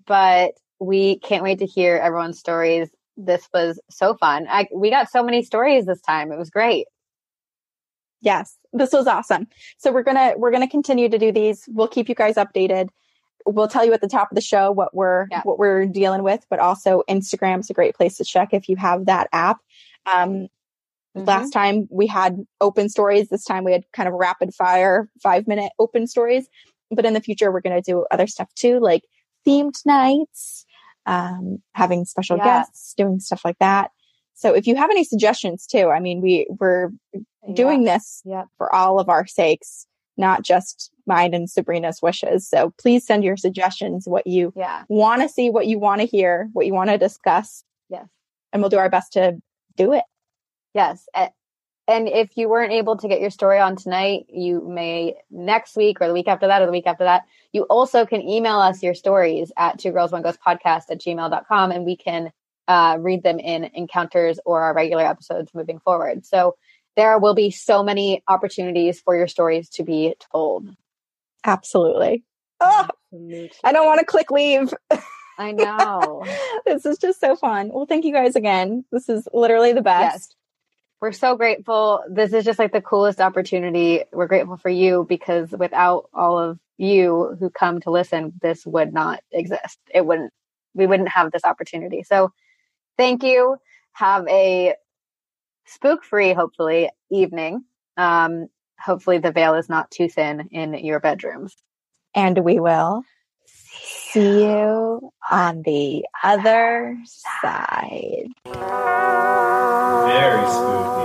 but 0.07 0.53
we 0.79 1.19
can't 1.19 1.43
wait 1.43 1.59
to 1.59 1.65
hear 1.65 1.97
everyone's 1.97 2.39
stories. 2.39 2.89
This 3.17 3.47
was 3.53 3.79
so 3.89 4.15
fun. 4.15 4.45
I, 4.49 4.67
we 4.73 4.89
got 4.89 5.09
so 5.09 5.23
many 5.23 5.43
stories 5.43 5.85
this 5.85 6.01
time. 6.01 6.31
It 6.31 6.37
was 6.37 6.49
great. 6.49 6.87
Yes, 8.21 8.57
this 8.73 8.91
was 8.91 9.07
awesome. 9.07 9.47
So 9.77 9.91
we're 9.91 10.03
gonna 10.03 10.33
we're 10.37 10.51
gonna 10.51 10.69
continue 10.69 11.09
to 11.09 11.17
do 11.17 11.31
these. 11.31 11.63
We'll 11.67 11.87
keep 11.87 12.09
you 12.09 12.15
guys 12.15 12.35
updated. 12.35 12.89
We'll 13.45 13.67
tell 13.67 13.85
you 13.85 13.93
at 13.93 14.01
the 14.01 14.07
top 14.07 14.31
of 14.31 14.35
the 14.35 14.41
show 14.41 14.71
what 14.71 14.95
we're 14.95 15.27
Yeah. 15.29 15.41
what 15.43 15.59
we're 15.59 15.85
dealing 15.85 16.23
with, 16.23 16.45
but 16.49 16.59
also 16.59 17.03
Instagram's 17.09 17.69
a 17.69 17.73
great 17.73 17.95
place 17.95 18.17
to 18.17 18.25
check 18.25 18.49
if 18.53 18.67
you 18.67 18.75
have 18.77 19.05
that 19.05 19.27
app. 19.31 19.57
Um, 20.11 20.47
Mm-hmm. 21.15 21.27
Last 21.27 21.51
time 21.51 21.87
we 21.89 22.07
had 22.07 22.45
open 22.59 22.89
stories. 22.89 23.29
This 23.29 23.45
time 23.45 23.63
we 23.63 23.71
had 23.71 23.85
kind 23.93 24.09
of 24.09 24.15
rapid 24.15 24.53
fire 24.53 25.09
five 25.23 25.47
minute 25.47 25.71
open 25.79 26.07
stories. 26.07 26.49
But 26.91 27.05
in 27.05 27.13
the 27.13 27.21
future, 27.21 27.53
we're 27.53 27.61
going 27.61 27.81
to 27.81 27.91
do 27.91 28.05
other 28.11 28.27
stuff 28.27 28.53
too, 28.53 28.81
like 28.81 29.03
themed 29.47 29.75
nights, 29.85 30.64
um, 31.05 31.59
having 31.73 32.05
special 32.05 32.37
Yeah. 32.37 32.43
guests, 32.43 32.93
doing 32.95 33.19
stuff 33.19 33.41
like 33.45 33.57
that. 33.59 33.91
So 34.33 34.53
if 34.53 34.67
you 34.67 34.75
have 34.75 34.89
any 34.89 35.03
suggestions 35.03 35.65
too, 35.65 35.89
I 35.89 35.99
mean, 35.99 36.21
we 36.21 36.47
we're 36.59 36.89
doing 37.53 37.83
this 37.83 38.21
for 38.57 38.73
all 38.73 38.99
of 38.99 39.07
our 39.07 39.25
sakes, 39.25 39.87
not 40.17 40.43
just 40.43 40.91
mine 41.05 41.33
and 41.33 41.49
Sabrina's 41.49 42.01
wishes. 42.01 42.47
So 42.49 42.73
please 42.77 43.05
send 43.05 43.23
your 43.23 43.37
suggestions, 43.37 44.07
what 44.07 44.25
you 44.27 44.51
Yeah. 44.55 44.83
want 44.89 45.21
to 45.21 45.29
see, 45.29 45.49
what 45.49 45.67
you 45.67 45.79
want 45.79 46.01
to 46.01 46.07
hear, 46.07 46.49
what 46.53 46.65
you 46.65 46.73
want 46.73 46.89
to 46.89 46.97
discuss, 46.97 47.63
Yes. 47.89 48.07
and 48.51 48.61
we'll 48.61 48.69
do 48.69 48.77
our 48.77 48.89
best 48.89 49.13
to 49.13 49.37
do 49.77 49.93
it. 49.93 50.03
Yes. 50.73 51.07
And 51.87 52.07
if 52.07 52.35
you 52.35 52.49
weren't 52.49 52.71
able 52.71 52.97
to 52.97 53.07
get 53.07 53.21
your 53.21 53.29
story 53.29 53.59
on 53.59 53.75
tonight, 53.75 54.25
you 54.29 54.61
may 54.67 55.15
next 55.29 55.75
week 55.75 56.01
or 56.01 56.07
the 56.07 56.13
week 56.13 56.27
after 56.27 56.47
that 56.47 56.61
or 56.61 56.65
the 56.65 56.71
week 56.71 56.87
after 56.87 57.03
that. 57.03 57.23
You 57.53 57.63
also 57.63 58.05
can 58.05 58.21
email 58.21 58.59
us 58.59 58.81
your 58.81 58.95
stories 58.95 59.51
at 59.55 59.77
two 59.77 59.91
girls 59.91 60.11
one 60.11 60.23
ghost 60.23 60.39
podcast 60.45 60.83
at 60.89 60.99
gmail.com 60.99 61.71
and 61.71 61.85
we 61.85 61.95
can 61.95 62.31
uh, 62.67 62.97
read 62.99 63.21
them 63.21 63.37
in 63.37 63.65
encounters 63.75 64.39
or 64.45 64.63
our 64.63 64.73
regular 64.73 65.05
episodes 65.05 65.53
moving 65.53 65.79
forward. 65.79 66.25
So 66.25 66.55
there 66.95 67.19
will 67.19 67.35
be 67.35 67.51
so 67.51 67.83
many 67.83 68.23
opportunities 68.27 68.99
for 68.99 69.15
your 69.15 69.27
stories 69.27 69.69
to 69.71 69.83
be 69.83 70.15
told. 70.31 70.69
Absolutely. 71.43 72.23
Oh, 72.59 72.87
I 73.63 73.71
don't 73.71 73.85
want 73.85 73.99
to 73.99 74.05
click 74.05 74.31
leave. 74.31 74.73
I 75.37 75.51
know. 75.51 76.25
this 76.65 76.85
is 76.85 76.97
just 76.97 77.19
so 77.19 77.35
fun. 77.35 77.69
Well, 77.71 77.85
thank 77.85 78.05
you 78.05 78.13
guys 78.13 78.35
again. 78.35 78.85
This 78.91 79.09
is 79.09 79.27
literally 79.33 79.73
the 79.73 79.81
best. 79.81 80.13
Yes. 80.13 80.35
We're 81.05 81.11
so 81.11 81.35
grateful. 81.35 82.03
This 82.09 82.33
is 82.33 82.43
just 82.43 82.57
like 82.57 82.71
the 82.73 82.81
coolest 82.81 83.21
opportunity. 83.21 84.01
We're 84.11 84.25
grateful 84.25 84.57
for 84.57 84.69
you 84.69 85.05
because 85.07 85.51
without 85.51 86.09
all 86.15 86.39
of 86.39 86.57
you 86.79 87.37
who 87.39 87.51
come 87.51 87.79
to 87.81 87.91
listen, 87.91 88.33
this 88.41 88.65
would 88.65 88.91
not 88.91 89.19
exist. 89.31 89.77
It 89.93 90.03
wouldn't, 90.03 90.33
we 90.73 90.87
wouldn't 90.87 91.09
have 91.09 91.31
this 91.31 91.45
opportunity. 91.45 92.01
So 92.01 92.33
thank 92.97 93.21
you. 93.21 93.57
Have 93.91 94.27
a 94.27 94.73
spook 95.67 96.03
free, 96.03 96.33
hopefully, 96.33 96.89
evening. 97.11 97.65
Um, 97.97 98.47
hopefully 98.79 99.19
the 99.19 99.31
veil 99.31 99.53
is 99.53 99.69
not 99.69 99.91
too 99.91 100.09
thin 100.09 100.49
in 100.53 100.73
your 100.73 100.99
bedrooms. 100.99 101.55
And 102.15 102.39
we 102.39 102.59
will 102.59 103.03
see 103.45 104.43
you 104.43 105.11
on 105.29 105.61
the 105.61 106.03
other 106.23 106.97
side. 107.43 108.29
Very 110.05 110.47
spooky. 110.51 111.04